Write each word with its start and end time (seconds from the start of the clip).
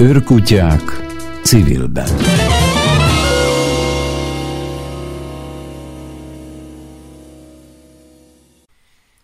Őrkutyák 0.00 0.82
civilben. 1.42 2.08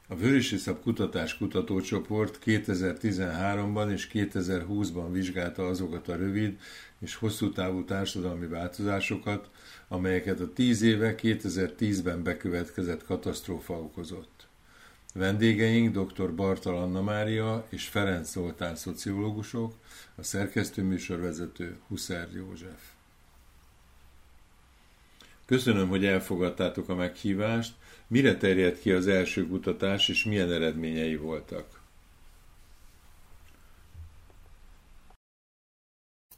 A 0.09 0.15
Vörösiszap 0.17 0.83
Kutatás 0.83 1.37
Kutatócsoport 1.37 2.39
2013-ban 2.45 3.93
és 3.93 4.09
2020-ban 4.13 5.07
vizsgálta 5.11 5.67
azokat 5.67 6.09
a 6.09 6.17
rövid 6.17 6.59
és 7.01 7.15
hosszú 7.15 7.51
távú 7.51 7.85
társadalmi 7.85 8.47
változásokat, 8.47 9.51
amelyeket 9.89 10.41
a 10.41 10.53
10 10.53 10.83
éve 10.83 11.15
2010-ben 11.23 12.23
bekövetkezett 12.23 13.05
katasztrófa 13.05 13.75
okozott. 13.75 14.47
Vendégeink 15.15 15.97
dr. 15.97 16.35
Bartal 16.35 16.77
Anna 16.77 17.03
Mária 17.03 17.67
és 17.69 17.89
Ferenc 17.89 18.31
Zoltán 18.31 18.77
szociológusok, 18.77 19.75
a 20.17 20.23
szerkesztőműsorvezető 20.23 21.79
Huszer 21.89 22.29
József. 22.35 22.91
Köszönöm, 25.45 25.89
hogy 25.89 26.05
elfogadtátok 26.05 26.89
a 26.89 26.95
meghívást. 26.95 27.75
Mire 28.07 28.37
terjedt 28.37 28.81
ki 28.81 28.93
az 28.93 29.07
első 29.07 29.47
kutatás, 29.47 30.09
és 30.09 30.25
milyen 30.25 30.53
eredményei 30.53 31.17
voltak? 31.17 31.81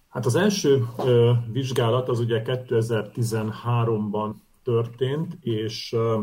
Hát 0.08 0.26
az 0.26 0.34
első 0.34 0.86
ö, 0.98 1.32
vizsgálat 1.52 2.08
az 2.08 2.20
ugye 2.20 2.42
2013-ban 2.44 4.34
történt, 4.62 5.36
és 5.40 5.92
ö, 5.92 6.20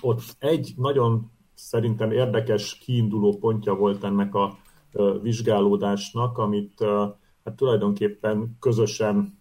ott 0.00 0.22
egy 0.38 0.74
nagyon 0.76 1.30
szerintem 1.54 2.10
érdekes 2.10 2.78
kiinduló 2.78 3.38
pontja 3.38 3.74
volt 3.74 4.04
ennek 4.04 4.34
a 4.34 4.58
vizsgálódásnak, 5.22 6.38
amit 6.38 6.84
hát 7.44 7.56
tulajdonképpen 7.56 8.56
közösen 8.60 9.38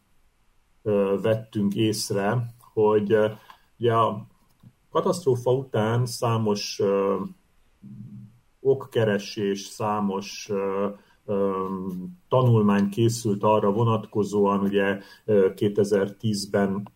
vettünk 1.22 1.75
észre, 1.75 2.56
hogy 2.73 3.16
ugye 3.80 3.94
a 3.94 4.28
katasztrófa 4.89 5.52
után 5.52 6.06
számos 6.06 6.81
okkeresés, 8.59 9.59
számos 9.62 10.52
tanulmány 12.28 12.90
készült 12.90 13.44
arra 13.44 13.72
vonatkozóan, 13.72 14.59
ugye 14.59 15.00
2010-ben 15.25 16.94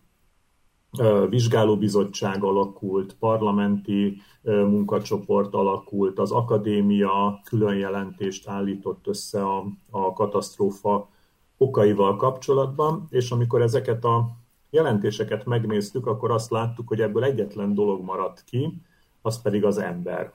vizsgálóbizottság 1.28 2.44
alakult, 2.44 3.16
parlamenti 3.18 4.20
munkacsoport 4.42 5.54
alakult, 5.54 6.18
az 6.18 6.30
akadémia 6.32 7.40
külön 7.44 7.76
jelentést 7.76 8.48
állított 8.48 9.06
össze 9.06 9.42
a, 9.42 9.66
a 9.90 10.12
katasztrófa 10.12 11.08
okaival 11.56 12.16
kapcsolatban, 12.16 13.06
és 13.10 13.30
amikor 13.30 13.62
ezeket 13.62 14.04
a 14.04 14.30
jelentéseket 14.70 15.44
megnéztük, 15.44 16.06
akkor 16.06 16.30
azt 16.30 16.50
láttuk, 16.50 16.88
hogy 16.88 17.00
ebből 17.00 17.24
egyetlen 17.24 17.74
dolog 17.74 18.04
maradt 18.04 18.44
ki, 18.44 18.82
az 19.22 19.42
pedig 19.42 19.64
az 19.64 19.78
ember. 19.78 20.32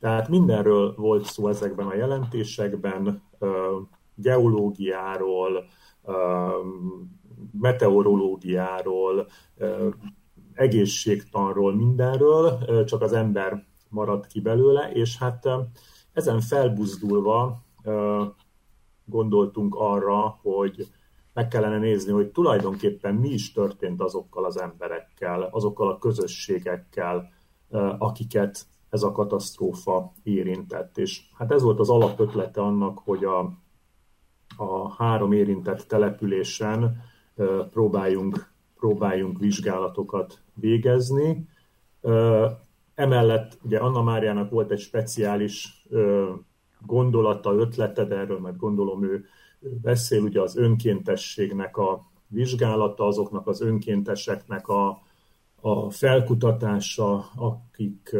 Tehát 0.00 0.28
mindenről 0.28 0.94
volt 0.96 1.24
szó 1.24 1.48
ezekben 1.48 1.86
a 1.86 1.94
jelentésekben, 1.94 3.22
geológiáról, 4.14 5.64
meteorológiáról, 7.60 9.26
egészségtanról, 10.54 11.74
mindenről, 11.74 12.58
csak 12.84 13.02
az 13.02 13.12
ember 13.12 13.66
maradt 13.88 14.26
ki 14.26 14.40
belőle, 14.40 14.92
és 14.92 15.18
hát 15.18 15.48
ezen 16.12 16.40
felbuzdulva 16.40 17.64
gondoltunk 19.04 19.74
arra, 19.74 20.38
hogy 20.42 20.88
meg 21.32 21.48
kellene 21.48 21.78
nézni, 21.78 22.12
hogy 22.12 22.30
tulajdonképpen 22.30 23.14
mi 23.14 23.28
is 23.28 23.52
történt 23.52 24.00
azokkal 24.00 24.44
az 24.44 24.60
emberekkel, 24.60 25.42
azokkal 25.42 25.88
a 25.88 25.98
közösségekkel, 25.98 27.28
akiket 27.98 28.66
ez 28.90 29.02
a 29.02 29.12
katasztrófa 29.12 30.12
érintett. 30.22 30.98
És 30.98 31.22
hát 31.34 31.52
ez 31.52 31.62
volt 31.62 31.80
az 31.80 31.90
alapötlete 31.90 32.60
annak, 32.60 32.98
hogy 32.98 33.24
a, 33.24 33.38
a 34.56 34.92
három 35.02 35.32
érintett 35.32 35.80
településen 35.80 37.02
próbáljunk, 37.70 38.50
próbáljunk 38.76 39.38
vizsgálatokat 39.38 40.38
végezni. 40.54 41.48
Emellett 42.94 43.58
ugye 43.62 43.78
Anna 43.78 44.02
Máriának 44.02 44.50
volt 44.50 44.70
egy 44.70 44.80
speciális 44.80 45.86
gondolata, 46.86 47.54
ötlete, 47.54 48.04
de 48.04 48.16
erről 48.16 48.38
majd 48.38 48.56
gondolom 48.56 49.04
ő 49.04 49.24
beszél, 49.82 50.22
ugye 50.22 50.40
az 50.40 50.56
önkéntességnek 50.56 51.76
a 51.76 52.10
vizsgálata, 52.26 53.06
azoknak 53.06 53.46
az 53.46 53.60
önkénteseknek 53.60 54.68
a, 54.68 55.02
a 55.60 55.90
felkutatása, 55.90 57.30
akik 57.36 58.16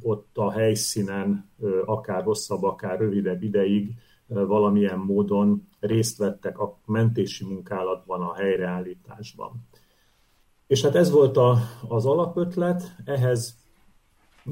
ott 0.00 0.38
a 0.38 0.50
helyszínen 0.50 1.50
akár 1.84 2.22
hosszabb, 2.22 2.62
akár 2.62 2.98
rövidebb 2.98 3.42
ideig 3.42 3.94
valamilyen 4.32 4.98
módon 4.98 5.68
részt 5.80 6.18
vettek 6.18 6.58
a 6.58 6.78
mentési 6.86 7.44
munkálatban, 7.44 8.22
a 8.22 8.34
helyreállításban. 8.34 9.66
És 10.66 10.82
hát 10.82 10.94
ez 10.94 11.10
volt 11.10 11.36
a, 11.36 11.58
az 11.88 12.06
alapötlet, 12.06 12.96
ehhez 13.04 13.56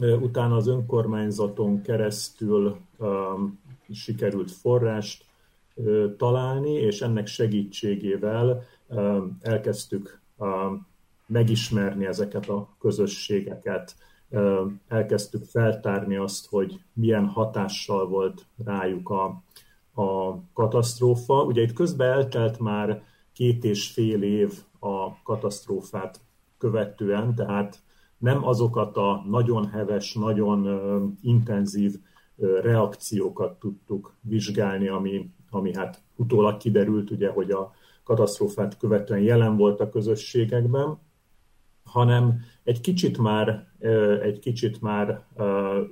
utána 0.01 0.57
az 0.57 0.67
önkormányzaton 0.67 1.83
keresztül 1.83 2.77
um, 2.99 3.61
sikerült 3.91 4.51
forrást 4.51 5.25
uh, 5.75 6.17
találni, 6.17 6.73
és 6.73 7.01
ennek 7.01 7.27
segítségével 7.27 8.63
um, 8.89 9.39
elkezdtük 9.41 10.21
um, 10.37 10.87
megismerni 11.27 12.07
ezeket 12.07 12.49
a 12.49 12.69
közösségeket, 12.79 13.97
elkezdtük 14.89 15.45
feltárni 15.45 16.17
azt, 16.17 16.49
hogy 16.49 16.81
milyen 16.93 17.27
hatással 17.27 18.09
volt 18.09 18.47
rájuk 18.65 19.09
a, 19.09 19.43
a 20.01 20.43
katasztrófa. 20.53 21.43
Ugye 21.43 21.63
itt 21.63 21.73
közben 21.73 22.11
eltelt 22.11 22.59
már 22.59 23.03
két 23.33 23.65
és 23.65 23.91
fél 23.91 24.23
év 24.23 24.53
a 24.79 25.23
katasztrófát 25.23 26.21
követően, 26.59 27.35
tehát 27.35 27.83
nem 28.19 28.47
azokat 28.47 28.97
a 28.97 29.25
nagyon 29.29 29.69
heves, 29.69 30.15
nagyon 30.15 31.19
intenzív 31.23 31.95
reakciókat 32.63 33.59
tudtuk 33.59 34.15
vizsgálni, 34.21 34.89
ami, 34.89 35.31
ami 35.51 35.75
hát 35.75 36.03
utólag 36.17 36.57
kiderült, 36.57 37.11
ugye, 37.11 37.31
hogy 37.31 37.51
a 37.51 37.73
katasztrófát 38.05 38.77
követően 38.77 39.21
jelen 39.21 39.57
volt 39.57 39.81
a 39.81 39.89
közösségekben, 39.89 40.99
hanem 41.85 42.41
egy 42.65 42.81
kicsit 42.81 43.19
már, 43.19 43.67
egy 44.23 44.39
kicsit 44.39 44.81
már 44.81 45.25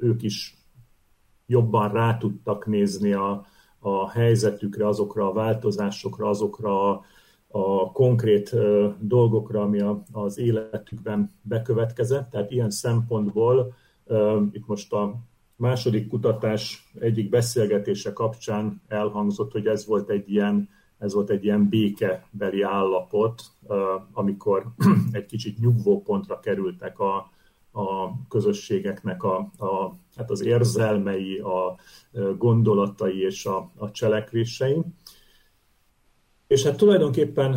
ők 0.00 0.22
is 0.22 0.56
jobban 1.46 1.92
rá 1.92 2.16
tudtak 2.16 2.66
nézni 2.66 3.12
a, 3.12 3.46
a 3.88 4.08
helyzetükre, 4.10 4.86
azokra 4.86 5.28
a 5.28 5.32
változásokra, 5.32 6.28
azokra 6.28 6.90
a, 6.90 7.04
a 7.48 7.92
konkrét 7.92 8.54
dolgokra, 8.98 9.62
ami 9.62 9.80
a, 9.80 10.02
az 10.12 10.38
életükben 10.38 11.30
bekövetkezett. 11.42 12.30
Tehát 12.30 12.50
ilyen 12.50 12.70
szempontból 12.70 13.74
itt 14.52 14.66
most 14.66 14.92
a 14.92 15.14
második 15.56 16.08
kutatás 16.08 16.90
egyik 17.00 17.28
beszélgetése 17.28 18.12
kapcsán 18.12 18.82
elhangzott, 18.88 19.52
hogy 19.52 19.66
ez 19.66 19.86
volt 19.86 20.10
egy 20.10 20.30
ilyen 20.30 20.68
ez 20.98 21.14
volt 21.14 21.30
egy 21.30 21.44
ilyen 21.44 21.68
békebeli 21.68 22.62
állapot, 22.62 23.42
amikor 24.12 24.66
egy 25.12 25.26
kicsit 25.26 25.58
nyugvópontra 25.58 26.40
kerültek 26.40 26.98
a, 26.98 27.30
a 27.78 28.12
közösségeknek 28.28 29.22
a, 29.22 29.36
a, 29.58 29.96
hát 30.16 30.30
az 30.30 30.44
érzelmei, 30.44 31.38
a 31.38 31.76
gondolatai 32.36 33.20
és 33.20 33.46
a, 33.46 33.70
a 33.76 33.90
cselekvései. 33.90 34.82
És 36.46 36.62
hát 36.62 36.76
tulajdonképpen 36.76 37.56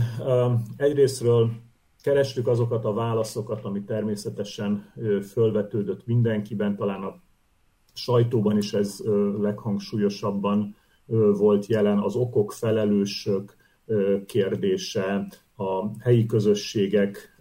egyrésztről 0.78 1.50
kerestük 2.02 2.48
azokat 2.48 2.86
a 2.86 2.94
válaszokat, 2.94 3.66
ami 3.66 3.84
természetesen 3.84 4.94
fölvetődött 5.32 6.06
mindenkiben, 6.06 6.76
talán 6.76 7.04
a 7.04 7.22
sajtóban 7.94 8.58
is 8.58 8.74
ez 8.74 9.00
leghangsúlyosabban 9.40 10.76
volt 11.38 11.66
jelen, 11.66 12.00
az 12.00 12.16
okok, 12.16 12.52
felelősök 12.54 13.56
kérdése, 14.26 15.28
a 15.56 16.00
helyi 16.00 16.26
közösségek 16.26 17.38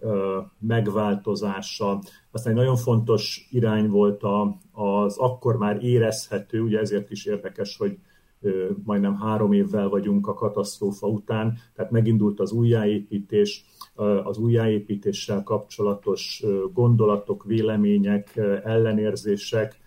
megváltozása. 0.59 2.01
Aztán 2.31 2.53
egy 2.53 2.59
nagyon 2.59 2.75
fontos 2.75 3.47
irány 3.51 3.89
volt 3.89 4.21
az 4.71 5.17
akkor 5.17 5.57
már 5.57 5.83
érezhető, 5.83 6.61
ugye 6.61 6.79
ezért 6.79 7.11
is 7.11 7.25
érdekes, 7.25 7.77
hogy 7.77 7.97
majdnem 8.83 9.15
három 9.15 9.51
évvel 9.51 9.89
vagyunk 9.89 10.27
a 10.27 10.33
katasztrófa 10.33 11.07
után, 11.07 11.57
tehát 11.75 11.91
megindult 11.91 12.39
az 12.39 12.51
újjáépítés, 12.51 13.65
az 14.23 14.37
újjáépítéssel 14.37 15.43
kapcsolatos 15.43 16.43
gondolatok, 16.73 17.43
vélemények, 17.43 18.37
ellenérzések 18.63 19.79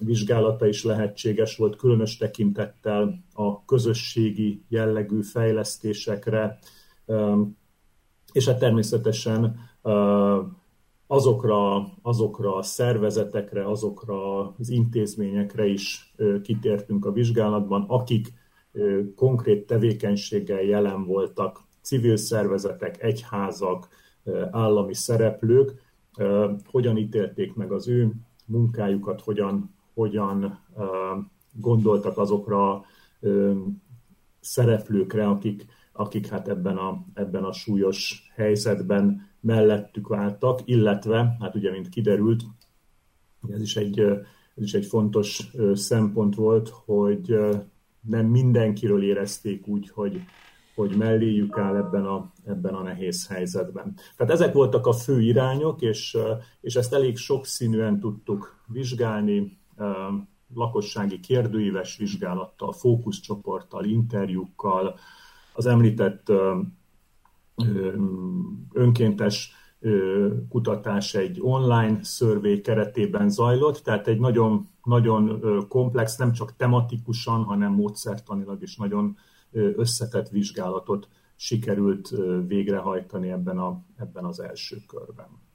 vizsgálata 0.00 0.66
is 0.66 0.84
lehetséges 0.84 1.56
volt, 1.56 1.76
különös 1.76 2.16
tekintettel 2.16 3.24
a 3.32 3.64
közösségi 3.64 4.62
jellegű 4.68 5.22
fejlesztésekre, 5.22 6.58
és 8.32 8.46
hát 8.46 8.58
természetesen 8.58 9.56
azokra, 11.06 11.88
azokra 12.02 12.56
a 12.56 12.62
szervezetekre, 12.62 13.68
azokra 13.68 14.48
az 14.58 14.68
intézményekre 14.68 15.66
is 15.66 16.14
kitértünk 16.42 17.04
a 17.04 17.12
vizsgálatban, 17.12 17.84
akik 17.88 18.32
konkrét 19.14 19.66
tevékenységgel 19.66 20.62
jelen 20.62 21.04
voltak, 21.04 21.60
civil 21.80 22.16
szervezetek, 22.16 23.02
egyházak, 23.02 23.88
állami 24.50 24.94
szereplők, 24.94 25.82
hogyan 26.70 26.96
ítélték 26.96 27.54
meg 27.54 27.72
az 27.72 27.88
ő 27.88 28.12
munkájukat, 28.46 29.20
hogyan, 29.20 29.74
hogyan 29.94 30.60
gondoltak 31.52 32.18
azokra 32.18 32.84
szereplőkre, 34.40 35.28
akik, 35.28 35.66
akik 35.96 36.26
hát 36.26 36.48
ebben 36.48 36.76
a, 36.76 37.04
ebben 37.14 37.44
a 37.44 37.52
súlyos 37.52 38.30
helyzetben 38.34 39.30
mellettük 39.40 40.08
váltak, 40.08 40.60
illetve, 40.64 41.36
hát 41.40 41.54
ugye, 41.54 41.70
mint 41.70 41.88
kiderült, 41.88 42.42
ez 43.48 43.60
is 43.60 43.76
egy, 43.76 44.00
ez 44.54 44.62
is 44.62 44.74
egy 44.74 44.86
fontos 44.86 45.50
szempont 45.72 46.34
volt, 46.34 46.68
hogy 46.68 47.38
nem 48.00 48.26
mindenkiről 48.26 49.02
érezték 49.02 49.66
úgy, 49.66 49.90
hogy, 49.90 50.20
hogy 50.74 50.96
melléjük 50.96 51.58
áll 51.58 51.76
ebben 51.76 52.04
a, 52.04 52.32
ebben 52.44 52.74
a 52.74 52.82
nehéz 52.82 53.26
helyzetben. 53.28 53.94
Tehát 54.16 54.32
ezek 54.32 54.52
voltak 54.52 54.86
a 54.86 54.92
fő 54.92 55.20
irányok, 55.20 55.82
és, 55.82 56.16
és 56.60 56.74
ezt 56.74 56.94
elég 56.94 57.16
sokszínűen 57.16 58.00
tudtuk 58.00 58.64
vizsgálni, 58.66 59.58
lakossági 60.54 61.20
kérdőíves 61.20 61.96
vizsgálattal, 61.96 62.72
fókuszcsoporttal, 62.72 63.84
interjúkkal, 63.84 64.98
az 65.56 65.66
említett 65.66 66.32
önkéntes 68.72 69.52
kutatás 70.48 71.14
egy 71.14 71.38
online 71.40 71.98
szörvé 72.02 72.60
keretében 72.60 73.28
zajlott, 73.28 73.78
tehát 73.78 74.06
egy 74.06 74.18
nagyon, 74.18 74.68
nagyon 74.84 75.40
komplex, 75.68 76.16
nem 76.16 76.32
csak 76.32 76.56
tematikusan, 76.56 77.42
hanem 77.42 77.72
módszertanilag 77.72 78.62
is 78.62 78.76
nagyon 78.76 79.16
összetett 79.52 80.28
vizsgálatot 80.28 81.08
sikerült 81.36 82.12
végrehajtani 82.46 83.30
ebben, 83.30 83.58
a, 83.58 83.84
ebben 83.96 84.24
az 84.24 84.40
első 84.40 84.76
körben. 84.86 85.45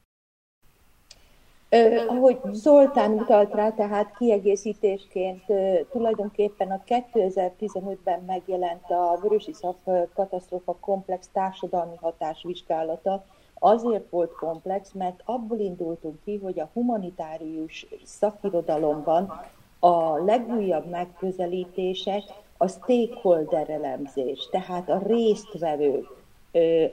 Ahogy 2.07 2.39
Zoltán 2.51 3.11
utalt 3.11 3.53
rá, 3.53 3.69
tehát 3.69 4.17
kiegészítésként 4.17 5.43
tulajdonképpen 5.91 6.71
a 6.71 6.81
2015-ben 6.87 8.23
megjelent 8.27 8.89
a 8.89 9.19
Vörösiszap 9.21 9.77
katasztrófa 10.13 10.77
komplex 10.79 11.29
társadalmi 11.33 11.95
hatásvizsgálata, 11.95 13.25
azért 13.59 14.09
volt 14.09 14.31
komplex, 14.31 14.91
mert 14.91 15.21
abból 15.25 15.59
indultunk 15.59 16.23
ki, 16.23 16.39
hogy 16.43 16.59
a 16.59 16.69
humanitárius 16.73 17.85
szakirodalomban 18.03 19.41
a 19.79 20.23
legújabb 20.23 20.89
megközelítések 20.89 22.23
a 22.57 22.67
stakeholder 22.67 23.69
elemzés, 23.69 24.47
tehát 24.51 24.89
a 24.89 25.01
résztvevők, 25.07 26.19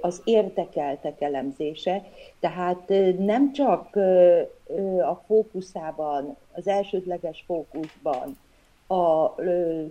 az 0.00 0.20
érdekeltek 0.24 1.20
elemzése, 1.20 2.04
tehát 2.40 2.92
nem 3.18 3.52
csak 3.52 3.98
a 5.08 5.14
fókuszában, 5.26 6.36
az 6.52 6.66
elsődleges 6.68 7.44
fókuszban 7.46 8.38
a 8.86 9.34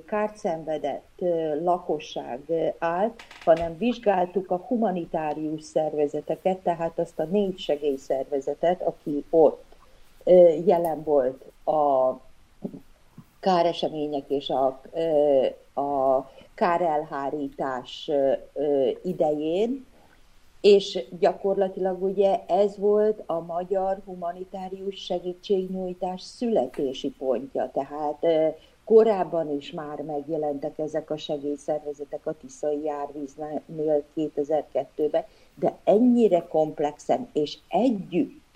kárt 0.06 0.38
szenvedett 0.38 1.24
lakosság 1.62 2.40
állt, 2.80 3.22
hanem 3.44 3.78
vizsgáltuk 3.78 4.52
a 4.52 4.58
humanitárius 4.58 5.64
szervezeteket, 5.64 6.58
tehát 6.58 7.00
azt 7.00 7.20
a 7.20 7.24
négy 7.24 7.58
segélyszervezetet, 7.58 8.82
aki 8.82 9.26
ott 9.30 9.76
jelen 10.66 11.04
volt 11.04 11.44
a 11.66 12.14
káresemények 13.40 14.30
és 14.30 14.50
a, 14.50 14.66
a 15.82 16.22
kárelhárítás 16.54 18.12
idején, 19.04 19.86
és 20.62 21.06
gyakorlatilag 21.20 22.04
ugye 22.04 22.40
ez 22.48 22.78
volt 22.78 23.24
a 23.26 23.40
magyar 23.40 24.02
humanitárius 24.06 24.96
segítségnyújtás 24.96 26.22
születési 26.22 27.10
pontja, 27.18 27.72
tehát 27.74 28.26
korábban 28.86 29.52
is 29.52 29.72
már 29.72 30.02
megjelentek 30.02 30.78
ezek 30.78 31.10
a 31.10 31.18
segélyszervezetek 31.18 32.26
a 32.26 32.34
Tiszai 32.34 32.84
Járvíznél 32.84 34.04
2002-ben, 34.16 35.24
de 35.56 35.78
ennyire 35.84 36.48
komplexen 36.48 37.28
és 37.34 37.58
együtt 37.68 38.47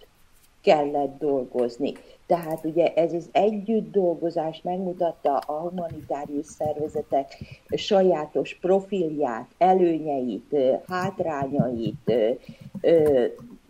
kellett 0.61 1.17
dolgozni. 1.19 1.93
Tehát 2.25 2.65
ugye 2.65 2.93
ez 2.93 3.13
az 3.13 3.29
együtt 3.31 3.91
dolgozás 3.91 4.61
megmutatta 4.61 5.37
a 5.37 5.53
humanitárius 5.53 6.45
szervezetek 6.45 7.37
sajátos 7.69 8.57
profilját, 8.61 9.49
előnyeit, 9.57 10.55
hátrányait, 10.87 12.13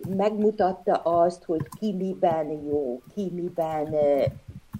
megmutatta 0.09 0.93
azt, 0.93 1.43
hogy 1.43 1.61
ki 1.79 1.93
miben 1.93 2.51
jó, 2.51 3.01
ki 3.13 3.31
miben 3.33 3.95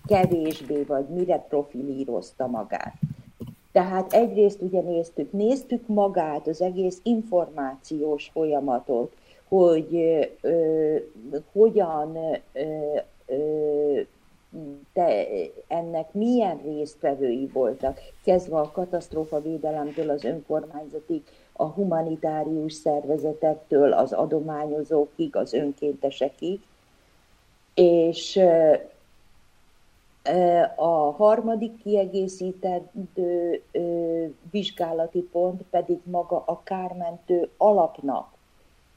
kevésbé, 0.06 0.84
vagy 0.84 1.06
mire 1.08 1.38
profilírozta 1.50 2.48
magát. 2.48 2.94
Tehát 3.72 4.14
egyrészt 4.14 4.62
ugye 4.62 4.82
néztük, 4.82 5.32
néztük 5.32 5.88
magát, 5.88 6.48
az 6.48 6.62
egész 6.62 7.00
információs 7.04 8.30
folyamatot, 8.34 9.14
hogy 9.56 9.96
ö, 10.42 10.96
hogyan 11.52 12.18
ö, 12.54 14.02
de 14.94 15.28
ennek 15.68 16.14
milyen 16.14 16.62
résztvevői 16.64 17.50
voltak, 17.54 18.00
kezdve 18.24 18.60
a 18.60 18.72
katasztrófavédelemtől 18.72 20.10
az 20.10 20.24
önkormányzatig, 20.24 21.22
a 21.54 21.66
humanitárius 21.66 22.74
szervezetektől, 22.74 23.94
az 23.94 24.14
adományozókig, 24.14 25.36
az 25.36 25.54
önkéntesekig, 25.54 26.60
és 27.74 28.40
a 30.76 31.12
harmadik 31.12 31.82
kiegészítendő 31.84 33.62
vizsgálati 34.52 35.22
pont 35.22 35.64
pedig 35.70 36.00
maga 36.04 36.44
a 36.46 36.62
kármentő 36.64 37.50
alapnak 37.58 38.31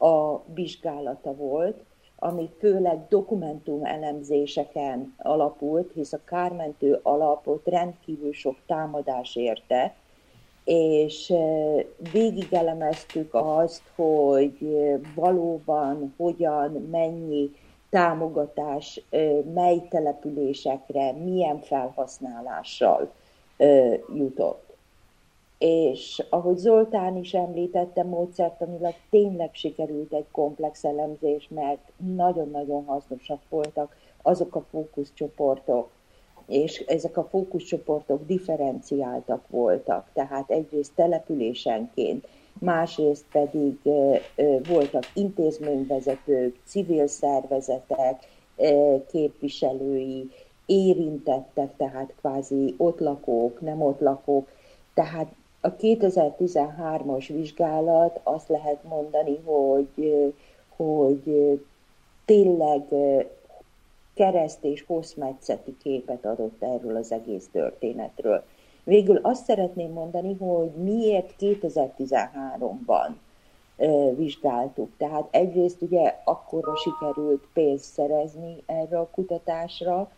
a 0.05 0.45
vizsgálata 0.55 1.35
volt, 1.35 1.85
ami 2.17 2.51
főleg 2.59 3.07
dokumentum 3.09 3.85
elemzéseken 3.85 5.15
alapult, 5.19 5.93
hisz 5.93 6.13
a 6.13 6.21
kármentő 6.25 7.01
alapot 7.03 7.67
rendkívül 7.67 8.33
sok 8.33 8.57
támadás 8.67 9.37
érte, 9.37 9.95
és 10.65 11.33
végigelemeztük 12.13 13.35
azt, 13.35 13.83
hogy 13.95 14.59
valóban 15.15 16.15
hogyan, 16.17 16.71
mennyi 16.91 17.51
támogatás 17.91 19.01
mely 19.55 19.87
településekre, 19.89 21.13
milyen 21.13 21.61
felhasználással 21.61 23.13
jutott 24.15 24.64
és 25.67 26.23
ahogy 26.31 26.57
Zoltán 26.57 27.17
is 27.17 27.35
említette, 27.35 28.03
módszertanilag 28.03 28.95
tényleg 29.11 29.51
sikerült 29.53 30.13
egy 30.13 30.27
komplex 30.31 30.85
elemzés, 30.85 31.49
mert 31.55 31.93
nagyon-nagyon 31.97 32.85
hasznosak 32.85 33.41
voltak 33.49 33.97
azok 34.23 34.55
a 34.55 34.65
fókuszcsoportok, 34.71 35.91
és 36.47 36.79
ezek 36.79 37.17
a 37.17 37.25
fókuszcsoportok 37.25 38.27
differenciáltak 38.27 39.49
voltak, 39.49 40.09
tehát 40.13 40.51
egyrészt 40.51 40.93
településenként, 40.95 42.27
másrészt 42.59 43.25
pedig 43.33 43.79
voltak 44.69 45.05
intézményvezetők, 45.15 46.61
civil 46.65 47.07
szervezetek, 47.07 48.27
képviselői, 49.11 50.31
érintettek, 50.67 51.77
tehát 51.77 52.15
kvázi 52.19 52.75
ott 52.77 52.99
lakók, 52.99 53.61
nem 53.61 53.83
ott 53.83 54.01
lakók, 54.01 54.49
tehát 54.95 55.35
a 55.65 55.77
2013-as 55.77 57.29
vizsgálat 57.33 58.21
azt 58.23 58.49
lehet 58.49 58.83
mondani, 58.83 59.39
hogy, 59.45 60.35
hogy 60.77 61.61
tényleg 62.25 62.83
kereszt 64.15 64.65
és 64.65 64.85
hosszmetszeti 64.87 65.77
képet 65.83 66.25
adott 66.25 66.63
erről 66.63 66.97
az 66.97 67.13
egész 67.13 67.49
történetről. 67.53 68.45
Végül 68.85 69.19
azt 69.23 69.45
szeretném 69.45 69.93
mondani, 69.93 70.35
hogy 70.35 70.71
miért 70.71 71.35
2013-ban 71.41 73.11
vizsgáltuk. 74.17 74.91
Tehát 74.97 75.29
egyrészt 75.31 75.83
ugye 75.83 76.21
akkorra 76.25 76.77
sikerült 76.77 77.47
pénzt 77.53 77.93
szerezni 77.93 78.63
erre 78.67 78.99
a 78.99 79.09
kutatásra, 79.13 80.11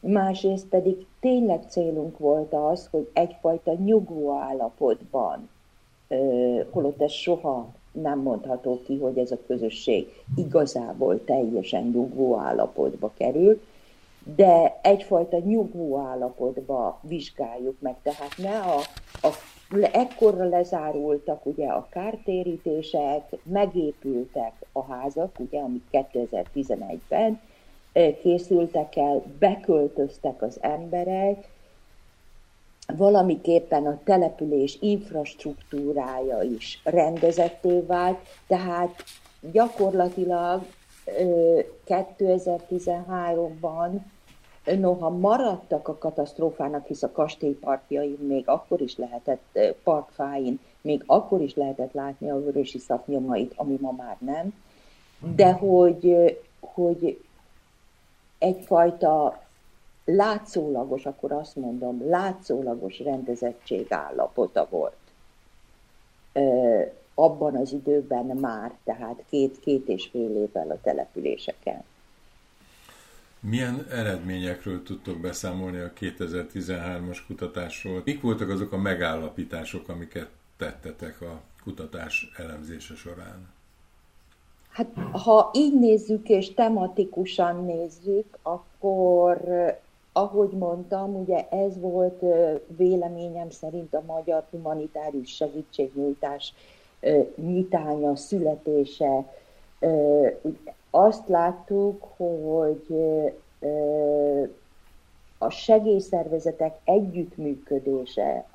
másrészt 0.00 0.66
pedig 0.66 1.06
tényleg 1.20 1.62
célunk 1.68 2.18
volt 2.18 2.52
az, 2.52 2.88
hogy 2.90 3.10
egyfajta 3.12 3.72
nyugvó 3.72 4.32
állapotban, 4.32 5.48
holott 6.70 7.02
ez 7.02 7.10
soha 7.10 7.68
nem 7.92 8.18
mondható 8.18 8.80
ki, 8.84 8.98
hogy 8.98 9.18
ez 9.18 9.30
a 9.30 9.38
közösség 9.46 10.12
igazából 10.36 11.24
teljesen 11.24 11.82
nyugvó 11.82 12.36
állapotba 12.36 13.12
kerül, 13.16 13.60
de 14.36 14.78
egyfajta 14.82 15.38
nyugvó 15.38 15.98
állapotba 15.98 16.98
vizsgáljuk 17.02 17.80
meg, 17.80 17.96
tehát 18.02 18.34
ne 18.36 18.58
a, 18.58 18.78
a 19.22 19.34
ekkorra 19.92 20.44
lezárultak 20.44 21.46
ugye 21.46 21.66
a 21.66 21.86
kártérítések, 21.90 23.36
megépültek 23.42 24.52
a 24.72 24.84
házak, 24.84 25.38
ugye, 25.38 25.60
amik 25.60 25.82
2011-ben 25.92 27.40
készültek 28.22 28.96
el, 28.96 29.22
beköltöztek 29.38 30.42
az 30.42 30.58
emberek, 30.60 31.48
valamiképpen 32.96 33.86
a 33.86 33.98
település 34.04 34.78
infrastruktúrája 34.80 36.42
is 36.42 36.80
rendezetté 36.84 37.80
vált, 37.80 38.18
tehát 38.46 39.02
gyakorlatilag 39.52 40.62
2013-ban 41.86 43.90
noha 44.78 45.10
maradtak 45.10 45.88
a 45.88 45.98
katasztrófának, 45.98 46.86
hisz 46.86 47.02
a 47.02 47.12
kastélyparkjain 47.12 48.18
még 48.20 48.48
akkor 48.48 48.80
is 48.80 48.96
lehetett, 48.96 49.58
parkfáin, 49.82 50.60
még 50.80 51.02
akkor 51.06 51.40
is 51.40 51.54
lehetett 51.54 51.92
látni 51.92 52.30
a 52.30 52.42
vörösi 52.42 52.78
szapnyomait, 52.78 53.52
ami 53.56 53.76
ma 53.80 53.90
már 53.90 54.16
nem, 54.18 54.54
de 55.36 55.52
hogy, 55.52 56.38
hogy 56.60 57.20
egyfajta 58.40 59.42
látszólagos, 60.04 61.06
akkor 61.06 61.32
azt 61.32 61.56
mondom, 61.56 62.08
látszólagos 62.08 62.98
rendezettség 62.98 63.92
állapota 63.92 64.66
volt. 64.70 64.96
Abban 67.14 67.56
az 67.56 67.72
időben 67.72 68.24
már, 68.24 68.72
tehát 68.84 69.24
két-két 69.30 69.88
és 69.88 70.08
fél 70.10 70.36
évvel 70.36 70.70
a 70.70 70.80
településeken. 70.82 71.84
Milyen 73.40 73.86
eredményekről 73.90 74.82
tudtok 74.82 75.18
beszámolni 75.18 75.78
a 75.78 75.92
2013-as 76.00 77.18
kutatásról? 77.26 78.02
Mik 78.04 78.20
voltak 78.20 78.48
azok 78.48 78.72
a 78.72 78.76
megállapítások, 78.76 79.88
amiket 79.88 80.28
tettetek 80.56 81.20
a 81.20 81.40
kutatás 81.62 82.32
elemzése 82.36 82.94
során? 82.94 83.48
Hát, 84.70 84.86
ha 85.12 85.50
így 85.54 85.78
nézzük 85.78 86.28
és 86.28 86.54
tematikusan 86.54 87.64
nézzük, 87.64 88.38
akkor, 88.42 89.40
ahogy 90.12 90.50
mondtam, 90.50 91.14
ugye 91.14 91.48
ez 91.48 91.80
volt 91.80 92.24
véleményem 92.76 93.50
szerint 93.50 93.94
a 93.94 94.02
magyar 94.06 94.44
humanitárius 94.50 95.34
segítségnyújtás 95.34 96.54
nyitánya, 97.36 98.16
születése, 98.16 99.24
azt 100.90 101.28
láttuk, 101.28 102.04
hogy 102.16 102.86
a 105.38 105.50
segélyszervezetek 105.50 106.78
együttműködése 106.84 108.46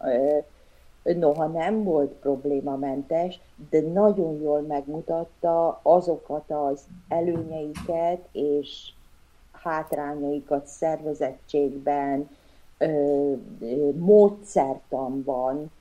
noha 1.13 1.47
nem 1.47 1.83
volt 1.83 2.11
problémamentes, 2.11 3.39
de 3.69 3.81
nagyon 3.81 4.41
jól 4.41 4.61
megmutatta 4.61 5.79
azokat 5.81 6.51
az 6.51 6.81
előnyeiket 7.07 8.27
és 8.31 8.91
hátrányaikat 9.51 10.67
szervezettségben, 10.67 12.29
módszertanban, 13.97 15.71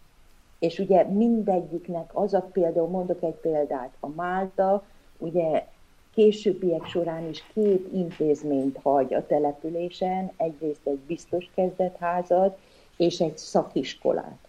és 0.59 0.79
ugye 0.79 1.05
mindegyiknek 1.05 2.11
az 2.13 2.35
a 2.35 2.49
például, 2.53 2.89
mondok 2.89 3.23
egy 3.23 3.35
példát, 3.35 3.93
a 4.01 4.09
Málta 4.09 4.85
ugye 5.19 5.67
későbbiek 6.15 6.87
során 6.87 7.29
is 7.29 7.45
két 7.55 7.93
intézményt 7.93 8.79
hagy 8.83 9.15
a 9.15 9.27
településen, 9.27 10.33
egyrészt 10.37 10.87
egy 10.87 10.99
biztos 10.99 11.51
kezdetházat 11.55 12.59
és 12.97 13.21
egy 13.21 13.39
szakiskolát. 13.39 14.44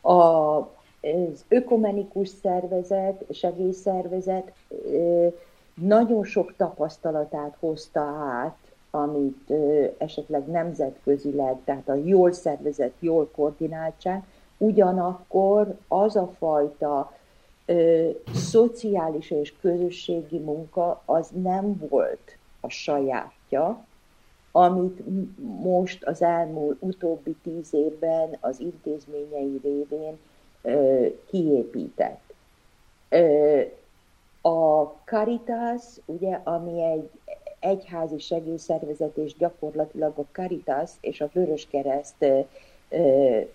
A, 0.00 0.12
az 0.12 1.44
ökumenikus 1.48 2.28
szervezet, 2.28 3.24
segélyszervezet 3.30 4.52
nagyon 5.74 6.24
sok 6.24 6.54
tapasztalatát 6.56 7.56
hozta 7.60 8.00
át, 8.00 8.56
amit 8.90 9.52
esetleg 9.98 10.46
nemzetközileg, 10.46 11.56
tehát 11.64 11.88
a 11.88 11.94
jól 11.94 12.32
szervezett, 12.32 12.94
jól 12.98 13.30
koordináltság, 13.34 14.22
ugyanakkor 14.56 15.76
az 15.88 16.16
a 16.16 16.30
fajta 16.38 17.12
ö, 17.66 18.08
szociális 18.34 19.30
és 19.30 19.54
közösségi 19.60 20.38
munka 20.38 21.02
az 21.04 21.28
nem 21.42 21.86
volt 21.88 22.36
a 22.60 22.68
sajátja, 22.68 23.84
amit 24.52 25.02
most 25.62 26.04
az 26.04 26.22
elmúlt 26.22 26.76
utóbbi 26.80 27.36
tíz 27.42 27.74
évben 27.74 28.36
az 28.40 28.60
intézményei 28.60 29.60
révén 29.62 30.18
ö, 30.62 31.06
kiépített. 31.30 32.34
Ö, 33.08 33.60
a 34.42 34.84
Caritas, 35.04 35.82
ugye, 36.04 36.40
ami 36.44 36.82
egy 36.82 37.10
egyházi 37.60 38.18
segélyszervezet, 38.18 39.16
és 39.16 39.36
gyakorlatilag 39.36 40.18
a 40.18 40.24
Caritas 40.32 40.90
és 41.00 41.20
a 41.20 41.30
Vöröskereszt 41.32 42.24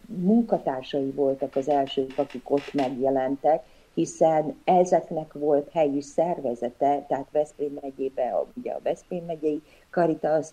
munkatársai 0.05 1.11
voltak 1.11 1.55
az 1.55 1.69
elsők, 1.69 2.13
akik 2.15 2.49
ott 2.49 2.73
megjelentek, 2.73 3.63
hiszen 3.93 4.55
ezeknek 4.63 5.33
volt 5.33 5.69
helyi 5.71 6.01
szervezete, 6.01 7.05
tehát 7.07 7.27
Veszprém 7.31 7.77
megyében, 7.81 8.33
ugye 8.55 8.71
a 8.71 8.79
Veszprém 8.83 9.25
megyei 9.25 9.61
Caritas, 9.89 10.47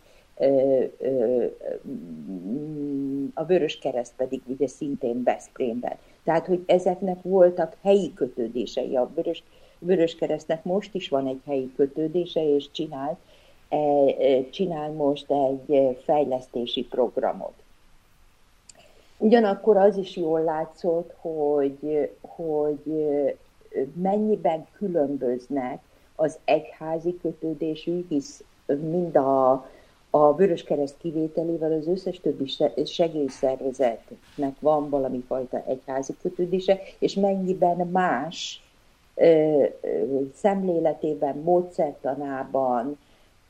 a 3.34 3.44
Vörös 3.44 3.78
Kereszt 3.78 4.12
pedig 4.16 4.40
ugye 4.46 4.66
szintén 4.66 5.22
Veszprémben. 5.22 5.96
Tehát, 6.24 6.46
hogy 6.46 6.62
ezeknek 6.66 7.22
voltak 7.22 7.76
helyi 7.82 8.14
kötődései. 8.14 8.96
A 8.96 9.10
Vörös, 9.14 9.42
Vörös 9.78 10.14
Keresztnek 10.14 10.64
most 10.64 10.94
is 10.94 11.08
van 11.08 11.26
egy 11.26 11.40
helyi 11.46 11.72
kötődése, 11.76 12.54
és 12.54 12.70
csinál, 12.70 13.18
e, 13.68 13.78
csinál 14.50 14.90
most 14.90 15.30
egy 15.30 15.98
fejlesztési 16.04 16.84
programot. 16.84 17.54
Ugyanakkor 19.18 19.76
az 19.76 19.96
is 19.96 20.16
jól 20.16 20.40
látszott, 20.42 21.14
hogy, 21.20 22.10
hogy 22.20 22.82
mennyiben 23.94 24.66
különböznek 24.72 25.82
az 26.14 26.38
egyházi 26.44 27.18
kötődésű, 27.22 28.04
hisz 28.08 28.44
mind 28.66 29.16
a, 29.16 29.66
a 30.14 30.34
Vöröskereszt 30.34 30.96
kivételével 30.98 31.72
az 31.72 31.86
összes 31.86 32.20
többi 32.20 32.52
segélyszervezetnek 32.86 34.54
van 34.60 34.88
valami 34.88 35.24
fajta 35.26 35.62
egyházi 35.66 36.14
kötődése, 36.22 36.80
és 36.98 37.14
mennyiben 37.14 37.76
más 37.76 38.62
ö, 39.14 39.64
ö, 39.80 40.20
szemléletében, 40.34 41.36
módszertanában 41.36 42.98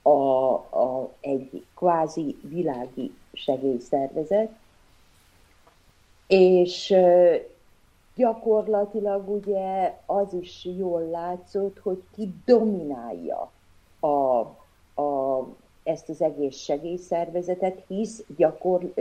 a, 0.02 0.11
a, 0.11 1.11
egy 1.21 1.64
kvázi 1.76 2.37
világi 2.42 3.12
segélyszervezet, 3.33 4.50
és 6.26 6.95
gyakorlatilag 8.14 9.28
ugye 9.28 9.99
az 10.07 10.35
is 10.40 10.69
jól 10.76 11.02
látszott, 11.02 11.78
hogy 11.78 12.02
ki 12.14 12.35
dominálja 12.45 13.50
a, 14.00 14.47
ezt 15.83 16.09
az 16.09 16.23
egész 16.23 16.57
segélyszervezetet, 16.57 17.83
hisz 17.87 18.25
gyakor, 18.37 18.93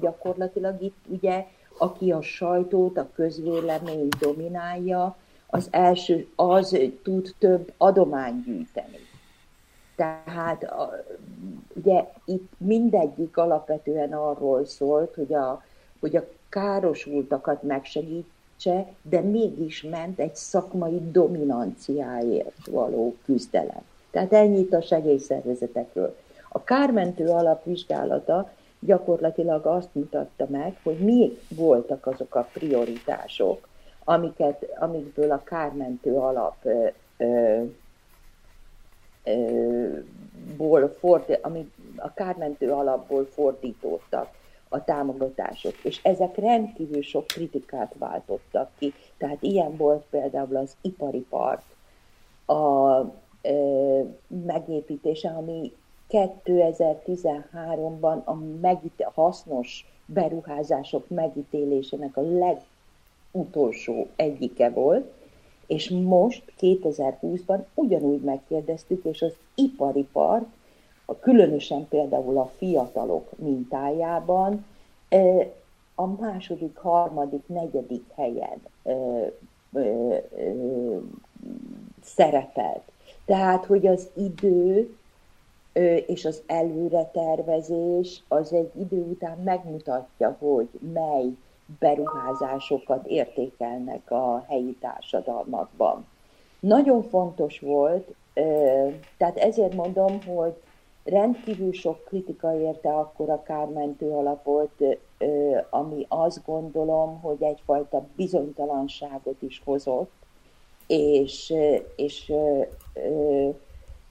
gyakorlatilag 0.00 0.82
itt 0.82 0.96
ugye, 1.06 1.46
aki 1.78 2.12
a 2.12 2.22
sajtót, 2.22 2.96
a 2.96 3.08
közvélemény 3.14 4.08
dominálja, 4.20 5.16
az 5.46 5.68
első, 5.70 6.28
az 6.36 6.78
tud 7.02 7.34
több 7.38 7.72
adományt 7.76 8.44
gyűjteni. 8.44 8.98
Tehát 9.96 10.64
a, 10.64 11.04
ugye 11.74 12.04
itt 12.24 12.50
mindegyik 12.56 13.36
alapvetően 13.36 14.12
arról 14.12 14.64
szólt, 14.64 15.14
hogy 15.14 15.34
a, 15.34 15.62
hogy 16.00 16.16
a 16.16 16.28
károsultakat 16.48 17.62
megsegítse, 17.62 18.92
de 19.02 19.20
mégis 19.20 19.82
ment 19.82 20.18
egy 20.18 20.34
szakmai 20.34 21.10
dominanciáért 21.10 22.66
való 22.66 23.16
küzdelem. 23.24 23.82
Tehát 24.10 24.32
ennyit 24.32 24.74
a 24.74 24.80
segélyszervezetekről. 24.80 26.16
A 26.48 26.64
kármentő 26.64 27.26
alapvizsgálata 27.26 28.50
gyakorlatilag 28.80 29.66
azt 29.66 29.88
mutatta 29.92 30.46
meg, 30.48 30.78
hogy 30.82 30.98
mi 30.98 31.38
voltak 31.48 32.06
azok 32.06 32.34
a 32.34 32.48
prioritások, 32.52 33.68
amiket, 34.04 34.66
amikből 34.78 35.30
a 35.30 35.42
kármentő 35.42 36.14
alap 36.14 36.56
ö, 36.62 36.88
ö, 37.16 37.62
ból 40.56 40.96
ford, 40.98 41.38
amit 41.42 41.74
a 41.96 42.12
kármentő 42.12 42.70
alapból 42.70 43.24
fordítódtak 43.24 44.36
a 44.68 44.84
támogatások, 44.84 45.74
és 45.82 46.00
ezek 46.02 46.36
rendkívül 46.36 47.02
sok 47.02 47.26
kritikát 47.26 47.94
váltottak 47.98 48.70
ki. 48.78 48.94
Tehát 49.16 49.42
ilyen 49.42 49.76
volt 49.76 50.04
például 50.10 50.56
az 50.56 50.76
ipari 50.80 51.26
part, 51.28 51.62
a 52.46 53.00
e, 53.42 53.52
megépítése, 54.44 55.28
ami 55.28 55.72
2013-ban 56.10 58.24
a 58.24 58.34
megít, 58.60 59.06
hasznos 59.14 59.86
beruházások 60.06 61.08
megítélésének 61.08 62.16
a 62.16 62.22
legutolsó 63.32 64.06
egyike 64.16 64.70
volt, 64.70 65.12
és 65.66 65.90
most 65.90 66.52
2020-ban 66.60 67.64
ugyanúgy 67.74 68.20
megkérdeztük, 68.20 69.04
és 69.04 69.22
az 69.22 69.32
ipari 69.54 70.06
part, 70.12 70.46
a 71.04 71.18
különösen 71.18 71.88
például 71.88 72.38
a 72.38 72.50
fiatalok 72.56 73.38
mintájában 73.38 74.64
a 75.94 76.06
második, 76.06 76.76
harmadik, 76.76 77.42
negyedik 77.46 78.04
helyen 78.14 78.62
szerepelt. 82.02 82.82
Tehát, 83.24 83.64
hogy 83.64 83.86
az 83.86 84.08
idő 84.16 84.96
és 86.06 86.24
az 86.24 86.42
előretervezés 86.46 88.22
az 88.28 88.52
egy 88.52 88.70
idő 88.80 89.00
után 89.00 89.38
megmutatja, 89.38 90.36
hogy 90.38 90.68
mely 90.92 91.26
beruházásokat 91.78 93.06
értékelnek 93.06 94.10
a 94.10 94.44
helyi 94.48 94.76
társadalmakban. 94.80 96.06
Nagyon 96.60 97.02
fontos 97.02 97.60
volt, 97.60 98.14
tehát 99.16 99.36
ezért 99.36 99.74
mondom, 99.74 100.22
hogy 100.22 100.54
rendkívül 101.04 101.72
sok 101.72 102.04
kritika 102.04 102.60
érte 102.60 102.90
akkor 102.90 103.30
a 103.30 103.42
kármentő 103.42 104.10
alapot, 104.10 104.82
ami 105.70 106.06
azt 106.08 106.44
gondolom, 106.46 107.20
hogy 107.20 107.42
egyfajta 107.42 108.06
bizonytalanságot 108.16 109.42
is 109.42 109.62
hozott, 109.64 110.12
és, 110.86 111.54
és 111.96 112.32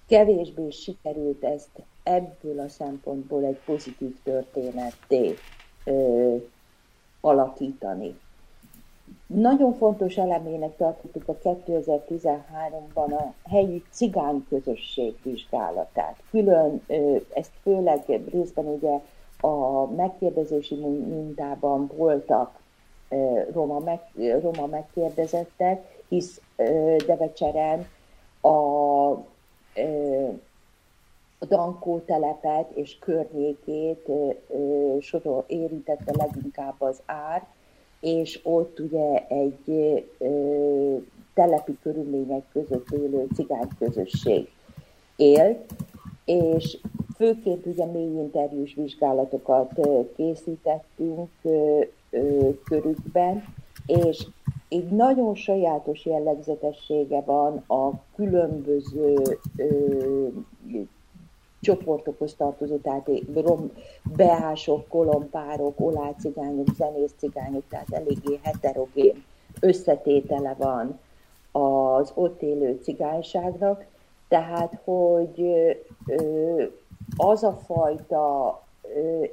kevésbé 0.07 0.69
sikerült 0.69 1.43
ezt 1.43 1.81
ebből 2.03 2.59
a 2.59 2.67
szempontból 2.67 3.43
egy 3.43 3.59
pozitív 3.65 4.15
történetté 4.23 5.35
alakítani. 7.21 8.19
Nagyon 9.27 9.73
fontos 9.73 10.17
elemének 10.17 10.77
tartottuk 10.77 11.27
a 11.27 11.37
2013-ban 11.37 13.17
a 13.17 13.33
helyi 13.49 13.83
cigány 13.91 14.45
közösség 14.49 15.15
vizsgálatát. 15.23 16.15
Külön, 16.29 16.81
ezt 17.33 17.51
főleg 17.61 18.21
részben 18.31 18.65
ugye 18.65 18.99
a 19.41 19.85
megkérdezési 19.85 20.75
mintában 20.75 21.91
voltak 21.95 22.59
roma, 23.51 23.79
meg, 23.79 24.01
roma 24.41 24.65
megkérdezettek, 24.65 26.03
hisz 26.07 26.41
Devecseren 27.05 27.87
a, 28.41 28.47
a 28.47 29.23
Dankó 31.47 31.99
telepet 31.99 32.71
és 32.71 32.99
környékét 32.99 34.09
sorol 34.99 35.43
érintette 35.47 36.11
leginkább 36.17 36.75
az 36.77 37.01
ár, 37.05 37.47
és 37.99 38.39
ott 38.43 38.79
ugye 38.79 39.27
egy 39.27 40.05
telepi 41.33 41.77
körülmények 41.81 42.43
között 42.51 42.91
élő 42.91 43.27
cigány 43.35 43.69
közösség 43.79 44.49
élt, 45.15 45.73
és 46.25 46.77
főként 47.15 47.65
ugye 47.65 47.85
mély 47.85 48.17
interjús 48.17 48.73
vizsgálatokat 48.73 49.87
készítettünk 50.15 51.29
körükben, 52.63 53.43
és 53.85 54.27
egy 54.69 54.89
nagyon 54.89 55.35
sajátos 55.35 56.05
jellegzetessége 56.05 57.21
van 57.21 57.63
a 57.67 57.91
különböző 58.15 59.39
ö, 59.57 60.27
csoportokhoz 61.61 62.35
tartozó, 62.35 62.77
tehát 62.77 63.09
rom, 63.33 63.71
beások, 64.15 64.87
kolompárok, 64.87 65.79
olácigányok, 65.79 66.67
zenészcigányok, 66.77 67.63
tehát 67.69 67.91
eléggé 67.91 68.39
heterogén 68.43 69.23
összetétele 69.59 70.55
van 70.57 70.99
az 71.51 72.11
ott 72.15 72.41
élő 72.41 72.79
cigányságnak, 72.81 73.85
tehát 74.27 74.81
hogy 74.83 75.45
az 77.17 77.43
a 77.43 77.59
fajta 77.65 78.61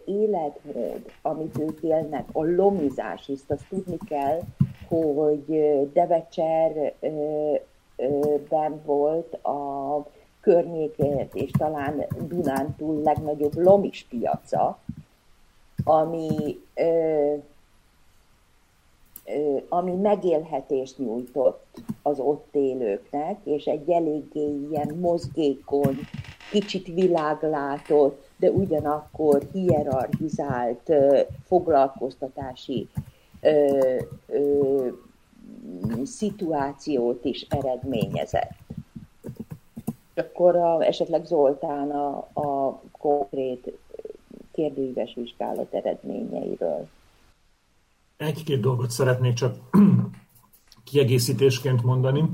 életmód, 0.05 1.03
amit 1.23 1.59
ők 1.59 1.83
élnek, 1.83 2.29
a 2.33 2.45
lomizás, 2.45 3.27
hisz 3.27 3.45
azt 3.49 3.69
tudni 3.69 3.99
kell, 4.09 4.41
hogy 4.89 5.45
Devecserben 5.93 8.81
volt 8.85 9.35
a 9.35 10.07
környéket, 10.41 11.35
és 11.35 11.51
talán 11.51 12.07
Dunán 12.29 12.75
túl 12.77 13.03
legnagyobb 13.03 13.55
lomis 13.55 14.07
piaca, 14.11 14.79
ami, 15.85 16.61
ami 19.69 19.93
megélhetést 19.93 20.99
nyújtott 20.99 21.67
az 22.03 22.19
ott 22.19 22.55
élőknek, 22.55 23.39
és 23.45 23.65
egy 23.65 23.91
eléggé 23.91 24.67
ilyen 24.71 24.97
mozgékony, 25.01 25.99
kicsit 26.51 26.87
világlátott, 26.87 28.29
de 28.37 28.51
ugyanakkor 28.51 29.43
hierarchizált 29.53 30.93
foglalkoztatási 31.47 32.89
ö, 33.45 34.01
ö, 34.27 34.89
szituációt 36.05 37.25
is 37.25 37.47
eredményezett 37.49 38.53
akkor 40.15 40.57
a, 40.57 40.85
esetleg 40.85 41.25
Zoltán 41.25 41.91
a, 41.91 42.17
a 42.41 42.83
konkrét 42.93 43.79
kérdőíves 44.53 45.15
vizsgálat 45.15 45.75
eredményeiről. 45.75 46.89
Egy-két 48.17 48.61
dolgot 48.61 48.91
szeretnék 48.91 49.33
csak 49.33 49.57
kiegészítésként 50.85 51.83
mondani. 51.83 52.25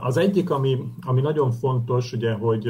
Az 0.00 0.16
egyik, 0.16 0.50
ami, 0.50 0.78
ami 1.06 1.20
nagyon 1.20 1.52
fontos, 1.52 2.12
ugye, 2.12 2.32
hogy 2.32 2.68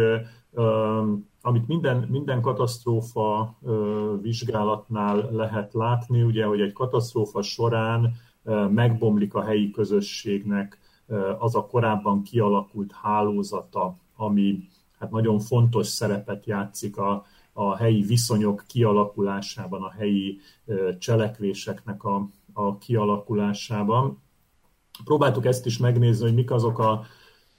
amit 1.49 1.67
minden, 1.67 2.07
minden 2.11 2.41
katasztrófa 2.41 3.59
vizsgálatnál 4.23 5.29
lehet 5.31 5.73
látni, 5.73 6.23
ugye, 6.23 6.45
hogy 6.45 6.61
egy 6.61 6.73
katasztrófa 6.73 7.43
során 7.43 8.15
megbomlik 8.71 9.35
a 9.35 9.43
helyi 9.43 9.71
közösségnek 9.71 10.79
az 11.39 11.55
a 11.55 11.67
korábban 11.67 12.23
kialakult 12.23 12.93
hálózata, 12.93 13.97
ami 14.17 14.69
hát 14.99 15.11
nagyon 15.11 15.39
fontos 15.39 15.87
szerepet 15.87 16.47
játszik 16.47 16.97
a, 16.97 17.25
a 17.53 17.77
helyi 17.77 18.03
viszonyok 18.03 18.65
kialakulásában, 18.67 19.83
a 19.83 19.91
helyi 19.91 20.39
cselekvéseknek 20.99 22.05
a, 22.05 22.29
a 22.53 22.79
kialakulásában. 22.79 24.23
Próbáltuk 25.05 25.47
ezt 25.47 25.67
is 25.67 25.79
megnézni, 25.79 26.25
hogy 26.25 26.35
mik 26.35 26.51
azok 26.51 26.79
a, 26.79 27.03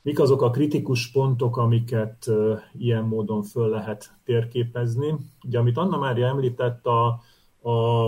mik 0.01 0.19
azok 0.19 0.41
a 0.41 0.49
kritikus 0.49 1.11
pontok, 1.11 1.57
amiket 1.57 2.29
ilyen 2.77 3.03
módon 3.03 3.43
föl 3.43 3.69
lehet 3.69 4.13
térképezni. 4.23 5.15
Ugye, 5.45 5.59
amit 5.59 5.77
Anna 5.77 5.97
Mária 5.97 6.27
említett, 6.27 6.85
a, 6.85 7.21
a, 7.69 8.07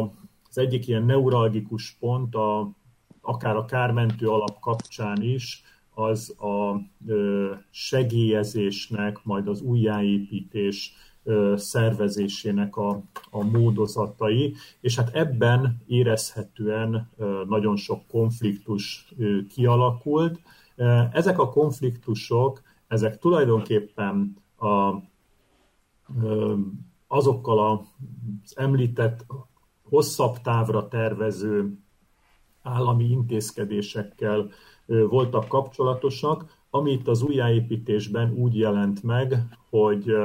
az 0.49 0.57
egyik 0.57 0.87
ilyen 0.87 1.03
neuralgikus 1.03 1.97
pont, 1.99 2.35
a, 2.35 2.71
akár 3.21 3.55
a 3.55 3.65
kármentő 3.65 4.27
alap 4.27 4.59
kapcsán 4.59 5.21
is, 5.21 5.63
az 5.93 6.35
a 6.39 6.81
segélyezésnek, 7.69 9.19
majd 9.23 9.47
az 9.47 9.61
újjáépítés 9.61 10.93
szervezésének 11.55 12.75
a, 12.75 13.03
a 13.29 13.43
módozatai, 13.43 14.55
és 14.81 14.95
hát 14.95 15.15
ebben 15.15 15.81
érezhetően 15.87 17.11
nagyon 17.47 17.75
sok 17.75 18.07
konfliktus 18.07 19.07
kialakult. 19.53 20.39
Ezek 21.11 21.39
a 21.39 21.49
konfliktusok, 21.49 22.61
ezek 22.87 23.17
tulajdonképpen 23.17 24.35
a, 24.57 24.93
azokkal 27.07 27.59
az 27.59 28.57
említett 28.57 29.25
hosszabb 29.83 30.37
távra 30.37 30.87
tervező 30.87 31.77
állami 32.61 33.03
intézkedésekkel 33.03 34.49
voltak 34.85 35.47
kapcsolatosak, 35.47 36.59
ami 36.69 36.91
itt 36.91 37.07
az 37.07 37.21
újjáépítésben 37.21 38.33
úgy 38.33 38.57
jelent 38.57 39.03
meg, 39.03 39.35
hogy 39.69 40.15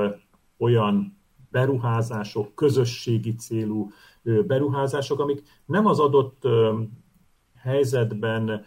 olyan 0.59 1.19
beruházások, 1.51 2.55
közösségi 2.55 3.35
célú 3.35 3.91
beruházások, 4.23 5.21
amik 5.21 5.43
nem 5.67 5.87
az 5.87 5.99
adott 5.99 6.43
helyzetben 7.55 8.65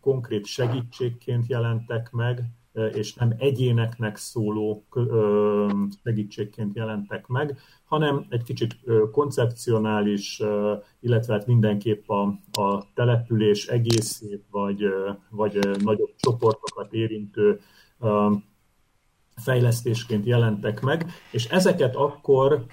konkrét 0.00 0.46
segítségként 0.46 1.46
jelentek 1.46 2.10
meg, 2.10 2.44
és 2.92 3.14
nem 3.14 3.34
egyéneknek 3.38 4.16
szóló 4.16 4.84
segítségként 6.02 6.76
jelentek 6.76 7.26
meg, 7.26 7.58
hanem 7.84 8.26
egy 8.28 8.42
kicsit 8.42 8.76
koncepcionális, 9.12 10.42
illetve 11.00 11.32
hát 11.32 11.46
mindenképp 11.46 12.08
a, 12.08 12.22
a 12.52 12.92
település 12.94 13.66
egészét, 13.66 14.44
vagy, 14.50 14.84
vagy 15.30 15.58
nagyobb 15.82 16.14
csoportokat 16.16 16.92
érintő 16.92 17.60
fejlesztésként 19.36 20.26
jelentek 20.26 20.80
meg, 20.80 21.06
és 21.32 21.44
ezeket 21.44 21.96
akkor 21.96 22.64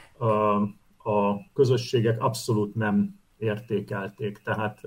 a 1.03 1.51
közösségek 1.53 2.21
abszolút 2.21 2.75
nem 2.75 3.19
értékelték, 3.37 4.37
tehát 4.43 4.81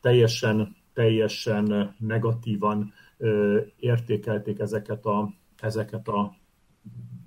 teljesen, 0.00 0.76
teljesen 0.98 1.94
negatívan 1.98 2.92
értékelték 3.76 4.58
ezeket 4.58 5.06
a, 5.06 5.34
ezeket 5.60 6.08
a 6.08 6.34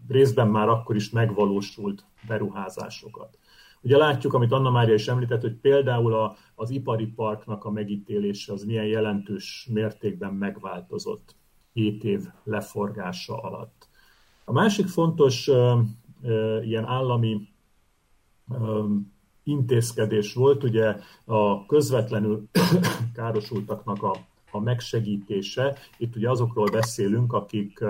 részben 0.08 0.48
már 0.48 0.70
akkor 0.70 0.96
is 0.96 1.10
megvalósult 1.10 2.06
beruházásokat. 2.28 3.38
Ugye 3.82 3.98
látjuk, 3.98 4.34
amit 4.34 4.52
Anna 4.52 4.70
Mária 4.70 4.94
is 4.94 5.08
említett, 5.08 5.42
hogy 5.42 5.56
például 5.56 6.14
a, 6.14 6.36
az 6.56 6.70
ipari 6.70 7.06
parknak 7.06 7.66
a 7.66 7.72
megítélése 7.72 8.54
az 8.54 8.64
milyen 8.64 8.86
jelentős 8.86 9.68
mértékben 9.74 10.34
megváltozott 10.34 11.36
7 11.74 12.04
év 12.04 12.22
leforgása 12.44 13.38
alatt. 13.38 13.88
A 14.46 14.52
másik 14.52 14.88
fontos 14.88 15.48
uh, 15.48 15.80
uh, 16.22 16.68
ilyen 16.68 16.86
állami 16.86 17.48
uh, 18.48 18.86
intézkedés 19.44 20.34
volt 20.34 20.64
ugye 20.64 20.96
a 21.26 21.66
közvetlenül 21.66 22.48
károsultaknak 23.16 24.04
a, 24.04 24.16
a 24.52 24.60
megsegítése. 24.60 25.78
Itt 25.98 26.16
ugye 26.16 26.30
azokról 26.30 26.70
beszélünk, 26.70 27.34
akik, 27.34 27.84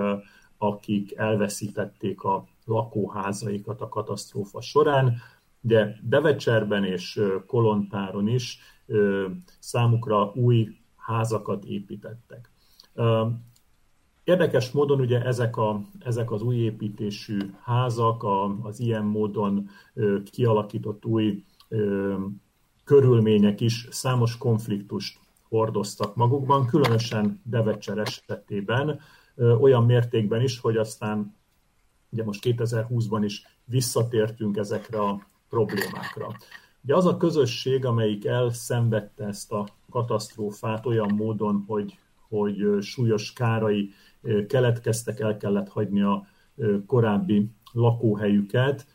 akik 0.57 1.17
elveszítették 1.17 2.23
a 2.23 2.47
lakóházaikat 2.65 3.81
a 3.81 3.89
katasztrófa 3.89 4.61
során, 4.61 5.17
de 5.61 5.99
Devecserben 6.01 6.83
és 6.83 7.21
Kolontáron 7.47 8.27
is 8.27 8.59
számukra 9.59 10.31
új 10.35 10.77
házakat 10.95 11.65
építettek. 11.65 12.49
Érdekes 14.31 14.71
módon 14.71 14.99
ugye 14.99 15.21
ezek, 15.21 15.57
a, 15.57 15.81
ezek 15.99 16.31
az 16.31 16.41
új 16.41 16.55
építésű 16.55 17.39
házak, 17.63 18.23
a, 18.23 18.57
az 18.63 18.79
ilyen 18.79 19.03
módon 19.03 19.69
kialakított 20.31 21.05
új 21.05 21.43
körülmények 22.83 23.61
is 23.61 23.87
számos 23.89 24.37
konfliktust 24.37 25.19
hordoztak 25.49 26.15
magukban, 26.15 26.65
különösen 26.65 27.41
Devecser 27.43 27.97
esetében 27.97 28.99
olyan 29.59 29.85
mértékben 29.85 30.41
is, 30.41 30.59
hogy 30.59 30.77
aztán 30.77 31.35
ugye 32.09 32.23
most 32.23 32.43
2020-ban 32.45 33.21
is 33.23 33.43
visszatértünk 33.65 34.57
ezekre 34.57 34.99
a 34.99 35.27
problémákra. 35.49 36.35
Ugye 36.83 36.95
az 36.95 37.05
a 37.05 37.17
közösség, 37.17 37.85
amelyik 37.85 38.25
elszenvedte 38.25 39.25
ezt 39.25 39.51
a 39.51 39.67
katasztrófát 39.89 40.85
olyan 40.85 41.13
módon, 41.13 41.63
hogy, 41.67 41.99
hogy 42.29 42.81
súlyos 42.81 43.33
kárai 43.33 43.93
keletkeztek, 44.47 45.19
el 45.19 45.37
kellett 45.37 45.69
hagyni 45.69 46.01
a 46.01 46.25
korábbi 46.85 47.49
lakóhelyüket. 47.71 48.85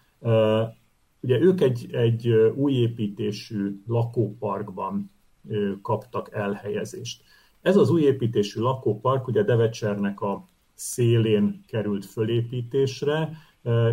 Ugye 1.21 1.41
ők 1.41 1.61
egy, 1.61 1.95
egy 1.95 2.29
új 2.55 2.73
építésű 2.73 3.83
lakóparkban 3.87 5.11
kaptak 5.83 6.35
elhelyezést. 6.35 7.23
Ez 7.63 7.77
az 7.77 7.91
új 7.91 8.03
építésű 8.03 8.61
lakópark 8.61 9.27
ugye 9.27 9.43
Devecsernek 9.43 10.21
a 10.21 10.49
szélén 10.75 11.65
került 11.67 12.05
fölépítésre, 12.05 13.31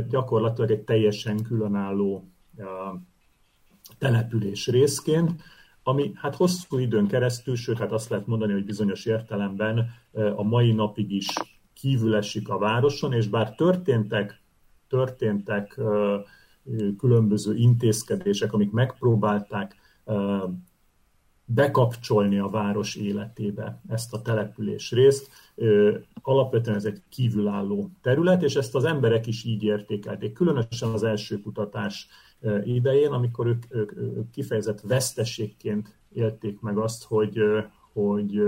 gyakorlatilag 0.10 0.72
egy 0.72 0.84
teljesen 0.84 1.44
különálló 1.44 2.28
település 3.98 4.68
részként, 4.68 5.32
ami 5.84 6.12
hát 6.16 6.36
hosszú 6.36 6.78
időn 6.78 7.08
keresztül, 7.08 7.56
sőt, 7.56 7.78
hát 7.78 7.92
azt 7.92 8.10
lehet 8.10 8.28
mondani, 8.28 8.54
hogy 8.54 8.66
bizonyos 8.66 9.06
értelemben 9.06 9.90
a 10.36 10.44
mai 10.44 10.72
napig 10.72 11.12
is 11.12 11.28
kívül 11.74 12.16
esik 12.16 12.50
a 12.50 12.58
városon, 12.58 13.14
és 13.14 13.28
bár 13.28 13.56
történtek, 13.56 14.42
történtek 14.88 15.80
különböző 16.98 17.56
intézkedések, 17.56 18.54
amik 18.54 18.72
megpróbálták 18.72 19.76
bekapcsolni 21.46 22.40
a 22.40 22.50
város 22.50 22.96
életébe 22.96 23.82
ezt 23.88 24.14
a 24.14 24.22
település 24.22 24.92
részt. 24.92 25.30
Alapvetően 26.22 26.76
ez 26.76 26.86
egy 26.86 27.02
kívülálló 27.10 27.92
terület, 28.02 28.44
és 28.44 28.56
ezt 28.56 28.76
az 28.76 28.84
emberek 28.84 29.28
is 29.28 29.44
így 29.44 29.64
értékelték. 29.64 30.34
Különösen 30.34 30.90
az 30.90 31.04
első 31.04 31.40
kutatás 31.40 32.08
idején, 32.64 33.12
amikor 33.12 33.48
ők, 33.48 33.64
ők, 33.70 33.98
ők 33.98 34.30
kifejezett 34.32 34.82
veszteségként 34.82 35.98
élték 36.14 36.62
meg 36.62 36.78
azt, 36.78 37.04
hogy, 37.04 37.40
hogy 37.94 38.42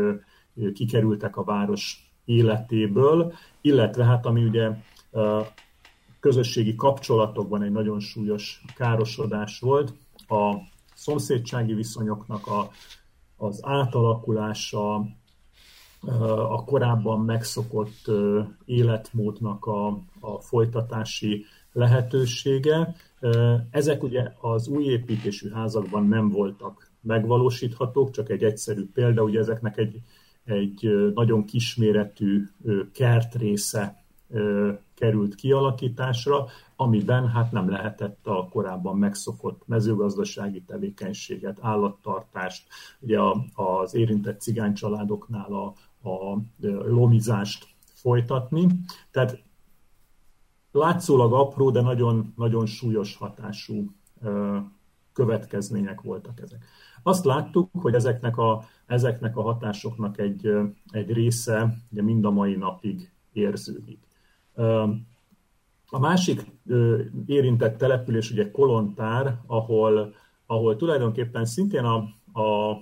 kikerültek 0.73 1.37
a 1.37 1.43
város 1.43 2.13
életéből, 2.25 3.33
illetve 3.61 4.03
hát 4.03 4.25
ami 4.25 4.43
ugye 4.43 4.69
közösségi 6.19 6.75
kapcsolatokban 6.75 7.61
egy 7.61 7.71
nagyon 7.71 7.99
súlyos 7.99 8.61
károsodás 8.75 9.59
volt, 9.59 9.93
a 10.27 10.55
szomszédsági 10.95 11.73
viszonyoknak 11.73 12.47
a, 12.47 12.71
az 13.37 13.59
átalakulása, 13.63 14.95
a 16.49 16.63
korábban 16.63 17.19
megszokott 17.19 18.11
életmódnak 18.65 19.65
a, 19.65 19.87
a 20.19 20.39
folytatási 20.39 21.45
lehetősége. 21.71 22.95
Ezek 23.69 24.03
ugye 24.03 24.31
az 24.41 24.67
új 24.67 24.83
építésű 24.83 25.49
házakban 25.49 26.07
nem 26.07 26.29
voltak 26.29 26.91
megvalósíthatók, 27.01 28.11
csak 28.11 28.29
egy 28.29 28.43
egyszerű 28.43 28.85
példa, 28.93 29.23
ugye 29.23 29.39
ezeknek 29.39 29.77
egy, 29.77 30.01
egy 30.43 31.11
nagyon 31.13 31.45
kisméretű 31.45 32.43
kertrésze 32.93 34.03
került 34.95 35.35
kialakításra, 35.35 36.45
amiben 36.75 37.27
hát 37.27 37.51
nem 37.51 37.69
lehetett 37.69 38.27
a 38.27 38.47
korábban 38.51 38.97
megszokott 38.97 39.61
mezőgazdasági 39.65 40.61
tevékenységet, 40.61 41.57
állattartást, 41.61 42.67
ugye 42.99 43.19
az 43.53 43.95
érintett 43.95 44.41
cigánycsaládoknál 44.41 45.53
a, 45.53 45.73
a 46.09 46.37
lomizást 46.87 47.67
folytatni. 47.93 48.67
Tehát 49.11 49.43
látszólag 50.75 51.33
apró, 51.33 51.69
de 51.69 51.81
nagyon, 51.81 52.33
nagyon 52.35 52.65
súlyos 52.65 53.15
hatású 53.15 53.91
következmények 55.13 56.01
voltak 56.01 56.39
ezek. 56.41 56.65
Azt 57.03 57.25
láttuk, 57.25 57.69
hogy 57.71 57.93
ezeknek 57.93 58.37
a, 58.37 58.63
ezeknek 58.85 59.37
a 59.37 59.41
hatásoknak 59.41 60.17
egy, 60.17 60.51
egy 60.91 61.11
része 61.11 61.77
ugye 61.91 62.01
mind 62.01 62.25
a 62.25 62.31
mai 62.31 62.55
napig 62.55 63.11
érződik. 63.33 63.99
A 65.89 65.99
másik 65.99 66.45
érintett 67.25 67.77
település 67.77 68.31
ugye 68.31 68.51
Kolontár, 68.51 69.39
ahol, 69.45 70.13
ahol 70.45 70.75
tulajdonképpen 70.75 71.45
szintén 71.45 71.83
a, 71.83 71.95
a 72.39 72.77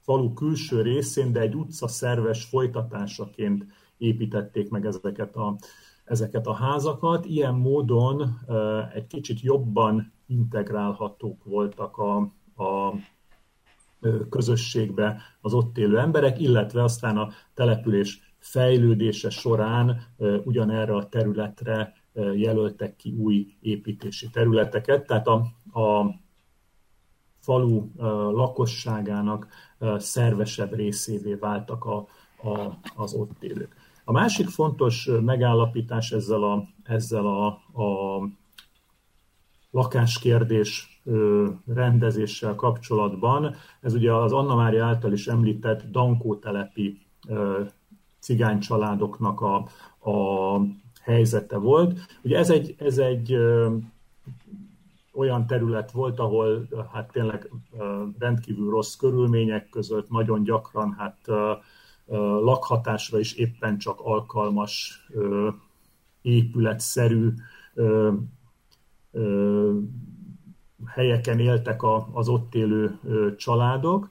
falu 0.00 0.32
külső 0.32 0.82
részén, 0.82 1.32
de 1.32 1.40
egy 1.40 1.54
utca 1.54 1.88
szerves 1.88 2.44
folytatásaként 2.44 3.64
építették 3.96 4.70
meg 4.70 4.86
ezeket 4.86 5.36
a, 5.36 5.56
ezeket 6.08 6.46
a 6.46 6.54
házakat. 6.54 7.24
Ilyen 7.24 7.54
módon 7.54 8.38
egy 8.94 9.06
kicsit 9.06 9.40
jobban 9.40 10.12
integrálhatók 10.26 11.44
voltak 11.44 11.96
a, 11.96 12.16
a 12.64 12.94
közösségbe 14.30 15.20
az 15.40 15.54
ott 15.54 15.78
élő 15.78 15.98
emberek, 15.98 16.40
illetve 16.40 16.82
aztán 16.82 17.16
a 17.16 17.28
település 17.54 18.34
fejlődése 18.38 19.30
során 19.30 20.00
ugyanerre 20.44 20.94
a 20.94 21.08
területre 21.08 21.92
jelöltek 22.34 22.96
ki 22.96 23.12
új 23.12 23.56
építési 23.60 24.28
területeket, 24.30 25.06
tehát 25.06 25.26
a, 25.26 25.34
a 25.80 26.14
falu 27.38 27.90
lakosságának 28.30 29.48
szervesebb 29.96 30.74
részévé 30.74 31.34
váltak 31.34 31.84
a, 31.84 32.06
a, 32.48 32.78
az 32.96 33.14
ott 33.14 33.42
élők. 33.42 33.74
A 34.08 34.12
másik 34.12 34.48
fontos 34.48 35.10
megállapítás 35.24 36.12
ezzel 36.12 36.42
a, 36.42 36.64
ezzel 36.82 37.26
a, 37.26 37.46
a 37.82 38.22
lakáskérdés 39.70 41.00
rendezéssel 41.66 42.54
kapcsolatban, 42.54 43.54
ez 43.80 43.94
ugye 43.94 44.14
az 44.14 44.32
Anna 44.32 44.54
Mária 44.54 44.84
által 44.84 45.12
is 45.12 45.26
említett 45.26 45.90
Dankó 45.90 46.34
telepi 46.34 47.00
cigány 48.18 48.58
családoknak 48.58 49.40
a, 49.40 49.56
a 50.10 50.60
helyzete 51.02 51.56
volt. 51.56 51.98
Ugye 52.22 52.38
ez 52.38 52.50
egy, 52.50 52.74
ez 52.78 52.98
egy 52.98 53.36
olyan 55.12 55.46
terület 55.46 55.90
volt, 55.90 56.18
ahol 56.18 56.68
hát 56.92 57.12
tényleg 57.12 57.50
rendkívül 58.18 58.70
rossz 58.70 58.94
körülmények 58.96 59.68
között 59.68 60.10
nagyon 60.10 60.42
gyakran 60.42 60.94
hát 60.98 61.18
lakhatásra 62.40 63.18
is 63.18 63.34
éppen 63.34 63.78
csak 63.78 64.00
alkalmas 64.00 65.06
épületszerű 66.22 67.32
helyeken 70.86 71.38
éltek 71.38 71.82
az 72.12 72.28
ott 72.28 72.54
élő 72.54 72.98
családok, 73.36 74.08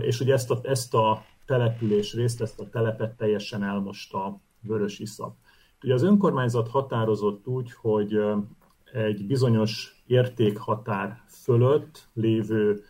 és 0.00 0.20
ugye 0.20 0.32
ezt 0.32 0.50
a, 0.50 0.60
ezt 0.62 0.94
a 0.94 1.24
település 1.46 2.14
részt, 2.14 2.40
ezt 2.40 2.60
a 2.60 2.68
telepet 2.68 3.16
teljesen 3.16 3.62
elmosta 3.62 4.40
vörös 4.60 4.98
iszap. 4.98 5.34
Ugye 5.82 5.94
az 5.94 6.02
önkormányzat 6.02 6.68
határozott 6.68 7.46
úgy, 7.46 7.72
hogy 7.72 8.20
egy 8.92 9.26
bizonyos 9.26 10.02
értékhatár 10.06 11.22
fölött 11.28 12.08
lévő 12.12 12.84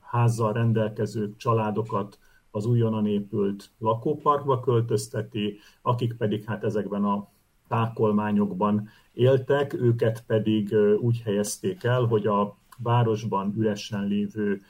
házzal 0.00 0.52
rendelkező 0.52 1.34
családokat 1.36 2.18
az 2.50 2.66
újonnan 2.66 3.06
épült 3.06 3.70
lakóparkba 3.78 4.60
költözteti, 4.60 5.58
akik 5.82 6.16
pedig 6.16 6.44
hát 6.44 6.64
ezekben 6.64 7.04
a 7.04 7.28
tákolmányokban 7.68 8.88
éltek, 9.12 9.72
őket 9.72 10.24
pedig 10.26 10.74
úgy 11.00 11.20
helyezték 11.20 11.84
el, 11.84 12.04
hogy 12.04 12.26
a 12.26 12.58
városban 12.78 13.54
üresen 13.56 14.06
lévő 14.06 14.60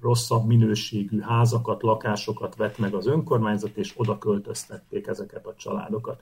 rosszabb 0.00 0.46
minőségű 0.46 1.20
házakat, 1.20 1.82
lakásokat 1.82 2.56
vett 2.56 2.78
meg 2.78 2.94
az 2.94 3.06
önkormányzat, 3.06 3.76
és 3.76 3.94
oda 3.96 4.18
költöztették 4.18 5.06
ezeket 5.06 5.46
a 5.46 5.54
családokat. 5.54 6.20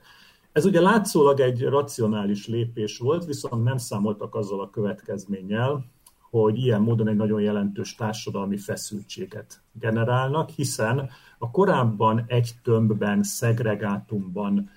Ez 0.51 0.65
ugye 0.65 0.81
látszólag 0.81 1.39
egy 1.39 1.63
racionális 1.63 2.47
lépés 2.47 2.97
volt, 2.97 3.25
viszont 3.25 3.63
nem 3.63 3.77
számoltak 3.77 4.35
azzal 4.35 4.61
a 4.61 4.69
következménnyel, 4.69 5.85
hogy 6.31 6.57
ilyen 6.57 6.81
módon 6.81 7.07
egy 7.07 7.15
nagyon 7.15 7.41
jelentős 7.41 7.95
társadalmi 7.95 8.57
feszültséget 8.57 9.61
generálnak, 9.71 10.49
hiszen 10.49 11.09
a 11.37 11.51
korábban 11.51 12.23
egy 12.27 12.51
tömbben, 12.63 13.23
szegregátumban 13.23 14.69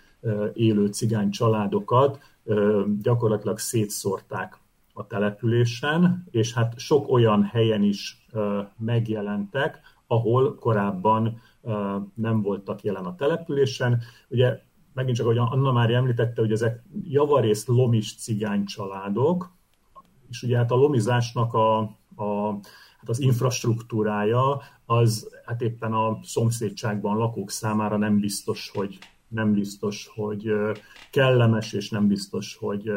élő 0.53 0.87
cigány 0.87 1.31
családokat 1.31 2.19
gyakorlatilag 3.03 3.59
szétszórták 3.59 4.59
a 4.93 5.07
településen, 5.07 6.27
és 6.31 6.55
hát 6.55 6.79
sok 6.79 7.09
olyan 7.09 7.43
helyen 7.43 7.83
is 7.83 8.27
megjelentek, 8.77 9.81
ahol 10.07 10.55
korábban 10.55 11.40
nem 12.14 12.43
voltak 12.43 12.83
jelen 12.83 13.05
a 13.05 13.14
településen. 13.14 14.01
Ugye 14.29 14.61
megint 14.93 15.17
csak, 15.17 15.27
ahogy 15.27 15.38
Anna 15.38 15.73
már 15.73 15.90
említette, 15.90 16.40
hogy 16.40 16.53
ezek 16.53 16.83
javarészt 17.05 17.69
lomis 17.69 18.17
cigány 18.17 18.64
családok, 18.64 19.54
és 20.35 20.42
ugye 20.42 20.57
hát 20.57 20.70
a 20.70 20.75
lomizásnak 20.75 21.55
a, 21.55 21.79
a, 22.16 22.53
hát 22.99 23.09
az 23.09 23.20
infrastruktúrája 23.20 24.61
az 24.87 25.29
hát 25.44 25.62
éppen 25.62 25.92
a 25.92 26.18
szomszédságban 26.23 27.16
lakók 27.16 27.51
számára 27.51 27.97
nem 27.97 28.20
biztos, 28.20 28.70
hogy 28.75 28.99
nem 29.29 29.53
biztos, 29.53 30.11
hogy 30.14 30.53
kellemes, 31.11 31.73
és 31.73 31.90
nem 31.90 32.07
biztos, 32.07 32.57
hogy 32.57 32.90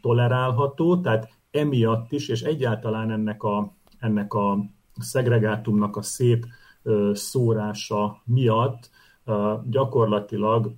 tolerálható. 0.00 1.00
Tehát 1.00 1.30
emiatt 1.50 2.12
is, 2.12 2.28
és 2.28 2.42
egyáltalán 2.42 3.10
ennek 3.10 3.42
a, 3.42 3.74
ennek 3.98 4.34
a 4.34 4.58
szegregátumnak 4.98 5.96
a 5.96 6.02
szép 6.02 6.46
szórása 7.12 8.22
miatt 8.24 8.90
gyakorlatilag 9.70 10.74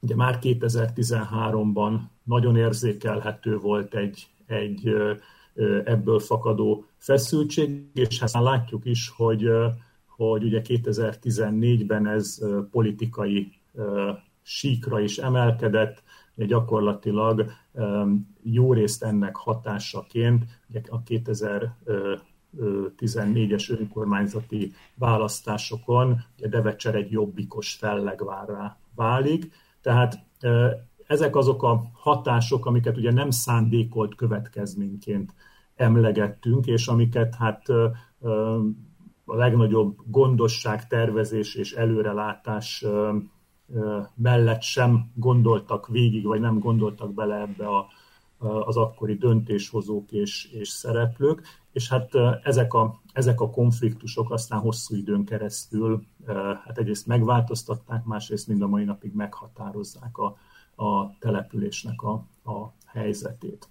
ugye 0.00 0.16
már 0.16 0.38
2013-ban 0.42 2.00
nagyon 2.22 2.56
érzékelhető 2.56 3.58
volt 3.58 3.94
egy, 3.94 4.26
egy 4.46 4.94
ebből 5.84 6.18
fakadó 6.18 6.84
feszültség, 6.96 7.90
és 7.94 8.20
hát 8.20 8.32
látjuk 8.32 8.84
is, 8.84 9.12
hogy, 9.16 9.48
hogy 10.06 10.44
ugye 10.44 10.60
2014-ben 10.64 12.06
ez 12.06 12.38
politikai 12.70 13.52
síkra 14.42 15.00
is 15.00 15.18
emelkedett, 15.18 16.02
gyakorlatilag 16.36 17.50
jó 18.42 18.72
részt 18.72 19.02
ennek 19.02 19.36
hatásaként 19.36 20.44
a 20.88 21.02
2014-es 21.02 23.78
önkormányzati 23.78 24.72
választásokon 24.94 26.20
Devecser 26.36 26.94
egy 26.94 27.10
jobbikos 27.10 27.72
fellegvárrá 27.72 28.78
válik. 28.94 29.50
Tehát 29.80 30.18
ezek 31.06 31.36
azok 31.36 31.62
a 31.62 31.90
hatások, 31.92 32.66
amiket 32.66 32.96
ugye 32.96 33.12
nem 33.12 33.30
szándékolt 33.30 34.14
következményként 34.14 35.34
emlegettünk, 35.76 36.66
és 36.66 36.88
amiket 36.88 37.34
hát 37.34 37.68
a 39.24 39.36
legnagyobb 39.36 39.96
gondosság, 40.06 40.86
tervezés 40.86 41.54
és 41.54 41.72
előrelátás 41.72 42.84
mellett 44.14 44.62
sem 44.62 45.10
gondoltak 45.14 45.88
végig, 45.88 46.24
vagy 46.24 46.40
nem 46.40 46.58
gondoltak 46.58 47.14
bele 47.14 47.40
ebbe 47.40 47.66
a, 47.66 47.86
az 48.64 48.76
akkori 48.76 49.14
döntéshozók 49.14 50.12
és, 50.12 50.44
és 50.52 50.68
szereplők, 50.68 51.42
és 51.72 51.88
hát 51.88 52.10
ezek 52.42 52.74
a, 52.74 53.00
ezek 53.12 53.40
a 53.40 53.50
konfliktusok 53.50 54.30
aztán 54.30 54.58
hosszú 54.58 54.96
időn 54.96 55.24
keresztül 55.24 56.04
hát 56.64 56.78
egyrészt 56.78 57.06
megváltoztatták, 57.06 58.04
másrészt 58.04 58.48
mind 58.48 58.62
a 58.62 58.66
mai 58.66 58.84
napig 58.84 59.14
meghatározzák 59.14 60.18
a, 60.18 60.36
a 60.76 61.18
településnek 61.18 62.02
a, 62.02 62.12
a 62.50 62.72
helyzetét. 62.86 63.68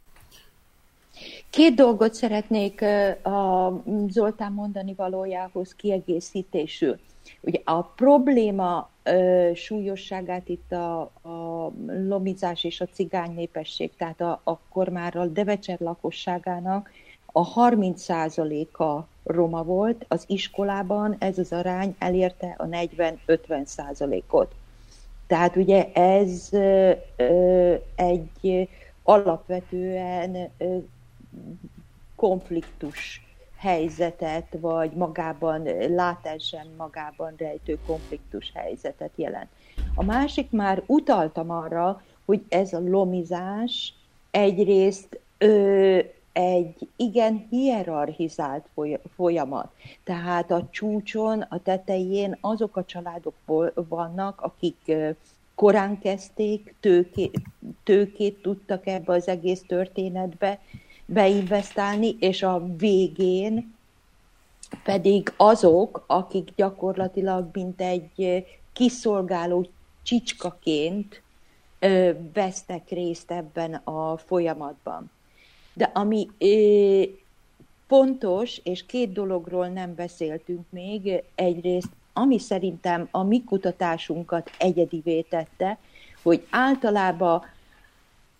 Két 1.50 1.76
dolgot 1.76 2.14
szeretnék 2.14 2.82
a 3.24 3.74
Zoltán 4.08 4.52
mondani 4.52 4.94
valójához 4.94 5.76
kiegészítésül. 5.76 7.00
Ugye 7.42 7.60
a 7.64 7.82
probléma 7.82 8.90
súlyosságát 9.54 10.50
itt 10.50 10.72
a, 10.72 11.02
a 11.02 11.72
lomizás 11.88 12.64
és 12.64 12.82
a 12.82 12.86
cigány 12.86 13.34
népesség, 13.34 13.96
tehát 13.96 14.22
a, 14.22 14.42
akkor 14.44 14.90
már 14.90 15.16
a 15.16 15.26
Devecser 15.26 15.80
lakosságának 15.80 16.90
a 17.26 17.54
30%-a 17.54 19.08
roma 19.24 19.64
volt, 19.64 20.06
az 20.08 20.24
iskolában 20.28 21.16
ez 21.20 21.38
az 21.38 21.52
arány 21.52 21.96
elérte 22.00 22.56
a 22.58 22.66
40-50%-ot. 22.66 24.56
Tehát 25.34 25.56
ugye 25.56 25.92
ez 25.94 26.50
egy 27.96 28.70
alapvetően 29.04 30.50
konfliktus 32.16 33.22
helyzetet, 33.58 34.58
vagy 34.60 34.92
magában, 34.92 35.64
látásán 35.90 36.68
magában 36.78 37.34
rejtő 37.38 37.78
konfliktus 37.86 38.52
helyzetet 38.56 39.12
jelent. 39.16 39.50
A 39.96 40.04
másik 40.04 40.52
már 40.52 40.84
utaltam 40.86 41.50
arra, 41.50 42.02
hogy 42.26 42.44
ez 42.50 42.74
a 42.74 42.80
lomizás 42.80 43.94
egyrészt 44.32 45.20
egy 46.34 46.88
igen 46.96 47.48
hierarchizált 47.50 48.66
folyamat. 49.16 49.72
Tehát 50.04 50.52
a 50.52 50.68
csúcson, 50.72 51.42
a 51.42 51.62
tetején 51.62 52.38
azok 52.42 52.78
a 52.78 52.86
családok 52.86 53.34
vannak, 53.74 54.42
akik 54.42 54.92
korán 55.56 56.00
kezdték, 56.00 56.76
tőkét, 56.80 57.42
tőkét 57.84 58.42
tudtak 58.42 58.88
ebbe 58.88 59.14
az 59.14 59.28
egész 59.28 59.62
történetbe 59.68 60.60
beinvestálni, 61.06 62.16
és 62.20 62.44
a 62.44 62.66
végén 62.78 63.76
pedig 64.84 65.34
azok, 65.38 66.04
akik 66.08 66.50
gyakorlatilag 66.56 67.50
mint 67.54 67.82
egy 67.82 68.46
kiszolgáló 68.74 69.68
csicskaként 70.04 71.22
vesztek 72.34 72.90
részt 72.90 73.32
ebben 73.32 73.74
a 73.74 74.18
folyamatban. 74.18 75.12
De 75.74 75.92
ami 75.94 76.30
pontos, 77.88 78.62
és 78.64 78.86
két 78.86 79.12
dologról 79.12 79.68
nem 79.68 79.96
beszéltünk 79.96 80.66
még, 80.70 81.24
egyrészt, 81.36 81.90
ami 82.14 82.40
szerintem 82.40 83.08
a 83.12 83.24
mi 83.24 83.44
kutatásunkat 83.44 84.50
egyedivé 84.58 85.22
tette, 85.22 85.78
hogy 86.24 86.48
általában 86.50 87.42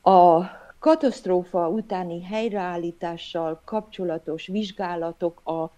a 0.02 0.42
katasztrófa 0.80 1.70
utáni 1.70 2.24
helyreállítással 2.24 3.62
kapcsolatos 3.66 4.48
vizsgálatok 4.48 5.42
a 5.48 5.72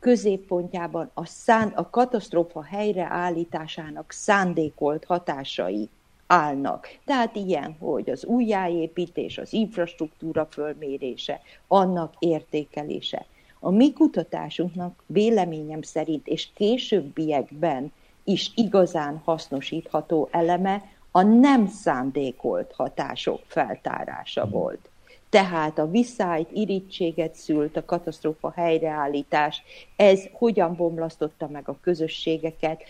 középpontjában 0.00 1.10
a, 1.14 1.26
szán, 1.26 1.68
a 1.68 1.90
katasztrófa 1.90 2.62
helyreállításának 2.62 4.12
szándékolt 4.12 5.04
hatásai 5.04 5.88
állnak. 6.32 6.88
Tehát 7.04 7.36
ilyen, 7.36 7.76
hogy 7.78 8.10
az 8.10 8.24
újjáépítés, 8.24 9.38
az 9.38 9.52
infrastruktúra 9.52 10.46
fölmérése, 10.50 11.40
annak 11.66 12.14
értékelése. 12.18 13.26
A 13.60 13.70
mi 13.70 13.92
kutatásunknak 13.92 15.02
véleményem 15.06 15.82
szerint 15.82 16.26
és 16.26 16.48
későbbiekben 16.54 17.92
is 18.24 18.50
igazán 18.54 19.20
hasznosítható 19.24 20.28
eleme 20.30 20.82
a 21.10 21.22
nem 21.22 21.66
szándékolt 21.66 22.72
hatások 22.72 23.40
feltárása 23.46 24.46
volt. 24.46 24.90
Tehát 25.32 25.78
a 25.78 25.90
viszályt, 25.90 26.50
irítséget 26.52 27.34
szült, 27.34 27.76
a 27.76 27.84
katasztrófa 27.84 28.52
helyreállítás, 28.56 29.62
ez 29.96 30.22
hogyan 30.32 30.76
bomlasztotta 30.76 31.48
meg 31.48 31.68
a 31.68 31.78
közösségeket, 31.80 32.82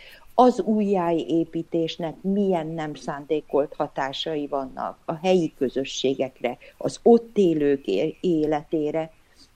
az 0.43 0.61
újjáépítésnek 0.61 2.15
milyen 2.21 2.67
nem 2.67 2.95
szándékolt 2.95 3.75
hatásai 3.75 4.47
vannak 4.47 4.99
a 5.05 5.15
helyi 5.15 5.55
közösségekre, 5.59 6.59
az 6.77 6.99
ott 7.03 7.37
élők 7.37 7.87
életére. 8.21 9.11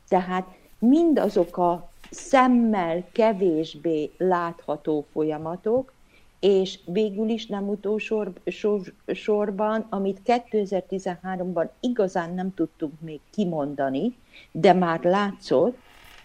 Tehát 0.08 0.46
mindazok 0.78 1.56
a 1.56 1.90
szemmel 2.10 3.04
kevésbé 3.12 4.10
látható 4.18 5.06
folyamatok, 5.12 5.92
és 6.40 6.78
végül 6.84 7.28
is 7.28 7.46
nem 7.46 7.68
utolsó 7.68 8.24
sor, 8.46 8.80
sorban, 9.06 9.86
amit 9.90 10.20
2013-ban 10.24 11.68
igazán 11.80 12.34
nem 12.34 12.54
tudtunk 12.54 13.00
még 13.00 13.20
kimondani, 13.30 14.16
de 14.52 14.72
már 14.72 15.02
látszott, 15.02 15.76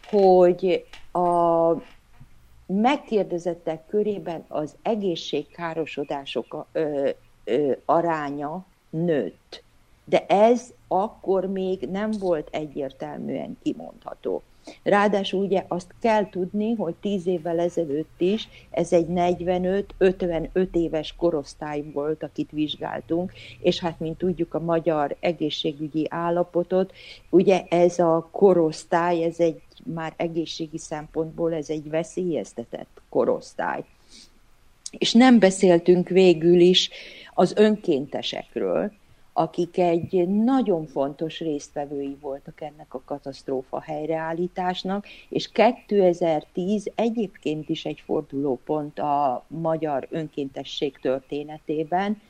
hogy 0.09 0.85
a 1.11 1.71
megkérdezettek 2.71 3.85
körében 3.87 4.45
az 4.47 4.75
egészségkárosodások 4.81 6.67
ö, 6.71 7.09
ö, 7.43 7.71
aránya 7.85 8.65
nőtt. 8.89 9.63
De 10.05 10.25
ez 10.25 10.73
akkor 10.87 11.45
még 11.45 11.89
nem 11.89 12.11
volt 12.19 12.47
egyértelműen 12.51 13.57
kimondható. 13.63 14.41
Ráadásul 14.83 15.43
ugye 15.43 15.65
azt 15.67 15.93
kell 16.01 16.29
tudni, 16.29 16.73
hogy 16.73 16.95
tíz 17.01 17.27
évvel 17.27 17.59
ezelőtt 17.59 18.21
is 18.21 18.47
ez 18.69 18.93
egy 18.93 19.05
45-55 19.09 20.67
éves 20.71 21.15
korosztály 21.17 21.83
volt, 21.93 22.23
akit 22.23 22.51
vizsgáltunk, 22.51 23.31
és 23.59 23.79
hát 23.79 23.99
mint 23.99 24.17
tudjuk 24.17 24.53
a 24.53 24.59
magyar 24.59 25.15
egészségügyi 25.19 26.07
állapotot, 26.09 26.93
ugye 27.29 27.63
ez 27.69 27.99
a 27.99 28.29
korosztály, 28.31 29.23
ez 29.23 29.39
egy 29.39 29.61
már 29.83 30.13
egészségi 30.17 30.77
szempontból 30.77 31.53
ez 31.53 31.69
egy 31.69 31.89
veszélyeztetett 31.89 33.01
korosztály. 33.09 33.83
És 34.97 35.13
nem 35.13 35.39
beszéltünk 35.39 36.09
végül 36.09 36.59
is 36.59 36.89
az 37.33 37.53
önkéntesekről, 37.55 38.91
akik 39.41 39.77
egy 39.77 40.27
nagyon 40.27 40.85
fontos 40.85 41.39
résztvevői 41.39 42.17
voltak 42.21 42.61
ennek 42.61 42.93
a 42.93 43.01
katasztrófa 43.05 43.81
helyreállításnak, 43.81 45.05
és 45.29 45.51
2010 45.51 46.91
egyébként 46.95 47.69
is 47.69 47.85
egy 47.85 48.03
fordulópont 48.05 48.99
a 48.99 49.45
magyar 49.47 50.07
önkéntesség 50.09 50.97
történetében, 51.01 52.21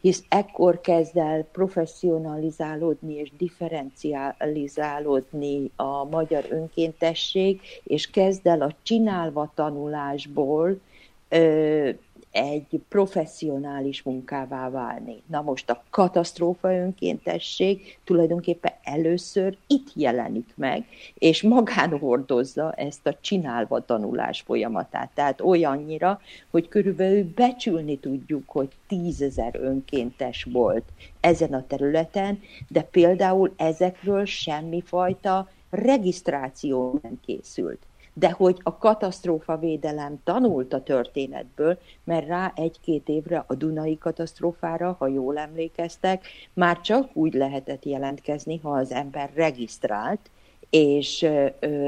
hisz 0.00 0.24
ekkor 0.28 0.80
kezd 0.80 1.16
el 1.16 1.42
professzionalizálódni 1.42 3.14
és 3.14 3.30
differencializálódni 3.36 5.70
a 5.76 6.04
magyar 6.04 6.44
önkéntesség, 6.48 7.60
és 7.84 8.10
kezd 8.10 8.46
el 8.46 8.60
a 8.60 8.74
csinálva 8.82 9.52
tanulásból 9.54 10.80
ö, 11.28 11.90
egy 12.30 12.80
professzionális 12.88 14.02
munkává 14.02 14.70
válni. 14.70 15.22
Na 15.26 15.42
most 15.42 15.70
a 15.70 15.82
katasztrófa 15.90 16.74
önkéntesség 16.74 17.98
tulajdonképpen 18.04 18.72
először 18.82 19.56
itt 19.66 19.88
jelenik 19.94 20.52
meg, 20.54 20.86
és 21.14 21.42
magán 21.42 21.98
hordozza 21.98 22.72
ezt 22.72 23.06
a 23.06 23.16
csinálva 23.20 23.84
tanulás 23.84 24.40
folyamatát. 24.40 25.10
Tehát 25.14 25.40
olyannyira, 25.40 26.20
hogy 26.50 26.68
körülbelül 26.68 27.32
becsülni 27.34 27.98
tudjuk, 27.98 28.42
hogy 28.46 28.68
tízezer 28.86 29.54
önkéntes 29.60 30.46
volt 30.52 30.84
ezen 31.20 31.52
a 31.52 31.66
területen, 31.66 32.40
de 32.68 32.82
például 32.82 33.52
ezekről 33.56 34.24
semmifajta 34.24 35.48
regisztráció 35.70 36.98
nem 37.02 37.20
készült 37.26 37.87
de 38.18 38.30
hogy 38.30 38.56
a 38.62 38.78
katasztrófa 38.78 39.56
védelem 39.56 40.20
tanult 40.24 40.72
a 40.72 40.82
történetből, 40.82 41.78
mert 42.04 42.26
rá 42.26 42.52
egy-két 42.56 43.08
évre 43.08 43.44
a 43.46 43.54
Dunai 43.54 43.98
katasztrófára, 43.98 44.96
ha 44.98 45.06
jól 45.06 45.38
emlékeztek, 45.38 46.26
már 46.52 46.80
csak 46.80 47.16
úgy 47.16 47.34
lehetett 47.34 47.84
jelentkezni, 47.84 48.58
ha 48.62 48.70
az 48.70 48.92
ember 48.92 49.30
regisztrált, 49.34 50.30
és 50.70 51.26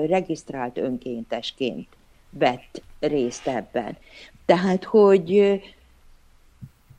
regisztrált 0.07 0.79
önkéntesként 0.79 1.89
vett 2.31 2.83
részt 3.01 3.47
ebben. 3.47 3.97
Tehát, 4.45 4.85
hogy 4.85 5.61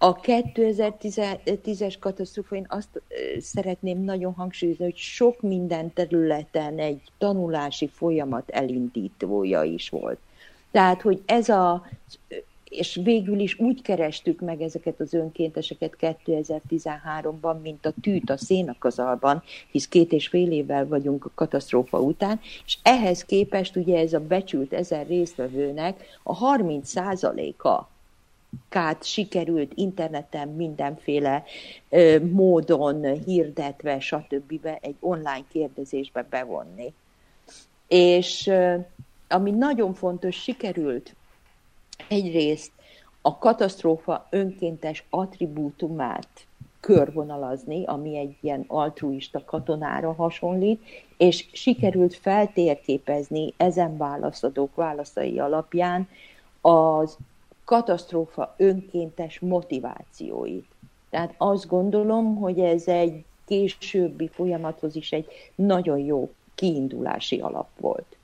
a 0.04 0.16
2010-es 0.16 1.96
katasztrófa, 2.00 2.56
én 2.56 2.66
azt 2.70 3.02
szeretném 3.40 4.04
nagyon 4.04 4.34
hangsúlyozni, 4.34 4.84
hogy 4.84 4.96
sok 4.96 5.42
minden 5.42 5.94
területen 5.94 6.80
egy 6.80 7.02
tanulási 7.18 7.88
folyamat 7.88 8.50
elindítója 8.50 9.64
is 9.64 9.90
volt. 9.90 10.18
Tehát, 10.72 11.02
hogy 11.02 11.22
ez 11.26 11.50
a, 11.50 11.86
és 12.70 13.00
végül 13.04 13.40
is 13.40 13.60
úgy 13.60 13.82
kerestük 13.82 14.40
meg 14.40 14.62
ezeket 14.62 15.00
az 15.00 15.14
önkénteseket 15.14 15.96
2013-ban, 16.00 17.62
mint 17.62 17.86
a 17.86 17.94
tűt 18.02 18.30
a 18.30 18.38
szénakazalban, 18.38 19.44
hisz 19.72 19.88
két 19.88 20.12
és 20.12 20.28
fél 20.28 20.52
évvel 20.52 20.88
vagyunk 20.88 21.26
a 21.26 21.32
katasztrófa 21.36 22.00
után, 22.00 22.40
és 22.66 22.78
ehhez 22.84 23.26
képest 23.26 23.76
ugye 23.76 24.00
ez 24.00 24.14
a 24.14 24.20
becsült 24.20 24.74
ezer 24.74 25.08
résztvevőnek 25.08 26.06
a 26.24 26.34
30 26.34 26.90
százaléka 26.90 27.90
kát 28.70 29.04
sikerült 29.04 29.72
interneten 29.76 30.48
mindenféle 30.48 31.44
ö, 31.90 32.26
módon 32.32 33.24
hirdetve, 33.26 34.00
stb. 34.00 34.68
egy 34.82 34.96
online 35.00 35.44
kérdezésbe 35.52 36.26
bevonni. 36.30 36.94
És 37.88 38.48
ö, 38.48 38.76
ami 39.28 39.52
nagyon 39.52 39.94
fontos, 39.94 40.36
sikerült 40.36 41.16
egyrészt 42.08 42.72
a 43.22 43.38
katasztrófa 43.38 44.28
önkéntes 44.30 45.06
attribútumát 45.10 46.28
körvonalazni, 46.80 47.86
ami 47.86 48.18
egy 48.18 48.38
ilyen 48.42 48.64
altruista 48.68 49.44
katonára 49.46 50.14
hasonlít, 50.14 50.82
és 51.18 51.46
sikerült 51.52 52.16
feltérképezni 52.16 53.54
ezen 53.58 53.98
válaszadók 53.98 54.76
válaszai 54.76 55.40
alapján 55.40 56.08
az 56.62 57.18
katasztrófa 57.72 58.56
önkéntes 58.58 59.40
motivációit. 59.40 60.66
Tehát 61.10 61.34
azt 61.38 61.68
gondolom, 61.68 62.36
hogy 62.36 62.60
ez 62.60 62.88
egy 62.88 63.24
későbbi 63.46 64.30
folyamathoz 64.34 64.96
is 64.96 65.12
egy 65.12 65.28
nagyon 65.56 65.98
jó 65.98 66.34
kiindulási 66.56 67.40
alap 67.40 67.70
volt. 67.80 68.18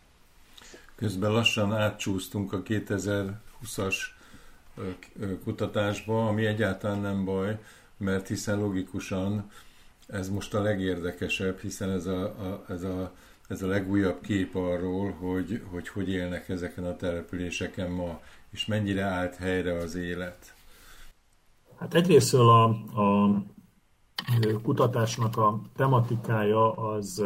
Közben 0.96 1.32
lassan 1.32 1.74
átcsúsztunk 1.74 2.54
a 2.54 2.62
2020-as 2.64 3.96
kutatásba, 5.44 6.28
ami 6.28 6.46
egyáltalán 6.46 7.00
nem 7.00 7.26
baj, 7.26 7.60
mert 7.98 8.28
hiszen 8.28 8.60
logikusan 8.60 9.52
ez 10.08 10.30
most 10.30 10.54
a 10.54 10.62
legérdekesebb, 10.62 11.60
hiszen 11.60 11.90
ez 11.90 12.06
a, 12.06 12.24
a, 12.24 12.66
ez 12.70 12.84
a, 12.84 13.12
ez 13.48 13.62
a 13.62 13.68
legújabb 13.68 14.22
kép 14.22 14.56
arról, 14.56 15.12
hogy, 15.12 15.62
hogy 15.72 15.88
hogy 15.88 16.10
élnek 16.10 16.50
ezeken 16.50 16.86
a 16.86 16.96
településeken 16.96 17.90
ma 17.90 18.22
és 18.58 18.66
mennyire 18.66 19.04
állt 19.04 19.36
helyre 19.36 19.74
az 19.78 19.96
élet? 19.96 20.54
Hát 21.80 21.94
egyrésztől 21.94 22.50
a, 22.50 22.64
a 23.02 23.30
kutatásnak 24.64 25.38
a 25.38 25.62
tematikája 25.76 26.72
az 26.72 27.24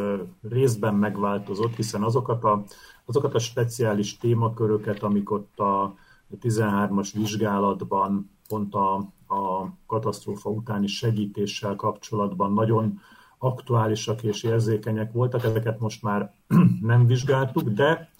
részben 0.48 0.94
megváltozott, 0.94 1.76
hiszen 1.76 2.02
azokat 2.02 2.44
a, 2.44 2.64
azokat 3.04 3.34
a 3.34 3.38
speciális 3.38 4.16
témaköröket, 4.16 5.02
amik 5.02 5.30
ott 5.30 5.58
a 5.58 5.94
13-as 6.42 7.10
vizsgálatban 7.14 8.30
pont 8.48 8.74
a, 8.74 8.94
a 9.26 9.68
katasztrófa 9.86 10.50
utáni 10.50 10.86
segítéssel 10.86 11.76
kapcsolatban 11.76 12.52
nagyon 12.52 13.00
aktuálisak 13.38 14.22
és 14.22 14.42
érzékenyek 14.42 15.12
voltak, 15.12 15.44
ezeket 15.44 15.80
most 15.80 16.02
már 16.02 16.34
nem 16.80 17.06
vizsgáltuk, 17.06 17.68
de 17.68 18.10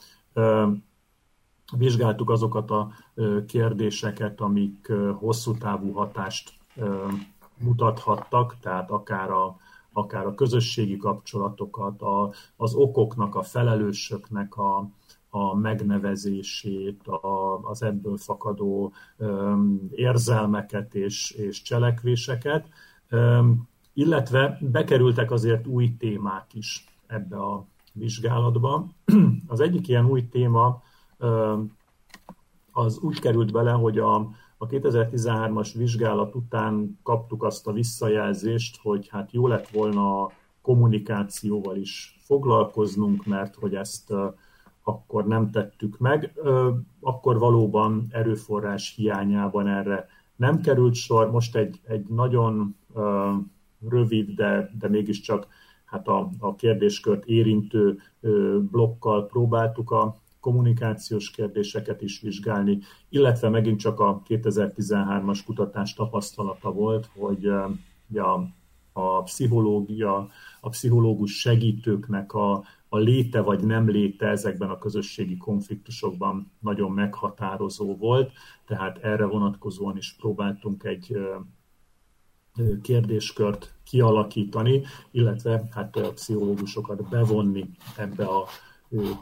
vizsgáltuk 1.77 2.31
azokat 2.31 2.71
a 2.71 2.93
kérdéseket, 3.47 4.41
amik 4.41 4.93
hosszú 5.19 5.55
távú 5.55 5.93
hatást 5.93 6.53
mutathattak, 7.59 8.57
tehát 8.61 8.91
akár 8.91 9.31
a, 9.31 9.57
akár 9.93 10.27
a 10.27 10.35
közösségi 10.35 10.97
kapcsolatokat, 10.97 12.03
a, 12.03 12.33
az 12.57 12.75
okoknak, 12.75 13.35
a 13.35 13.43
felelősöknek 13.43 14.57
a, 14.57 14.89
a 15.31 15.55
megnevezését, 15.55 17.07
a, 17.07 17.59
az 17.63 17.83
ebből 17.83 18.17
fakadó 18.17 18.93
érzelmeket 19.91 20.95
és, 20.95 21.31
és 21.31 21.63
cselekvéseket, 21.63 22.69
illetve 23.93 24.59
bekerültek 24.61 25.31
azért 25.31 25.67
új 25.67 25.97
témák 25.99 26.55
is 26.55 26.85
ebbe 27.07 27.37
a 27.37 27.67
vizsgálatba. 27.93 28.87
Az 29.47 29.61
egyik 29.61 29.89
ilyen 29.89 30.07
új 30.07 30.29
téma 30.29 30.83
az 32.73 32.99
úgy 32.99 33.21
került 33.21 33.53
bele, 33.53 33.71
hogy 33.71 33.99
a, 33.99 34.15
a 34.57 34.67
2013-as 34.67 35.73
vizsgálat 35.77 36.35
után 36.35 36.99
kaptuk 37.03 37.43
azt 37.43 37.67
a 37.67 37.73
visszajelzést, 37.73 38.79
hogy 38.83 39.09
hát 39.09 39.33
jó 39.33 39.47
lett 39.47 39.69
volna 39.69 40.31
kommunikációval 40.63 41.77
is 41.77 42.17
foglalkoznunk, 42.25 43.27
mert 43.27 43.55
hogy 43.55 43.75
ezt 43.75 44.13
akkor 44.83 45.27
nem 45.27 45.51
tettük 45.51 45.99
meg, 45.99 46.33
akkor 47.01 47.39
valóban 47.39 48.07
erőforrás 48.11 48.95
hiányában 48.97 49.67
erre 49.67 50.09
nem 50.37 50.61
került 50.61 50.95
sor. 50.95 51.31
Most 51.31 51.57
egy, 51.57 51.81
egy 51.85 52.07
nagyon 52.07 52.77
rövid, 53.89 54.31
de, 54.31 54.71
de 54.79 54.89
mégiscsak 54.89 55.47
hát 55.85 56.09
a, 56.09 56.31
a 56.39 56.55
kérdéskört 56.55 57.25
érintő 57.25 57.99
blokkal 58.71 59.27
próbáltuk 59.27 59.91
a 59.91 60.22
kommunikációs 60.43 61.31
kérdéseket 61.31 62.03
is 62.03 62.21
vizsgálni, 62.21 62.79
illetve 63.09 63.49
megint 63.49 63.81
csak 63.81 64.01
a 64.01 64.23
2013-as 64.29 65.41
kutatás 65.47 65.95
tapasztalata 65.95 66.73
volt, 66.73 67.09
hogy 67.15 67.47
a, 68.19 68.47
a 68.93 69.23
pszichológia, 69.23 70.29
a 70.61 70.69
pszichológus 70.69 71.41
segítőknek 71.41 72.33
a, 72.33 72.65
a 72.89 72.99
léte 72.99 73.41
vagy 73.41 73.65
nem 73.65 73.89
léte 73.89 74.27
ezekben 74.27 74.71
a 74.71 74.79
közösségi 74.79 75.37
konfliktusokban 75.37 76.53
nagyon 76.59 76.91
meghatározó 76.91 77.97
volt, 77.97 78.33
tehát 78.67 78.99
erre 78.99 79.25
vonatkozóan 79.25 79.97
is 79.97 80.15
próbáltunk 80.15 80.85
egy 80.85 81.17
kérdéskört 82.83 83.75
kialakítani, 83.85 84.83
illetve 85.11 85.69
hát 85.71 85.97
a 85.97 86.13
pszichológusokat 86.13 87.09
bevonni 87.09 87.69
ebbe 87.97 88.25
a 88.25 88.47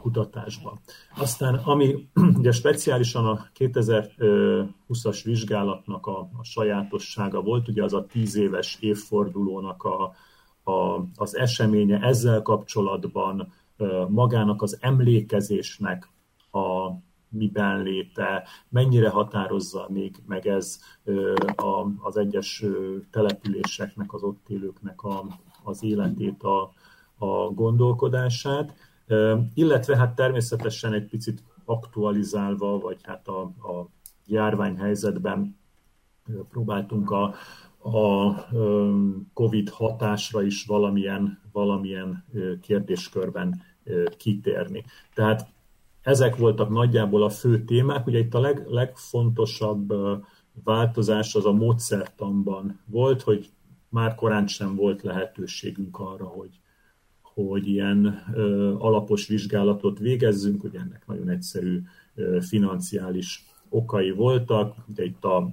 kutatásba. 0.01 0.79
Aztán 1.15 1.55
ami 1.55 2.09
ugye 2.37 2.51
speciálisan 2.51 3.25
a 3.25 3.45
2020-as 3.57 5.21
vizsgálatnak 5.23 6.05
a, 6.05 6.19
a 6.19 6.43
sajátossága 6.43 7.41
volt, 7.41 7.67
ugye 7.67 7.83
az 7.83 7.93
a 7.93 8.05
tíz 8.05 8.35
éves 8.35 8.77
évfordulónak 8.79 9.83
a, 9.83 10.13
a, 10.71 11.05
az 11.15 11.35
eseménye 11.35 11.99
ezzel 11.99 12.41
kapcsolatban 12.41 13.53
magának 14.07 14.61
az 14.61 14.77
emlékezésnek 14.81 16.09
a 16.51 16.91
miben 17.29 17.83
léte, 17.83 18.47
mennyire 18.69 19.09
határozza 19.09 19.85
még 19.89 20.15
meg 20.25 20.47
ez 20.47 20.79
az 22.01 22.17
egyes 22.17 22.63
településeknek, 23.11 24.13
az 24.13 24.23
ott 24.23 24.49
élőknek 24.49 25.03
a, 25.03 25.25
az 25.63 25.83
életét, 25.83 26.43
a, 26.43 26.73
a 27.17 27.49
gondolkodását, 27.49 28.73
illetve 29.53 29.97
hát 29.97 30.15
természetesen 30.15 30.93
egy 30.93 31.07
picit 31.07 31.43
aktualizálva, 31.65 32.79
vagy 32.79 32.99
hát 33.03 33.27
a, 33.27 33.41
a 33.41 33.89
járványhelyzetben 34.25 35.59
próbáltunk 36.49 37.11
a, 37.11 37.33
a 37.89 38.35
COVID 39.33 39.69
hatásra 39.69 40.43
is 40.43 40.65
valamilyen, 40.65 41.41
valamilyen 41.51 42.25
kérdéskörben 42.61 43.61
kitérni. 44.17 44.83
Tehát 45.13 45.47
ezek 46.01 46.35
voltak 46.35 46.69
nagyjából 46.69 47.23
a 47.23 47.29
fő 47.29 47.63
témák. 47.63 48.07
Ugye 48.07 48.19
itt 48.19 48.33
a 48.33 48.39
leg, 48.39 48.65
legfontosabb 48.67 49.93
változás 50.63 51.35
az 51.35 51.45
a 51.45 51.51
módszertanban 51.51 52.79
volt, 52.85 53.21
hogy 53.21 53.49
már 53.89 54.15
korán 54.15 54.47
sem 54.47 54.75
volt 54.75 55.01
lehetőségünk 55.01 55.99
arra, 55.99 56.25
hogy, 56.25 56.59
hogy 57.47 57.67
ilyen 57.67 58.23
ö, 58.33 58.73
alapos 58.77 59.27
vizsgálatot 59.27 59.99
végezzünk, 59.99 60.63
ugye 60.63 60.79
ennek 60.79 61.07
nagyon 61.07 61.29
egyszerű 61.29 61.81
ö, 62.15 62.37
financiális 62.41 63.45
okai 63.69 64.11
voltak. 64.11 64.75
Ugye 64.87 65.03
itt 65.03 65.23
a 65.23 65.49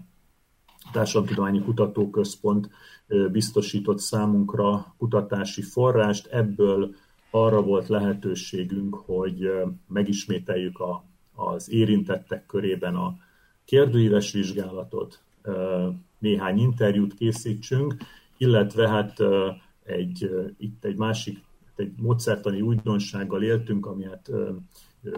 Társadalomtudományi 0.93 1.61
Kutatóközpont 1.61 2.71
ö, 3.07 3.29
biztosított 3.29 3.99
számunkra 3.99 4.95
kutatási 4.99 5.63
forrást, 5.63 6.27
ebből 6.27 6.95
arra 7.31 7.63
volt 7.63 7.89
lehetőségünk, 7.89 8.95
hogy 8.95 9.51
megismételjük 9.89 10.79
a, 10.79 11.05
az 11.35 11.71
érintettek 11.71 12.47
körében 12.47 12.95
a 12.95 13.17
kérdőíves 13.65 14.33
vizsgálatot, 14.33 15.21
néhány 16.19 16.59
interjút 16.59 17.15
készítsünk, 17.15 17.97
illetve 18.37 18.89
hát 18.89 19.19
egy, 19.85 20.31
itt 20.59 20.85
egy 20.85 20.97
másik, 20.97 21.39
egy 21.81 21.93
módszertani 21.97 22.61
újdonsággal 22.61 23.43
éltünk, 23.43 23.87
ami 23.87 24.05
hát 24.05 24.31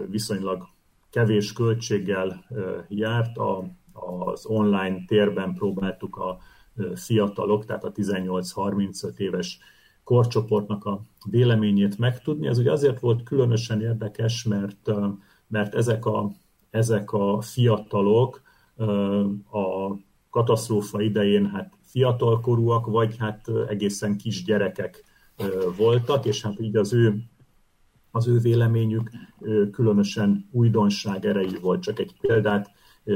viszonylag 0.09 0.67
kevés 1.09 1.53
költséggel 1.53 2.45
járt, 2.87 3.37
a, 3.37 3.65
az 3.93 4.45
online 4.45 5.05
térben 5.07 5.53
próbáltuk 5.53 6.17
a 6.17 6.37
fiatalok, 6.95 7.65
tehát 7.65 7.83
a 7.83 7.91
18-35 7.91 9.17
éves 9.17 9.59
korcsoportnak 10.03 10.85
a 10.85 11.01
véleményét 11.29 11.97
megtudni. 11.97 12.47
Ez 12.47 12.57
ugye 12.57 12.71
azért 12.71 12.99
volt 12.99 13.23
különösen 13.23 13.81
érdekes, 13.81 14.43
mert, 14.43 14.91
mert 15.47 15.75
ezek, 15.75 16.05
a, 16.05 16.31
ezek 16.69 17.11
a 17.11 17.41
fiatalok 17.41 18.41
a 19.51 19.95
katasztrófa 20.29 21.01
idején 21.01 21.45
hát 21.45 21.73
fiatalkorúak, 21.81 22.85
vagy 22.85 23.17
hát 23.17 23.47
egészen 23.67 24.17
kis 24.17 24.43
gyerekek 24.43 25.03
voltak, 25.77 26.25
és 26.25 26.41
hát 26.41 26.59
így 26.59 26.75
az 26.75 26.93
ő, 26.93 27.23
az 28.11 28.27
ő 28.27 28.39
véleményük 28.39 29.11
különösen 29.71 30.49
újdonság 30.51 31.25
erejű 31.25 31.59
volt. 31.59 31.81
Csak 31.81 31.99
egy 31.99 32.15
példát 32.21 32.71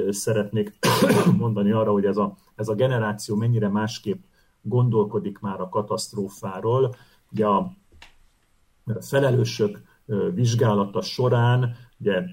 szeretnék 0.10 0.78
mondani 1.38 1.72
arra, 1.72 1.92
hogy 1.92 2.06
ez 2.06 2.18
a, 2.18 2.38
ez 2.56 2.68
a 2.68 2.76
generáció 2.76 3.36
mennyire 3.36 3.70
másképp 3.70 4.24
gondolkodik 4.62 5.40
már 5.40 5.62
a 5.62 5.70
katasztrófáról. 5.70 6.96
Ugye 7.32 7.46
a 7.46 7.72
felelősök 9.00 9.82
vizsgálata 10.34 11.02
során, 11.02 11.76
ugye 12.00 12.24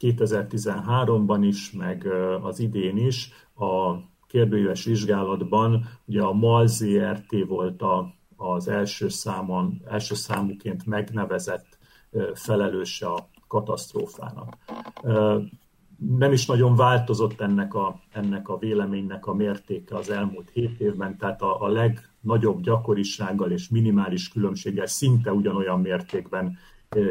2013-ban 0.00 1.40
is, 1.42 1.72
meg 1.72 2.06
az 2.42 2.58
idén 2.58 2.96
is 2.96 3.30
a 3.54 3.94
kérdőíves 4.28 4.84
vizsgálatban 4.84 5.88
ugye 6.04 6.22
a 6.22 6.32
MAL 6.32 6.66
ZRT 6.66 7.46
volt 7.46 7.82
a, 7.82 8.14
az 8.36 8.68
első, 8.68 9.08
számon, 9.08 9.82
első 9.86 10.14
számuként 10.14 10.86
megnevezett 10.86 11.78
felelőse 12.34 13.06
a 13.06 13.28
katasztrófának 13.46 14.56
nem 15.98 16.32
is 16.32 16.46
nagyon 16.46 16.76
változott 16.76 17.40
ennek 17.40 17.74
a, 17.74 18.00
ennek 18.12 18.48
a 18.48 18.58
véleménynek 18.58 19.26
a 19.26 19.34
mértéke 19.34 19.96
az 19.96 20.10
elmúlt 20.10 20.50
hét 20.50 20.80
évben, 20.80 21.16
tehát 21.18 21.42
a, 21.42 21.62
a 21.62 21.68
legnagyobb 21.68 22.60
gyakorisággal 22.60 23.50
és 23.50 23.68
minimális 23.68 24.28
különbséggel 24.28 24.86
szinte 24.86 25.32
ugyanolyan 25.32 25.80
mértékben 25.80 26.58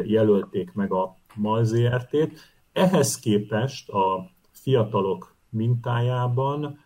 jelölték 0.04 0.72
meg 0.72 0.92
a 0.92 1.16
MAL 1.34 1.64
ZRT-t. 1.64 2.32
Ehhez 2.72 3.18
képest 3.18 3.88
a 3.88 4.30
fiatalok 4.50 5.36
mintájában 5.50 6.78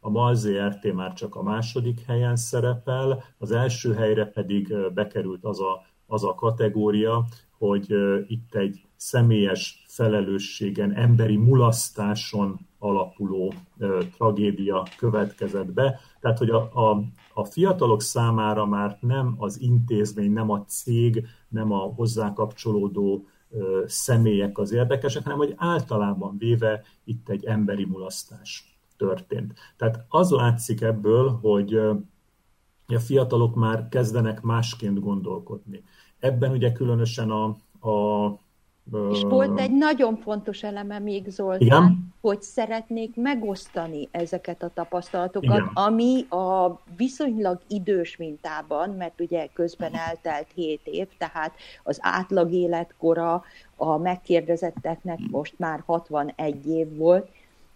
a 0.00 0.10
MAL 0.10 0.34
ZRT 0.34 0.92
már 0.92 1.12
csak 1.12 1.34
a 1.34 1.42
második 1.42 2.00
helyen 2.00 2.36
szerepel, 2.36 3.24
az 3.38 3.50
első 3.50 3.94
helyre 3.94 4.26
pedig 4.26 4.74
bekerült 4.94 5.44
az 5.44 5.60
a, 5.60 5.82
az 6.06 6.24
a 6.24 6.34
kategória, 6.34 7.24
hogy 7.58 7.94
itt 8.26 8.54
egy 8.54 8.84
személyes 8.96 9.84
felelősségen, 9.88 10.92
emberi 10.92 11.36
mulasztáson 11.36 12.58
alapuló 12.78 13.54
tragédia 14.16 14.86
következett 14.96 15.72
be. 15.72 16.00
Tehát, 16.20 16.38
hogy 16.38 16.50
a, 16.50 16.90
a, 16.90 17.02
a 17.34 17.44
fiatalok 17.44 18.02
számára 18.02 18.66
már 18.66 18.98
nem 19.00 19.34
az 19.38 19.60
intézmény, 19.60 20.32
nem 20.32 20.50
a 20.50 20.64
cég, 20.64 21.26
nem 21.48 21.72
a 21.72 21.78
hozzá 21.78 22.32
kapcsolódó 22.32 23.26
ö, 23.50 23.82
személyek 23.86 24.58
az 24.58 24.72
érdekesek, 24.72 25.22
hanem 25.22 25.38
hogy 25.38 25.54
általában 25.56 26.38
véve 26.38 26.82
itt 27.04 27.28
egy 27.28 27.44
emberi 27.44 27.84
mulasztás 27.84 28.73
történt. 28.96 29.52
Tehát 29.76 30.04
az 30.08 30.30
látszik 30.30 30.80
ebből, 30.80 31.38
hogy 31.42 31.74
a 32.86 32.98
fiatalok 32.98 33.54
már 33.54 33.88
kezdenek 33.88 34.40
másként 34.40 35.00
gondolkodni. 35.00 35.84
Ebben 36.18 36.50
ugye 36.50 36.72
különösen 36.72 37.30
a, 37.30 37.44
a 37.88 38.38
és 39.10 39.22
volt 39.22 39.60
egy 39.60 39.72
nagyon 39.72 40.16
fontos 40.16 40.62
eleme 40.62 40.98
még, 40.98 41.28
Zoltán, 41.28 41.60
Igen? 41.60 42.14
hogy 42.20 42.42
szeretnék 42.42 43.16
megosztani 43.16 44.08
ezeket 44.10 44.62
a 44.62 44.70
tapasztalatokat, 44.74 45.58
Igen. 45.58 45.70
ami 45.74 46.26
a 46.28 46.80
viszonylag 46.96 47.60
idős 47.68 48.16
mintában, 48.16 48.90
mert 48.90 49.20
ugye 49.20 49.46
közben 49.52 49.94
eltelt 49.94 50.46
7 50.54 50.80
év, 50.84 51.06
tehát 51.18 51.52
az 51.82 51.98
átlag 52.00 52.52
életkora 52.52 53.42
a 53.76 53.96
megkérdezetteknek 53.96 55.18
most 55.30 55.54
már 55.58 55.82
61 55.86 56.66
év 56.66 56.96
volt, 56.96 57.28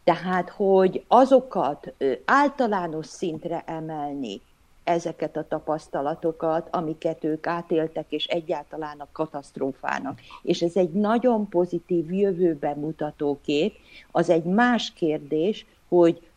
tehát 0.09 0.50
hogy 0.50 1.04
azokat 1.09 1.94
általános 2.24 3.06
szintre 3.06 3.62
emelni, 3.66 4.40
ezeket 4.84 5.36
a 5.36 5.46
tapasztalatokat, 5.48 6.68
amiket 6.70 7.24
ők 7.24 7.46
átéltek, 7.46 8.06
és 8.09 8.26
egyáltalán 8.26 9.00
a 9.00 9.06
katasztrófának. 9.12 10.20
És 10.42 10.62
ez 10.62 10.76
egy 10.76 10.92
nagyon 10.92 11.48
pozitív 11.48 12.12
jövőbe 12.12 12.74
mutató 12.74 13.38
kép. 13.44 13.74
Az 14.11 14.30
egy 14.30 14.44
más 14.44 14.92
kérdés, 14.92 15.66
hogy 15.88 16.28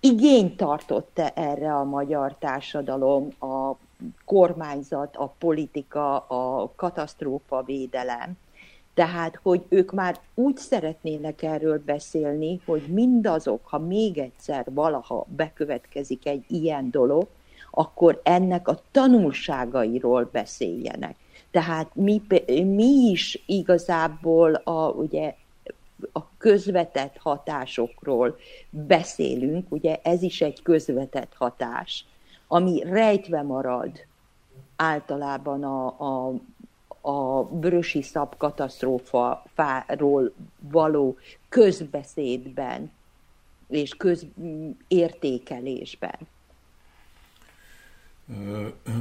igényt 0.00 0.56
tartott 0.56 1.18
erre 1.34 1.74
a 1.74 1.84
magyar 1.84 2.34
társadalom, 2.38 3.28
a 3.40 3.76
kormányzat, 4.24 5.16
a 5.16 5.34
politika, 5.38 6.18
a 6.18 6.72
katasztrófa 6.76 7.62
védelem. 7.62 8.36
Tehát, 8.94 9.38
hogy 9.42 9.64
ők 9.68 9.92
már 9.92 10.20
úgy 10.34 10.56
szeretnének 10.56 11.42
erről 11.42 11.82
beszélni, 11.86 12.60
hogy 12.64 12.82
mindazok, 12.88 13.66
ha 13.66 13.78
még 13.78 14.18
egyszer 14.18 14.64
valaha 14.70 15.26
bekövetkezik 15.28 16.26
egy 16.26 16.44
ilyen 16.48 16.90
dolog, 16.90 17.26
akkor 17.70 18.20
ennek 18.24 18.68
a 18.68 18.80
tanulságairól 18.90 20.28
beszéljenek. 20.32 21.16
Tehát 21.50 21.94
mi, 21.94 22.22
mi 22.64 23.10
is 23.10 23.42
igazából 23.46 24.54
a, 24.54 24.88
ugye, 24.88 25.34
a 26.12 26.36
közvetett 26.38 27.16
hatásokról 27.16 28.36
beszélünk, 28.70 29.72
ugye 29.72 30.00
ez 30.02 30.22
is 30.22 30.40
egy 30.40 30.62
közvetett 30.62 31.32
hatás, 31.34 32.04
ami 32.48 32.82
rejtve 32.84 33.42
marad 33.42 33.90
általában 34.76 35.64
a, 35.64 35.86
a, 35.86 36.32
a 37.02 37.42
Brösi 37.42 38.02
szab 38.02 38.36
katasztrófáról 38.36 40.32
való 40.58 41.18
közbeszédben 41.48 42.92
és 43.68 43.96
közértékelésben. 43.96 46.18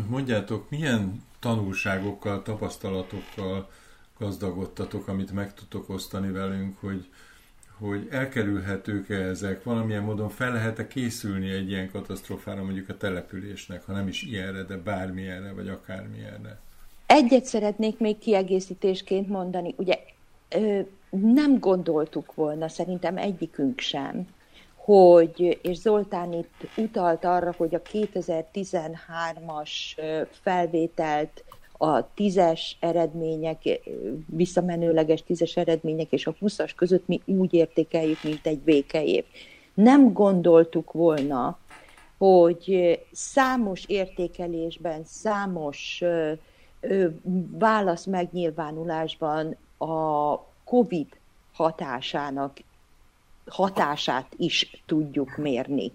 Mondjátok, 0.07 0.69
milyen 0.69 1.23
tanulságokkal, 1.39 2.41
tapasztalatokkal 2.41 3.69
gazdagodtatok, 4.17 5.07
amit 5.07 5.31
meg 5.31 5.53
tudtok 5.53 5.89
osztani 5.89 6.31
velünk, 6.31 6.79
hogy, 6.79 7.09
hogy 7.77 8.07
elkerülhetők-e 8.11 9.15
ezek, 9.15 9.63
valamilyen 9.63 10.03
módon 10.03 10.29
fel 10.29 10.51
lehet-e 10.51 10.87
készülni 10.87 11.49
egy 11.49 11.69
ilyen 11.69 11.91
katasztrófára, 11.91 12.63
mondjuk 12.63 12.89
a 12.89 12.97
településnek, 12.97 13.85
ha 13.85 13.93
nem 13.93 14.07
is 14.07 14.21
ilyenre, 14.21 14.63
de 14.63 14.77
bármilyenre, 14.77 15.53
vagy 15.53 15.67
akármilyenre? 15.67 16.59
Egyet 17.13 17.45
szeretnék 17.45 17.99
még 17.99 18.17
kiegészítésként 18.17 19.27
mondani. 19.27 19.73
Ugye 19.77 19.99
nem 21.09 21.59
gondoltuk 21.59 22.35
volna, 22.35 22.67
szerintem 22.67 23.17
egyikünk 23.17 23.79
sem, 23.79 24.27
hogy, 24.75 25.59
és 25.61 25.77
Zoltán 25.77 26.33
itt 26.33 26.67
utalt 26.77 27.25
arra, 27.25 27.53
hogy 27.57 27.75
a 27.75 27.81
2013-as 27.81 29.69
felvételt 30.29 31.43
a 31.77 32.13
tízes 32.13 32.77
eredmények, 32.79 33.61
visszamenőleges 34.25 35.23
tízes 35.23 35.55
eredmények 35.55 36.11
és 36.11 36.27
a 36.27 36.35
20-as 36.41 36.71
között 36.75 37.07
mi 37.07 37.21
úgy 37.25 37.53
értékeljük, 37.53 38.23
mint 38.23 38.45
egy 38.47 38.59
békeév. 38.59 39.23
Nem 39.73 40.13
gondoltuk 40.13 40.91
volna, 40.91 41.59
hogy 42.17 42.99
számos 43.11 43.83
értékelésben, 43.87 45.03
számos 45.03 46.03
válasz 47.51 48.05
megnyilvánulásban 48.05 49.55
a 49.77 50.35
COVID 50.63 51.07
hatásának 51.53 52.59
hatását 53.45 54.33
is 54.37 54.83
tudjuk 54.85 55.37
mérni. 55.37 55.91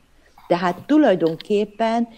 Tehát 0.46 0.80
tulajdonképpen, 0.86 2.08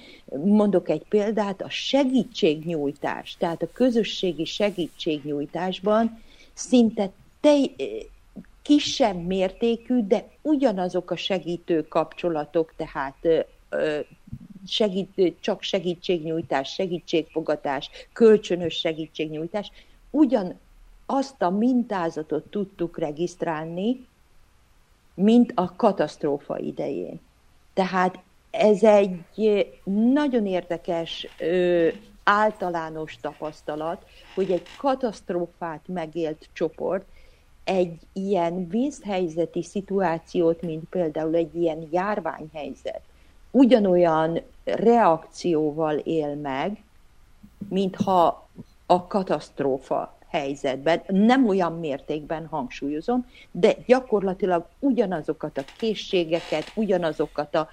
mondok 0.45 0.89
egy 0.89 1.05
példát, 1.09 1.63
a 1.63 1.71
segítségnyújtás, 1.71 3.37
tehát 3.39 3.63
a 3.63 3.73
közösségi 3.73 4.45
segítségnyújtásban 4.45 6.23
szinte 6.53 7.11
te, 7.41 7.57
kisebb 8.63 9.27
mértékű, 9.27 10.07
de 10.07 10.29
ugyanazok 10.43 11.11
a 11.11 11.17
segítő 11.17 11.83
kapcsolatok, 11.83 12.73
tehát 12.77 13.47
segít, 14.69 15.37
csak 15.41 15.63
segítségnyújtás, 15.63 16.73
segítségfogatás, 16.73 17.91
kölcsönös 18.13 18.75
segítségnyújtás, 18.75 19.71
ugyan 20.11 20.59
azt 21.07 21.43
a 21.43 21.51
mintázatot 21.51 22.45
tudtuk 22.45 22.99
regisztrálni, 22.99 24.07
mint 25.15 25.53
a 25.55 25.77
katasztrófa 25.77 26.59
idején. 26.59 27.21
Tehát 27.75 28.19
ez 28.51 28.83
egy 28.83 29.19
nagyon 29.85 30.47
érdekes 30.47 31.27
általános 32.25 33.17
tapasztalat, 33.21 34.05
hogy 34.35 34.51
egy 34.51 34.67
katasztrófát 34.79 35.81
megélt 35.87 36.49
csoport 36.53 37.05
egy 37.65 37.99
ilyen 38.13 38.69
vízhelyzeti 38.69 39.63
szituációt, 39.63 40.63
mint 40.63 40.89
például 40.89 41.35
egy 41.35 41.55
ilyen 41.55 41.89
járványhelyzet, 41.91 43.03
ugyanolyan 43.51 44.41
reakcióval 44.65 45.97
él 45.97 46.35
meg, 46.35 46.83
mintha 47.69 48.49
a 48.87 49.07
katasztrófa 49.07 50.17
helyzetben, 50.29 51.03
nem 51.07 51.49
olyan 51.49 51.79
mértékben 51.79 52.47
hangsúlyozom, 52.47 53.27
de 53.51 53.77
gyakorlatilag 53.87 54.67
ugyanazokat 54.79 55.59
a 55.59 55.65
készségeket, 55.79 56.73
ugyanazokat 56.75 57.55
a 57.55 57.69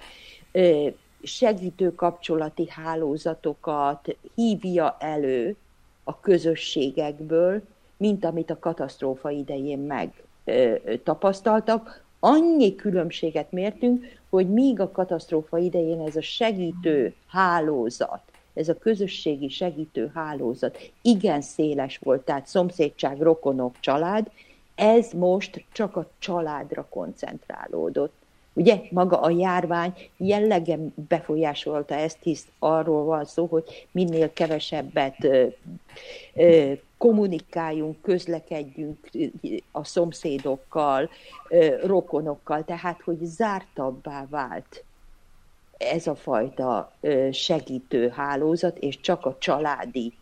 segítő 1.24 1.96
kapcsolati 1.96 2.68
hálózatokat 2.70 4.16
hívja 4.36 4.98
elő 5.00 5.56
a 6.04 6.20
közösségekből, 6.20 7.62
mint 7.98 8.26
amit 8.26 8.50
a 8.50 8.60
katasztrófa 8.60 9.30
idején 9.30 9.80
meg 9.80 10.24
tapasztaltak. 11.04 12.05
Annyi 12.26 12.76
különbséget 12.76 13.52
mértünk, 13.52 14.06
hogy 14.30 14.50
míg 14.50 14.80
a 14.80 14.92
katasztrófa 14.92 15.58
idején 15.58 16.02
ez 16.02 16.16
a 16.16 16.22
segítő 16.22 17.14
hálózat 17.28 18.22
ez 18.56 18.70
a 18.70 18.78
közösségi 18.78 19.50
segítő 19.50 20.12
hálózat 20.14 20.92
igen 21.02 21.42
széles 21.42 21.98
volt, 21.98 22.22
tehát 22.22 22.48
szomszédság, 22.48 23.22
rokonok, 23.22 23.76
család, 23.80 24.32
ez 24.76 25.12
most 25.12 25.64
csak 25.72 25.96
a 25.96 26.10
családra 26.20 26.88
koncentrálódott. 26.90 28.14
Ugye 28.54 28.82
maga 28.92 29.20
a 29.20 29.30
járvány 29.30 29.94
jellegem 30.18 30.94
befolyásolta 31.08 31.96
ezt, 31.96 32.18
hisz 32.22 32.48
arról 32.60 33.04
van 33.04 33.26
szó, 33.26 33.46
hogy 33.46 33.88
minél 33.92 34.34
kevesebbet 34.34 35.24
ö, 35.24 35.48
ö, 36.36 36.72
kommunikáljunk, 37.06 38.02
közlekedjünk 38.02 39.10
a 39.72 39.84
szomszédokkal, 39.84 41.10
rokonokkal, 41.84 42.64
tehát 42.64 43.02
hogy 43.02 43.18
zártabbá 43.22 44.26
vált 44.30 44.84
ez 45.78 46.08
a 46.08 46.16
fajta 46.16 46.92
segítő 47.32 48.10
hálózat, 48.10 48.78
és 48.78 49.00
csak 49.00 49.26
a 49.26 49.36
családi 49.40 50.14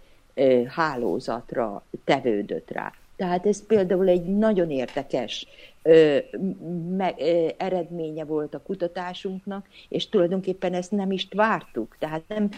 hálózatra 0.67 1.83
tevődött 2.03 2.71
rá. 2.71 2.93
Tehát 3.15 3.45
ez 3.45 3.65
például 3.65 4.07
egy 4.07 4.37
nagyon 4.37 4.71
érdekes 4.71 5.47
me, 6.97 7.13
eredménye 7.57 8.23
volt 8.23 8.53
a 8.53 8.61
kutatásunknak, 8.61 9.67
és 9.89 10.09
tulajdonképpen 10.09 10.73
ezt 10.73 10.91
nem 10.91 11.11
is 11.11 11.27
vártuk. 11.35 11.95
Tehát 11.99 12.23
nem, 12.27 12.49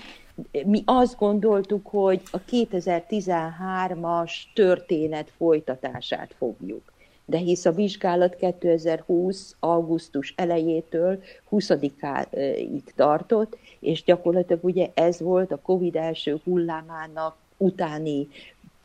mi 0.65 0.81
azt 0.85 1.17
gondoltuk, 1.17 1.87
hogy 1.87 2.21
a 2.31 2.41
2013-as 2.41 4.31
történet 4.53 5.31
folytatását 5.37 6.35
fogjuk 6.37 6.93
de 7.25 7.37
hisz 7.37 7.65
a 7.65 7.71
vizsgálat 7.71 8.35
2020. 8.35 9.55
augusztus 9.59 10.33
elejétől 10.37 11.23
20-ig 11.51 12.81
tartott, 12.95 13.57
és 13.79 14.03
gyakorlatilag 14.03 14.63
ugye 14.63 14.89
ez 14.93 15.19
volt 15.19 15.51
a 15.51 15.61
COVID 15.61 15.95
első 15.95 16.39
hullámának 16.43 17.35
utáni 17.57 18.27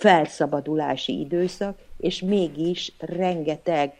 felszabadulási 0.00 1.18
időszak, 1.18 1.78
és 1.96 2.20
mégis 2.20 2.92
rengeteg 2.98 3.92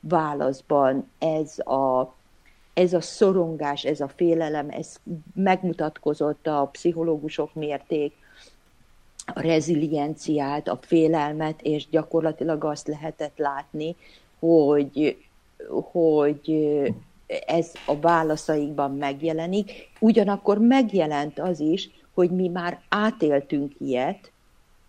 válaszban 0.00 1.10
ez 1.18 1.58
a, 1.58 2.14
ez 2.74 2.92
a 2.92 3.00
szorongás, 3.00 3.84
ez 3.84 4.00
a 4.00 4.08
félelem, 4.08 4.70
ez 4.70 4.96
megmutatkozott 5.34 6.46
a 6.46 6.68
pszichológusok 6.72 7.54
mérték, 7.54 8.12
a 9.34 9.40
rezilienciát, 9.40 10.68
a 10.68 10.78
félelmet, 10.80 11.62
és 11.62 11.88
gyakorlatilag 11.88 12.64
azt 12.64 12.88
lehetett 12.88 13.36
látni, 13.38 13.96
hogy, 14.38 15.24
hogy 15.92 16.68
ez 17.46 17.72
a 17.86 18.00
válaszaikban 18.00 18.96
megjelenik. 18.96 19.72
Ugyanakkor 20.00 20.58
megjelent 20.58 21.38
az 21.38 21.60
is, 21.60 21.90
hogy 22.14 22.30
mi 22.30 22.48
már 22.48 22.80
átéltünk 22.88 23.72
ilyet, 23.78 24.30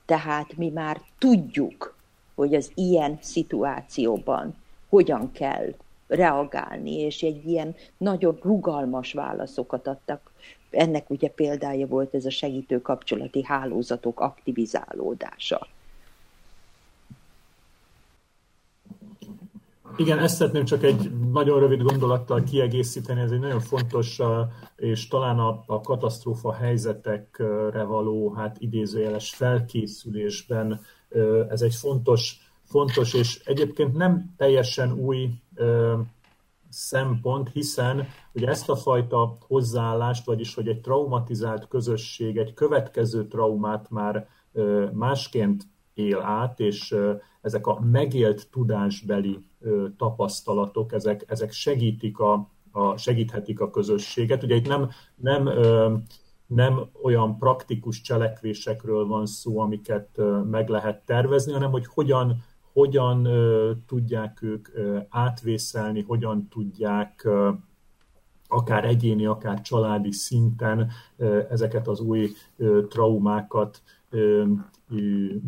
tehát 0.07 0.57
mi 0.57 0.69
már 0.69 1.01
tudjuk, 1.17 1.95
hogy 2.35 2.55
az 2.55 2.71
ilyen 2.75 3.17
szituációban 3.21 4.55
hogyan 4.89 5.31
kell 5.31 5.73
reagálni, 6.07 6.99
és 6.99 7.23
egy 7.23 7.47
ilyen 7.47 7.75
nagyon 7.97 8.39
rugalmas 8.41 9.13
válaszokat 9.13 9.87
adtak 9.87 10.31
ennek 10.69 11.09
ugye 11.09 11.29
példája 11.29 11.87
volt 11.87 12.13
ez 12.13 12.25
a 12.25 12.29
segítő 12.29 12.81
kapcsolati 12.81 13.43
hálózatok 13.43 14.19
aktivizálódása. 14.19 15.67
Igen, 19.99 20.19
ezt 20.19 20.35
szeretném 20.35 20.65
csak 20.65 20.83
egy 20.83 21.11
nagyon 21.31 21.59
rövid 21.59 21.81
gondolattal 21.81 22.43
kiegészíteni, 22.43 23.21
ez 23.21 23.31
egy 23.31 23.39
nagyon 23.39 23.59
fontos, 23.59 24.19
és 24.75 25.07
talán 25.07 25.39
a, 25.39 25.63
a 25.65 25.81
katasztrófa 25.81 26.53
helyzetekre 26.53 27.83
való 27.83 28.33
hát 28.33 28.55
idézőjeles 28.59 29.35
felkészülésben 29.35 30.79
ez 31.49 31.61
egy 31.61 31.75
fontos, 31.75 32.51
fontos 32.63 33.13
és 33.13 33.41
egyébként 33.45 33.93
nem 33.97 34.33
teljesen 34.37 34.91
új 34.91 35.29
szempont, 36.69 37.49
hiszen 37.53 38.07
ugye 38.33 38.47
ezt 38.47 38.69
a 38.69 38.75
fajta 38.75 39.37
hozzáállást, 39.47 40.25
vagyis 40.25 40.53
hogy 40.53 40.67
egy 40.67 40.81
traumatizált 40.81 41.67
közösség 41.67 42.37
egy 42.37 42.53
következő 42.53 43.27
traumát 43.27 43.89
már 43.89 44.27
másként 44.93 45.63
él 45.93 46.19
át, 46.21 46.59
és 46.59 46.95
ezek 47.41 47.67
a 47.67 47.79
megélt 47.79 48.49
tudásbeli 48.51 49.39
tapasztalatok, 49.97 50.93
ezek, 50.93 51.23
ezek 51.27 51.51
segítik 51.51 52.19
a, 52.19 52.49
a, 52.71 52.97
segíthetik 52.97 53.59
a 53.59 53.69
közösséget. 53.69 54.43
Ugye 54.43 54.55
itt 54.55 54.67
nem, 54.67 54.89
nem, 55.15 55.49
nem 56.47 56.89
olyan 57.03 57.37
praktikus 57.37 58.01
cselekvésekről 58.01 59.05
van 59.05 59.25
szó, 59.25 59.59
amiket 59.59 60.21
meg 60.49 60.69
lehet 60.69 61.05
tervezni, 61.05 61.53
hanem 61.53 61.71
hogy 61.71 61.85
hogyan, 61.85 62.43
hogyan 62.73 63.27
tudják 63.87 64.41
ők 64.41 64.67
átvészelni, 65.09 66.01
hogyan 66.01 66.47
tudják 66.49 67.27
akár 68.47 68.85
egyéni, 68.85 69.25
akár 69.25 69.61
családi 69.61 70.11
szinten 70.11 70.91
ezeket 71.49 71.87
az 71.87 71.99
új 71.99 72.31
traumákat 72.89 73.81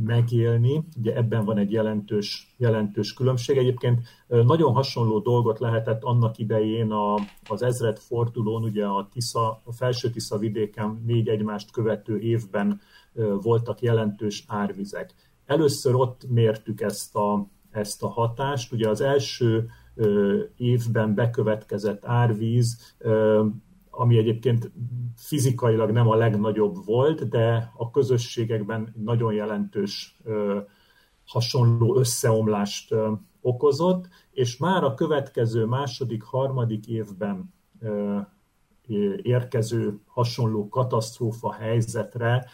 megélni. 0.06 0.84
Ugye 0.98 1.16
ebben 1.16 1.46
van 1.46 1.58
egy 1.58 1.72
jelentős, 1.72 2.56
jelentős 2.58 3.14
különbség. 3.14 3.58
Egyébként 3.58 4.02
nagyon 4.28 4.74
hasonló 4.74 5.20
dolgot 5.20 5.60
lehetett 5.60 6.04
annak 6.04 6.38
idején 6.38 6.92
a, 6.92 7.16
az 7.48 7.62
ezred 7.62 8.00
fordulón, 8.00 8.64
ugye 8.64 8.86
a, 8.86 9.10
Tisza, 9.12 9.62
a 9.64 9.72
felső 9.72 10.10
Tisza 10.10 10.38
vidéken 10.38 11.04
négy 11.06 11.28
egymást 11.28 11.72
követő 11.72 12.20
évben 12.20 12.82
voltak 13.42 13.82
jelentős 13.82 14.44
árvizek. 14.48 15.14
Először 15.46 15.96
ott 15.96 16.22
mértük 16.30 16.82
ezt 16.82 17.16
a, 17.16 17.48
ezt 17.72 18.04
a 18.04 18.08
hatást. 18.08 18.72
Ugye 18.72 18.90
az 18.90 19.02
első 19.02 19.70
évben 20.58 21.16
bekövetkezett 21.16 22.06
árvíz 22.06 22.96
ami 24.00 24.18
egyébként 24.18 24.72
fizikailag 25.16 25.92
nem 25.92 26.08
a 26.08 26.16
legnagyobb 26.16 26.86
volt, 26.86 27.28
de 27.28 27.72
a 27.78 27.90
közösségekben 27.92 28.94
nagyon 29.04 29.34
jelentős 29.34 30.22
hasonló 31.26 31.98
összeomlást 31.98 32.96
okozott, 33.42 34.08
és 34.32 34.58
már 34.58 34.84
a 34.84 34.94
következő 34.94 35.66
második, 35.66 36.24
harmadik 36.24 36.88
évben 36.88 37.54
érkező 39.22 40.00
hasonló 40.06 40.70
katasztrófa 40.70 41.54
helyzetre 41.54 42.46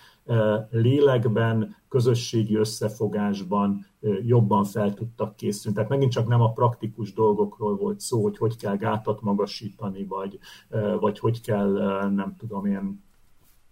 lélekben, 0.70 1.76
közösségi 1.90 2.56
összefogásban 2.56 3.86
jobban 4.22 4.64
fel 4.64 4.94
tudtak 4.94 5.36
készülni. 5.36 5.76
Tehát 5.76 5.92
megint 5.92 6.12
csak 6.12 6.28
nem 6.28 6.42
a 6.42 6.52
praktikus 6.52 7.14
dolgokról 7.14 7.76
volt 7.76 8.00
szó, 8.00 8.22
hogy 8.24 8.38
hogy 8.38 8.58
kell 8.58 8.76
gátat 8.76 9.22
magasítani, 9.22 10.06
vagy, 10.06 10.40
vagy 11.00 11.20
hogy 11.20 11.42
kell, 11.42 11.72
nem 12.10 12.36
tudom 12.38 12.66
én, 12.66 13.04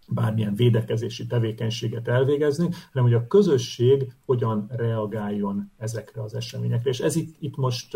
bármilyen 0.08 0.56
védekezési 0.56 1.26
tevékenységet 1.28 2.08
elvégezni, 2.08 2.70
hanem 2.92 3.10
hogy 3.10 3.18
a 3.18 3.28
közösség 3.28 4.14
hogyan 4.26 4.70
reagáljon 4.76 5.72
ezekre 5.78 6.22
az 6.22 6.34
eseményekre. 6.34 6.90
És 6.90 7.00
ez 7.00 7.16
itt, 7.16 7.36
itt 7.40 7.56
most 7.56 7.96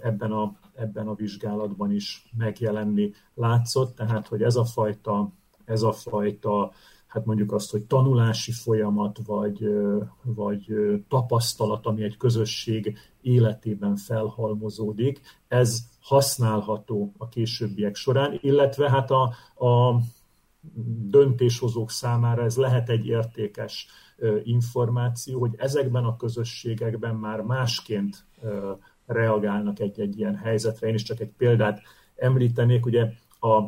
ebben 0.00 0.32
a, 0.32 0.56
ebben 0.74 1.08
a 1.08 1.14
vizsgálatban 1.14 1.92
is 1.92 2.30
megjelenni 2.36 3.12
látszott, 3.34 3.94
tehát 3.94 4.26
hogy 4.26 4.42
ez 4.42 4.56
a 4.56 4.64
fajta, 4.64 5.32
ez 5.64 5.82
a 5.82 5.92
fajta 5.92 6.72
hát 7.14 7.24
mondjuk 7.24 7.52
azt, 7.52 7.70
hogy 7.70 7.82
tanulási 7.82 8.52
folyamat, 8.52 9.18
vagy, 9.26 9.68
vagy 10.22 10.74
tapasztalat, 11.08 11.86
ami 11.86 12.02
egy 12.02 12.16
közösség 12.16 12.98
életében 13.20 13.96
felhalmozódik, 13.96 15.20
ez 15.48 15.78
használható 16.00 17.12
a 17.18 17.28
későbbiek 17.28 17.94
során, 17.94 18.38
illetve 18.40 18.90
hát 18.90 19.10
a, 19.10 19.22
a 19.66 20.00
döntéshozók 21.08 21.90
számára 21.90 22.42
ez 22.42 22.56
lehet 22.56 22.88
egy 22.88 23.06
értékes 23.06 23.86
információ, 24.42 25.40
hogy 25.40 25.54
ezekben 25.56 26.04
a 26.04 26.16
közösségekben 26.16 27.14
már 27.14 27.40
másként 27.40 28.24
reagálnak 29.06 29.78
egy-egy 29.78 30.18
ilyen 30.18 30.36
helyzetre. 30.36 30.88
Én 30.88 30.94
is 30.94 31.02
csak 31.02 31.20
egy 31.20 31.32
példát 31.36 31.82
említenék, 32.16 32.86
ugye 32.86 33.12
a 33.40 33.62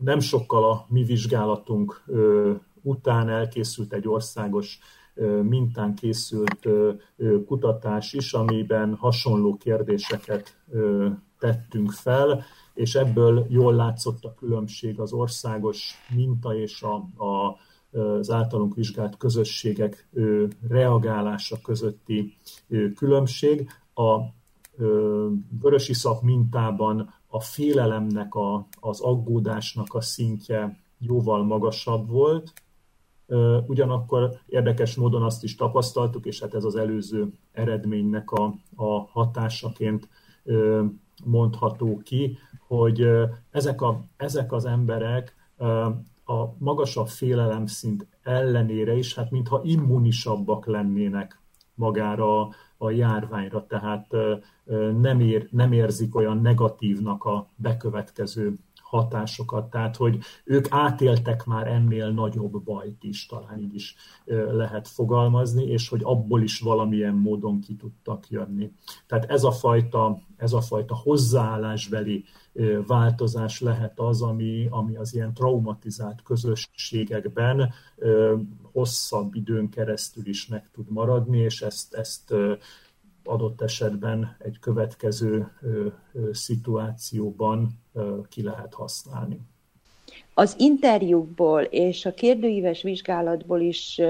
nem 0.00 0.20
sokkal 0.20 0.70
a 0.70 0.86
mi 0.88 1.02
vizsgálatunk 1.02 2.04
után 2.82 3.28
elkészült 3.28 3.92
egy 3.92 4.08
országos 4.08 4.78
mintán 5.42 5.94
készült 5.94 6.68
kutatás 7.46 8.12
is, 8.12 8.32
amiben 8.32 8.94
hasonló 8.94 9.56
kérdéseket 9.56 10.56
tettünk 11.38 11.90
fel, 11.90 12.44
és 12.74 12.94
ebből 12.94 13.46
jól 13.48 13.74
látszott 13.74 14.24
a 14.24 14.34
különbség 14.34 15.00
az 15.00 15.12
országos 15.12 15.94
minta 16.14 16.54
és 16.54 16.82
a, 16.82 16.94
a, 17.24 17.58
az 17.98 18.30
általunk 18.30 18.74
vizsgált 18.74 19.16
közösségek 19.16 20.08
reagálása 20.68 21.60
közötti 21.62 22.36
különbség. 22.94 23.68
A 23.94 24.18
vörösiszap 25.60 26.22
mintában 26.22 27.14
a 27.30 27.40
félelemnek, 27.40 28.34
a, 28.34 28.66
az 28.80 29.00
aggódásnak 29.00 29.94
a 29.94 30.00
szintje 30.00 30.78
jóval 30.98 31.44
magasabb 31.44 32.08
volt, 32.08 32.52
Ugyanakkor 33.66 34.38
érdekes 34.46 34.94
módon 34.94 35.22
azt 35.22 35.44
is 35.44 35.54
tapasztaltuk, 35.54 36.26
és 36.26 36.40
hát 36.40 36.54
ez 36.54 36.64
az 36.64 36.76
előző 36.76 37.32
eredménynek 37.52 38.30
a, 38.30 38.54
a 38.76 39.00
hatásaként 39.00 40.08
mondható 41.24 42.00
ki, 42.04 42.38
hogy 42.66 43.08
ezek, 43.50 43.80
a, 43.82 44.04
ezek 44.16 44.52
az 44.52 44.64
emberek 44.64 45.34
a 46.24 46.44
magasabb 46.58 47.08
félelemszint 47.08 48.06
ellenére 48.22 48.96
is, 48.96 49.14
hát 49.14 49.30
mintha 49.30 49.60
immunisabbak 49.64 50.66
lennének 50.66 51.39
magára 51.80 52.48
a 52.78 52.90
járványra, 52.90 53.66
tehát 53.66 54.06
nem, 55.00 55.20
ér, 55.20 55.48
nem 55.50 55.72
érzik 55.72 56.14
olyan 56.14 56.40
negatívnak 56.40 57.24
a 57.24 57.48
bekövetkező 57.56 58.54
hatásokat, 58.90 59.70
tehát 59.70 59.96
hogy 59.96 60.18
ők 60.44 60.66
átéltek 60.70 61.44
már 61.44 61.66
ennél 61.66 62.10
nagyobb 62.10 62.62
bajt 62.62 63.04
is, 63.04 63.26
talán 63.26 63.58
így 63.58 63.74
is 63.74 63.94
lehet 64.50 64.88
fogalmazni, 64.88 65.64
és 65.64 65.88
hogy 65.88 66.00
abból 66.04 66.42
is 66.42 66.60
valamilyen 66.60 67.14
módon 67.14 67.60
ki 67.60 67.76
tudtak 67.76 68.28
jönni. 68.28 68.72
Tehát 69.06 69.30
ez 69.30 69.44
a 69.44 69.50
fajta, 69.50 70.20
ez 70.36 70.52
a 70.52 70.60
fajta 70.60 70.94
hozzáállásbeli 70.94 72.24
változás 72.86 73.60
lehet 73.60 74.00
az, 74.00 74.22
ami, 74.22 74.66
ami 74.70 74.96
az 74.96 75.14
ilyen 75.14 75.34
traumatizált 75.34 76.22
közösségekben 76.22 77.72
hosszabb 78.72 79.34
időn 79.34 79.68
keresztül 79.68 80.26
is 80.26 80.46
meg 80.46 80.70
tud 80.70 80.90
maradni, 80.90 81.38
és 81.38 81.62
ezt, 81.62 81.94
ezt 81.94 82.34
adott 83.24 83.60
esetben 83.60 84.36
egy 84.38 84.58
következő 84.58 85.52
szituációban 86.32 87.79
ki 88.28 88.42
lehet 88.42 88.74
használni. 88.74 89.40
Az 90.34 90.54
interjúkból 90.58 91.62
és 91.62 92.06
a 92.06 92.14
kérdőíves 92.14 92.82
vizsgálatból 92.82 93.60
is 93.60 94.00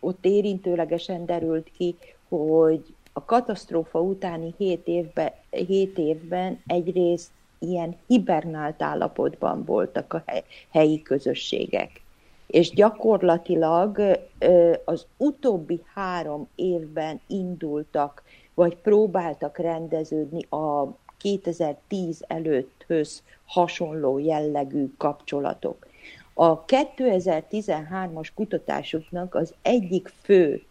ott 0.00 0.24
érintőlegesen 0.24 1.26
derült 1.26 1.70
ki, 1.76 1.96
hogy 2.28 2.94
a 3.12 3.24
katasztrófa 3.24 4.00
utáni 4.00 4.54
7 4.56 4.86
évben, 4.86 5.32
7 5.50 5.98
évben 5.98 6.62
egyrészt 6.66 7.30
ilyen 7.58 7.96
hibernált 8.06 8.82
állapotban 8.82 9.64
voltak 9.64 10.12
a 10.12 10.24
helyi 10.70 11.02
közösségek 11.02 12.04
és 12.46 12.70
gyakorlatilag 12.70 14.18
az 14.84 15.06
utóbbi 15.16 15.82
három 15.94 16.48
évben 16.54 17.20
indultak, 17.26 18.22
vagy 18.54 18.76
próbáltak 18.76 19.58
rendeződni 19.58 20.42
a 20.42 20.96
2010 21.18 22.24
előtthöz 22.26 23.22
hasonló 23.44 24.18
jellegű 24.18 24.86
kapcsolatok. 24.96 25.86
A 26.34 26.64
2013-as 26.64 28.28
kutatásuknak 28.34 29.34
az 29.34 29.54
egyik 29.62 30.12
fő 30.22 30.62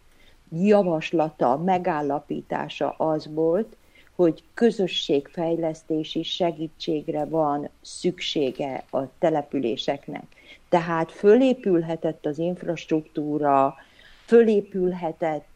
javaslata, 0.50 1.56
megállapítása 1.56 2.90
az 2.90 3.28
volt, 3.34 3.76
hogy 4.14 4.42
közösségfejlesztési 4.54 6.22
segítségre 6.22 7.24
van 7.24 7.68
szüksége 7.80 8.84
a 8.90 9.18
településeknek. 9.18 10.24
Tehát 10.68 11.12
fölépülhetett 11.12 12.26
az 12.26 12.38
infrastruktúra, 12.38 13.74
fölépülhetett 14.24 15.46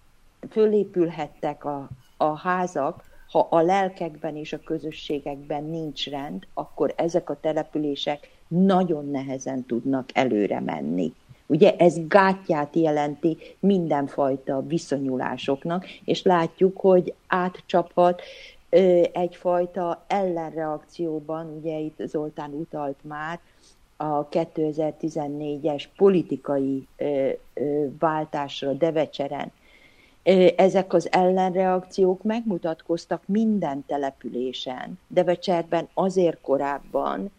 fölépülhettek 0.50 1.64
a, 1.64 1.88
a 2.16 2.38
házak, 2.38 3.04
ha 3.30 3.46
a 3.50 3.60
lelkekben 3.60 4.36
és 4.36 4.52
a 4.52 4.60
közösségekben 4.64 5.64
nincs 5.64 6.08
rend, 6.08 6.46
akkor 6.54 6.92
ezek 6.96 7.30
a 7.30 7.40
települések 7.40 8.30
nagyon 8.48 9.10
nehezen 9.10 9.64
tudnak 9.66 10.08
előre 10.12 10.60
menni. 10.60 11.12
Ugye 11.46 11.76
ez 11.76 12.06
gátját 12.08 12.76
jelenti 12.76 13.36
mindenfajta 13.58 14.66
viszonyulásoknak, 14.66 15.86
és 16.04 16.22
látjuk, 16.22 16.78
hogy 16.80 17.14
átcsaphat 17.26 18.22
egyfajta 19.12 20.04
ellenreakcióban, 20.06 21.56
ugye 21.60 21.78
itt 21.78 22.02
Zoltán 22.06 22.50
utalt 22.50 22.98
már, 23.02 23.40
a 23.96 24.28
2014-es 24.28 25.84
politikai 25.96 26.86
váltásra 27.98 28.72
Devecseren. 28.72 29.52
Ezek 30.56 30.92
az 30.92 31.12
ellenreakciók 31.12 32.22
megmutatkoztak 32.22 33.22
minden 33.26 33.84
településen. 33.86 34.98
Devecserben 35.08 35.88
azért 35.94 36.40
korábban, 36.40 37.30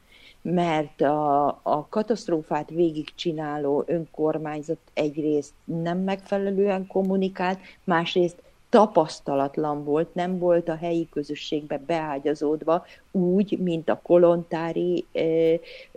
mert 0.41 1.01
a, 1.01 1.47
a 1.47 1.87
katasztrófát 1.89 2.69
végigcsináló 2.69 3.83
önkormányzat 3.87 4.77
egyrészt 4.93 5.53
nem 5.63 5.97
megfelelően 5.97 6.87
kommunikált, 6.87 7.59
másrészt 7.83 8.41
tapasztalatlan 8.69 9.83
volt, 9.83 10.13
nem 10.13 10.39
volt 10.39 10.69
a 10.69 10.75
helyi 10.75 11.07
közösségbe 11.09 11.77
beágyazódva 11.77 12.85
úgy, 13.11 13.59
mint 13.59 13.89
a 13.89 13.99
kolontári 14.03 15.05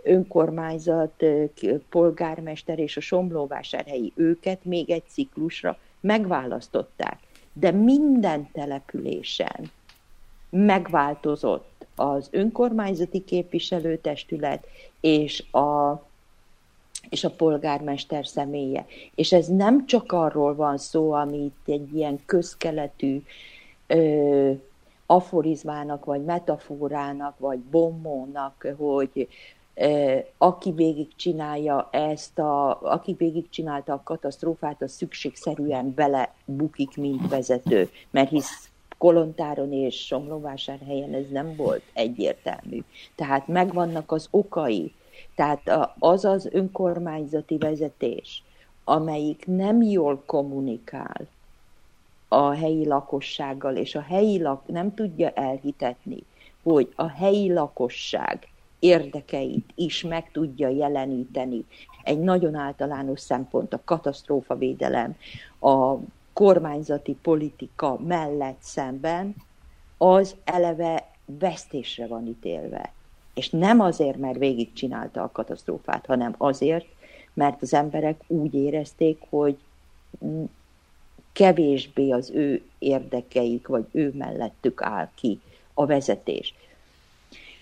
önkormányzat, 0.03 1.25
polgármester 1.89 2.79
és 2.79 2.97
a 2.97 3.01
Somlóvásárhelyi 3.01 4.11
őket 4.15 4.65
még 4.65 4.89
egy 4.89 5.03
ciklusra 5.07 5.77
megválasztották. 6.05 7.19
De 7.53 7.71
minden 7.71 8.49
településen 8.51 9.71
megváltozott 10.49 11.85
az 11.95 12.27
önkormányzati 12.31 13.23
képviselőtestület 13.23 14.65
és 14.99 15.43
a, 15.51 16.01
és 17.09 17.23
a 17.23 17.29
polgármester 17.29 18.27
személye. 18.27 18.85
És 19.15 19.31
ez 19.31 19.47
nem 19.47 19.85
csak 19.85 20.11
arról 20.11 20.55
van 20.55 20.77
szó, 20.77 21.11
amit 21.11 21.55
egy 21.65 21.95
ilyen 21.95 22.19
közkeletű 22.25 23.23
ö, 23.87 24.51
aforizmának, 25.05 26.05
vagy 26.05 26.23
metaforának, 26.23 27.39
vagy 27.39 27.59
bombónak, 27.59 28.67
hogy 28.77 29.27
aki 30.37 30.71
végigcsinálja 30.71 31.87
ezt, 31.91 32.39
a, 32.39 32.81
aki 32.81 33.13
végigcsinálta 33.13 33.93
a 33.93 34.01
katasztrófát, 34.03 34.81
az 34.81 34.91
szükségszerűen 34.91 35.93
bele 35.93 36.33
bukik, 36.45 36.97
mint 36.97 37.29
vezető, 37.29 37.89
mert 38.09 38.29
hisz 38.29 38.69
Kolontáron 38.97 39.73
és 39.73 40.05
Somlóvásárhelyen 40.05 41.13
ez 41.13 41.29
nem 41.31 41.55
volt 41.55 41.83
egyértelmű. 41.93 42.83
Tehát 43.15 43.47
megvannak 43.47 44.11
az 44.11 44.27
okai. 44.31 44.93
Tehát 45.35 45.93
az 45.99 46.25
az 46.25 46.49
önkormányzati 46.51 47.57
vezetés, 47.57 48.43
amelyik 48.83 49.45
nem 49.47 49.81
jól 49.81 50.23
kommunikál 50.25 51.27
a 52.27 52.49
helyi 52.49 52.85
lakossággal, 52.85 53.75
és 53.75 53.95
a 53.95 54.01
helyi 54.01 54.41
lak 54.41 54.67
nem 54.67 54.93
tudja 54.93 55.29
elhitetni, 55.29 56.23
hogy 56.63 56.93
a 56.95 57.07
helyi 57.07 57.53
lakosság 57.53 58.47
érdekeit 58.85 59.71
is 59.75 60.01
meg 60.01 60.31
tudja 60.31 60.69
jeleníteni. 60.69 61.65
Egy 62.03 62.19
nagyon 62.19 62.55
általános 62.55 63.19
szempont 63.19 63.73
a 63.73 63.81
katasztrófavédelem, 63.85 65.15
a 65.59 65.95
kormányzati 66.33 67.17
politika 67.21 67.99
mellett 67.99 68.61
szemben, 68.61 69.35
az 69.97 70.35
eleve 70.43 71.11
vesztésre 71.25 72.07
van 72.07 72.27
ítélve. 72.27 72.93
És 73.33 73.49
nem 73.49 73.79
azért, 73.79 74.17
mert 74.17 74.37
végigcsinálta 74.37 75.23
a 75.23 75.31
katasztrófát, 75.31 76.05
hanem 76.05 76.35
azért, 76.37 76.85
mert 77.33 77.61
az 77.61 77.73
emberek 77.73 78.21
úgy 78.27 78.53
érezték, 78.53 79.21
hogy 79.29 79.57
kevésbé 81.33 82.11
az 82.11 82.29
ő 82.29 82.63
érdekeik, 82.79 83.67
vagy 83.67 83.85
ő 83.91 84.13
mellettük 84.17 84.81
áll 84.81 85.09
ki 85.15 85.39
a 85.73 85.85
vezetés. 85.85 86.53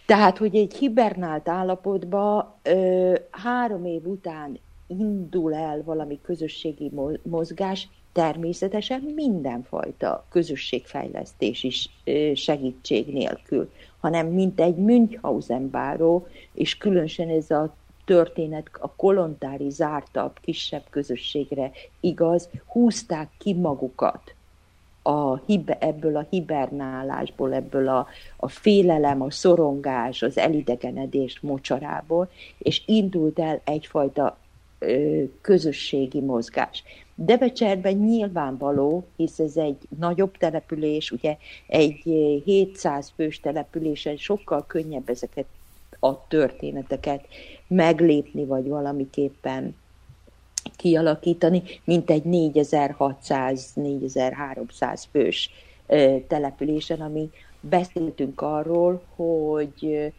Tehát, 0.06 0.38
hogy 0.38 0.56
egy 0.56 0.74
hibernált 0.74 1.50
állapotba 1.50 2.56
ö, 2.64 3.14
három 3.32 3.86
év 3.86 4.08
után 4.08 4.60
indul 4.88 5.54
el 5.54 5.84
valami 5.84 6.20
közösségi 6.22 6.92
mozgás, 7.24 7.88
természetesen 8.12 9.02
mindenfajta 9.16 10.26
közösségfejlesztés 10.30 11.64
is 11.64 11.90
segítség 12.36 13.14
nélkül, 13.14 13.72
hanem 14.00 14.28
mint 14.28 14.60
egy 14.60 14.76
Münchhausen 14.76 15.70
báró, 15.70 16.28
és 16.54 16.78
különösen 16.78 17.30
ez 17.30 17.52
a 17.52 17.76
történet 18.06 18.70
a 18.80 18.92
kolontári 18.96 19.70
zártabb, 19.70 20.40
kisebb 20.42 20.84
közösségre 20.90 21.72
igaz, 22.00 22.50
húzták 22.66 23.30
ki 23.38 23.54
magukat 23.54 24.36
a 25.04 25.38
hibe, 25.46 25.78
ebből 25.80 26.16
a 26.18 26.26
hibernálásból, 26.30 27.54
ebből 27.54 27.88
a, 27.88 28.08
a 28.38 28.48
félelem, 28.48 29.22
a 29.22 29.32
szorongás, 29.32 30.22
az 30.22 30.38
elidegenedés 30.38 31.40
mocsarából, 31.40 32.30
és 32.58 32.82
indult 32.86 33.40
el 33.40 33.62
egyfajta 33.64 34.38
ö, 34.80 35.24
közösségi 35.42 36.20
mozgás. 36.20 36.84
Devecserben 37.16 37.94
nyilvánvaló, 37.94 39.06
hisz 39.16 39.40
ez 39.40 39.58
egy 39.58 39.78
nagyobb 39.98 40.38
település, 40.38 41.12
ugye 41.12 41.38
egy 41.68 42.02
700 42.46 43.12
fős 43.16 43.40
településen 43.40 44.18
sokkal 44.18 44.66
könnyebb 44.68 45.10
ezeket 45.10 45.46
a 46.00 46.28
történeteket 46.28 47.26
meglépni, 47.68 48.46
vagy 48.46 48.68
valamiképpen 48.68 49.76
kialakítani, 50.76 51.64
mint 51.84 52.10
egy 52.10 52.24
4600-4300 52.26 55.04
fős 55.12 55.50
településen, 56.28 57.02
ami 57.02 57.30
beszéltünk 57.62 58.42
arról, 58.42 59.02
hogy 59.16 60.12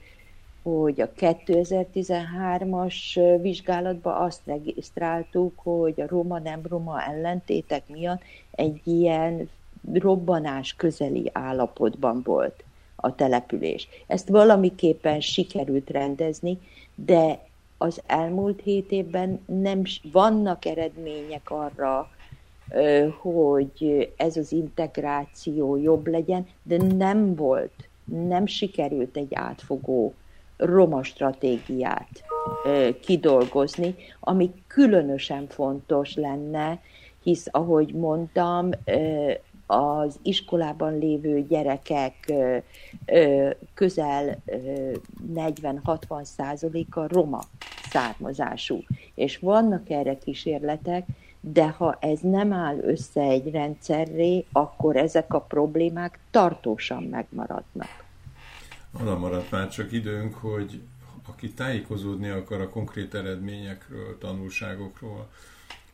hogy 0.63 1.01
a 1.01 1.13
2013-as 1.13 3.39
vizsgálatban 3.43 4.23
azt 4.23 4.41
regisztráltuk, 4.45 5.53
hogy 5.57 6.01
a 6.01 6.07
roma-nem 6.09 6.61
roma 6.69 7.03
ellentétek 7.03 7.89
miatt 7.89 8.23
egy 8.51 8.81
ilyen 8.85 9.49
robbanás 9.93 10.75
közeli 10.75 11.31
állapotban 11.33 12.23
volt 12.25 12.65
a 12.97 13.15
település. 13.15 13.89
Ezt 14.07 14.29
valamiképpen 14.29 15.21
sikerült 15.21 15.91
rendezni, 15.91 16.59
de 16.95 17.47
az 17.79 18.03
elmúlt 18.07 18.61
hét 18.63 18.91
évben 18.91 19.41
nem 19.47 19.83
vannak 20.13 20.65
eredmények 20.65 21.51
arra, 21.51 22.11
hogy 23.21 24.13
ez 24.17 24.37
az 24.37 24.53
integráció 24.53 25.77
jobb 25.77 26.07
legyen, 26.07 26.47
de 26.63 26.77
nem 26.77 27.35
volt, 27.35 27.89
nem 28.05 28.47
sikerült 28.47 29.17
egy 29.17 29.35
átfogó 29.35 30.15
roma 30.57 31.03
stratégiát 31.03 32.25
kidolgozni, 33.01 33.95
ami 34.21 34.53
különösen 34.67 35.47
fontos 35.49 36.15
lenne, 36.15 36.81
hisz, 37.23 37.47
ahogy 37.51 37.95
mondtam, 37.95 38.71
az 39.67 40.19
iskolában 40.23 40.99
lévő 40.99 41.47
gyerekek 41.47 42.33
közel 43.75 44.43
40-60 45.35 46.25
százaléka 46.25 47.07
roma 47.09 47.41
származású. 47.89 48.83
És 49.15 49.39
vannak 49.39 49.91
erre 49.91 50.19
kísérletek, 50.19 51.07
de 51.41 51.69
ha 51.69 51.97
ez 52.01 52.19
nem 52.23 52.53
áll 52.53 52.79
össze 52.79 53.21
egy 53.21 53.51
rendszerré, 53.51 54.45
akkor 54.53 54.97
ezek 54.97 55.35
a 55.35 55.41
problémák 55.41 56.19
tartósan 56.31 57.03
megmaradnak. 57.03 58.05
Arra 59.01 59.19
maradt 59.19 59.51
már 59.51 59.69
csak 59.69 59.93
időnk, 59.93 60.35
hogy 60.35 60.81
aki 61.29 61.53
tájékozódni 61.53 62.29
akar 62.29 62.61
a 62.61 62.69
konkrét 62.69 63.15
eredményekről, 63.15 64.19
tanulságokról, 64.19 65.29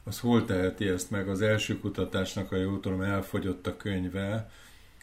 az 0.05 0.21
hol 0.21 0.45
teheti 0.45 0.89
ezt 0.89 1.11
meg? 1.11 1.29
Az 1.29 1.41
első 1.41 1.79
kutatásnak, 1.79 2.53
a 2.53 2.57
jó 2.57 2.79
tudom, 2.79 3.03
elfogyott 3.03 3.67
a 3.67 3.77
könyve, 3.77 4.51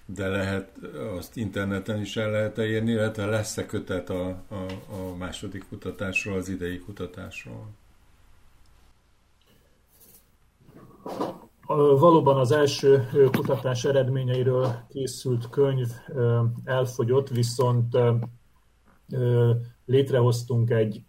de 0.06 0.28
lehet 0.28 0.78
azt 1.18 1.38
interneten 1.38 2.02
is 2.02 2.18
el 2.18 2.32
lehet 2.32 2.58
érni, 2.58 2.92
illetve 2.92 3.26
lesz-e 3.26 3.66
kötet 3.66 4.10
a, 4.10 4.28
a, 4.28 4.56
a 4.92 5.16
második 5.18 5.66
kutatásról, 5.70 6.38
az 6.38 6.50
idei 6.50 6.80
kutatásról? 6.80 7.68
Valóban 12.00 12.38
az 12.38 12.52
első 12.52 13.10
kutatás 13.32 13.86
eredményeiről 13.86 14.86
készült 14.90 15.50
könyv 15.50 15.88
elfogyott, 16.64 17.30
viszont 17.30 17.98
létrehoztunk 19.86 20.70
egy 20.70 21.02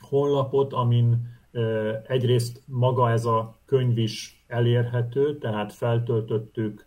honlapot, 0.00 0.72
amin 0.72 1.38
egyrészt 2.06 2.62
maga 2.66 3.10
ez 3.10 3.24
a 3.24 3.58
könyv 3.66 3.98
is 3.98 4.44
elérhető, 4.46 5.38
tehát 5.38 5.72
feltöltöttük 5.72 6.86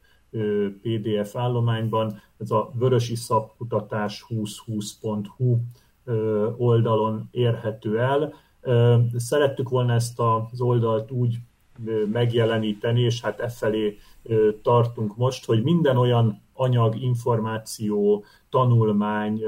PDF 0.81 1.35
állományban, 1.35 2.21
ez 2.37 2.51
a 2.51 2.71
vörösi 2.73 3.15
szapkutatás 3.15 4.25
2020.hu 4.29 5.57
oldalon 6.57 7.27
érhető 7.31 7.99
el. 7.99 8.33
Szerettük 9.15 9.69
volna 9.69 9.93
ezt 9.93 10.19
az 10.19 10.61
oldalt 10.61 11.11
úgy 11.11 11.37
megjeleníteni, 12.11 13.01
és 13.01 13.21
hát 13.21 13.39
e 13.39 13.49
felé 13.49 13.97
tartunk 14.61 15.17
most, 15.17 15.45
hogy 15.45 15.63
minden 15.63 15.97
olyan 15.97 16.41
anyag, 16.53 17.01
információ, 17.01 18.23
tanulmány, 18.49 19.41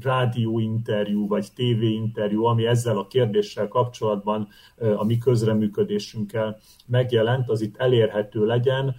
rádióinterjú 0.00 1.28
vagy 1.28 1.46
tévéinterjú, 1.54 2.44
ami 2.44 2.66
ezzel 2.66 2.98
a 2.98 3.06
kérdéssel 3.06 3.68
kapcsolatban 3.68 4.48
a 4.96 5.04
mi 5.04 5.18
közreműködésünkkel 5.18 6.58
megjelent, 6.86 7.50
az 7.50 7.60
itt 7.60 7.76
elérhető 7.76 8.46
legyen, 8.46 8.96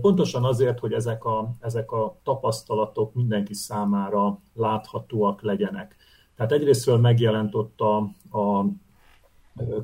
pontosan 0.00 0.44
azért, 0.44 0.78
hogy 0.78 0.92
ezek 0.92 1.24
a, 1.24 1.56
ezek 1.60 1.92
a 1.92 2.18
tapasztalatok 2.22 3.14
mindenki 3.14 3.54
számára 3.54 4.40
láthatóak 4.54 5.42
legyenek. 5.42 5.96
Tehát 6.36 6.52
egyrésztről 6.52 6.98
megjelent 6.98 7.54
ott 7.54 7.80
a, 7.80 7.96
a 8.38 8.64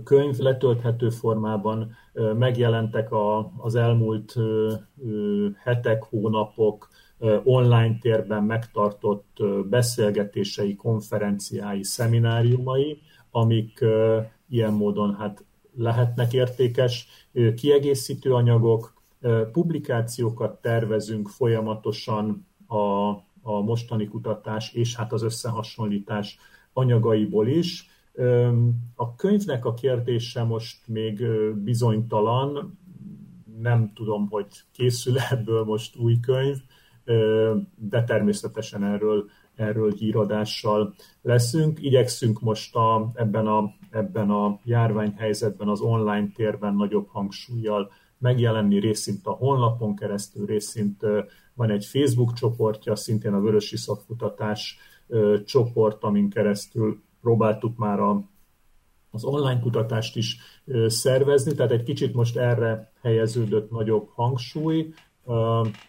könyv 0.05 0.37
letölthető 0.37 1.11
formában, 1.11 1.97
megjelentek 2.39 3.13
a, 3.13 3.53
az 3.57 3.75
elmúlt 3.75 4.35
hetek, 5.57 6.03
hónapok 6.03 6.89
online 7.45 7.99
térben 8.01 8.45
megtartott 8.45 9.37
beszélgetései, 9.69 10.77
konferenciái, 10.77 11.83
szemináriumai, 11.83 13.01
amik 13.31 13.85
ilyen 14.49 14.73
módon 14.73 15.15
hát 15.15 15.45
lehetnek 15.77 16.33
értékes 16.33 17.09
kiegészítő 17.55 18.35
anyagok, 18.35 18.95
publikációkat 19.53 20.61
tervezünk 20.61 21.29
folyamatosan 21.29 22.47
a, 22.67 23.09
a 23.43 23.61
mostani 23.61 24.09
kutatás 24.09 24.73
és 24.73 24.97
hát 24.97 25.13
az 25.13 25.23
összehasonlítás 25.23 26.39
anyagaiból 26.73 27.49
is. 27.49 27.87
A 28.95 29.15
könyvnek 29.15 29.65
a 29.65 29.75
kérdése 29.75 30.43
most 30.43 30.89
még 30.89 31.25
bizonytalan, 31.55 32.79
nem 33.61 33.93
tudom, 33.95 34.29
hogy 34.29 34.47
készül 34.73 35.19
ebből 35.31 35.65
most 35.65 35.97
új 35.97 36.21
könyv, 36.21 36.57
de 37.75 38.05
természetesen 38.05 38.85
erről, 38.85 39.29
erről 39.55 39.93
híradással 39.93 40.95
leszünk. 41.23 41.83
Igyekszünk 41.83 42.41
most 42.41 42.75
a, 42.75 43.11
ebben, 43.15 43.47
a, 43.47 43.75
ebben 43.91 44.31
a 44.31 44.59
járványhelyzetben 44.65 45.69
az 45.69 45.81
online 45.81 46.29
térben 46.35 46.75
nagyobb 46.75 47.09
hangsúlyjal 47.09 47.91
megjelenni 48.19 48.81
részint 48.81 49.27
a 49.27 49.31
honlapon 49.31 49.97
keresztül, 49.97 50.47
részint 50.47 51.01
van 51.55 51.71
egy 51.71 51.85
Facebook 51.85 52.33
csoportja, 52.33 52.97
szintén 52.97 53.33
a 53.33 53.41
Vörösi 53.41 53.77
Szakkutatás 53.77 54.79
csoport, 55.45 56.03
amin 56.03 56.29
keresztül 56.29 57.03
próbáltuk 57.21 57.77
már 57.77 58.01
a, 58.01 58.25
az 59.11 59.25
online 59.25 59.61
kutatást 59.61 60.17
is 60.17 60.39
szervezni, 60.87 61.55
tehát 61.55 61.73
egy 61.73 61.83
kicsit 61.83 62.15
most 62.15 62.37
erre 62.37 62.93
helyeződött 63.03 63.71
nagyobb 63.71 64.09
hangsúly, 64.15 64.93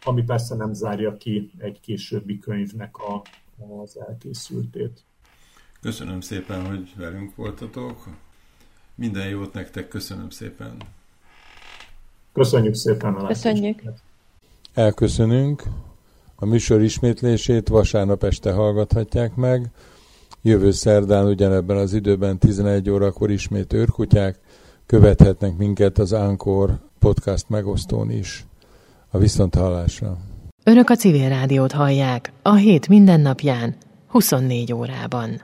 ami 0.03 0.23
persze 0.23 0.55
nem 0.55 0.73
zárja 0.73 1.17
ki 1.17 1.51
egy 1.57 1.79
későbbi 1.79 2.39
könyvnek 2.39 2.97
a, 2.97 3.21
az 3.81 3.99
elkészültét. 4.07 5.03
Köszönöm 5.81 6.21
szépen, 6.21 6.65
hogy 6.65 6.93
velünk 6.95 7.35
voltatok. 7.35 8.07
Minden 8.95 9.27
jót 9.27 9.53
nektek, 9.53 9.87
köszönöm 9.87 10.29
szépen. 10.29 10.77
Köszönjük 12.33 12.75
szépen 12.75 13.13
a 13.13 13.27
Köszönjük. 13.27 13.81
Elköszönünk. 14.73 15.63
A 16.35 16.45
műsor 16.45 16.81
ismétlését 16.81 17.67
vasárnap 17.67 18.23
este 18.23 18.51
hallgathatják 18.51 19.35
meg. 19.35 19.71
Jövő 20.41 20.71
szerdán 20.71 21.25
ugyanebben 21.25 21.77
az 21.77 21.93
időben 21.93 22.37
11 22.37 22.89
órakor 22.89 23.31
ismét 23.31 23.73
őrkutyák. 23.73 24.39
Követhetnek 24.85 25.57
minket 25.57 25.97
az 25.97 26.13
Ankor 26.13 26.79
podcast 26.99 27.49
megosztón 27.49 28.11
is. 28.11 28.46
A 29.17 29.19
viszonthallásra. 29.19 30.17
Önök 30.63 30.89
a 30.89 30.95
civil 30.95 31.29
rádiót 31.29 31.71
hallják 31.71 32.31
a 32.41 32.53
hét 32.53 32.87
mindennapján 32.87 33.75
24 34.07 34.73
órában. 34.73 35.41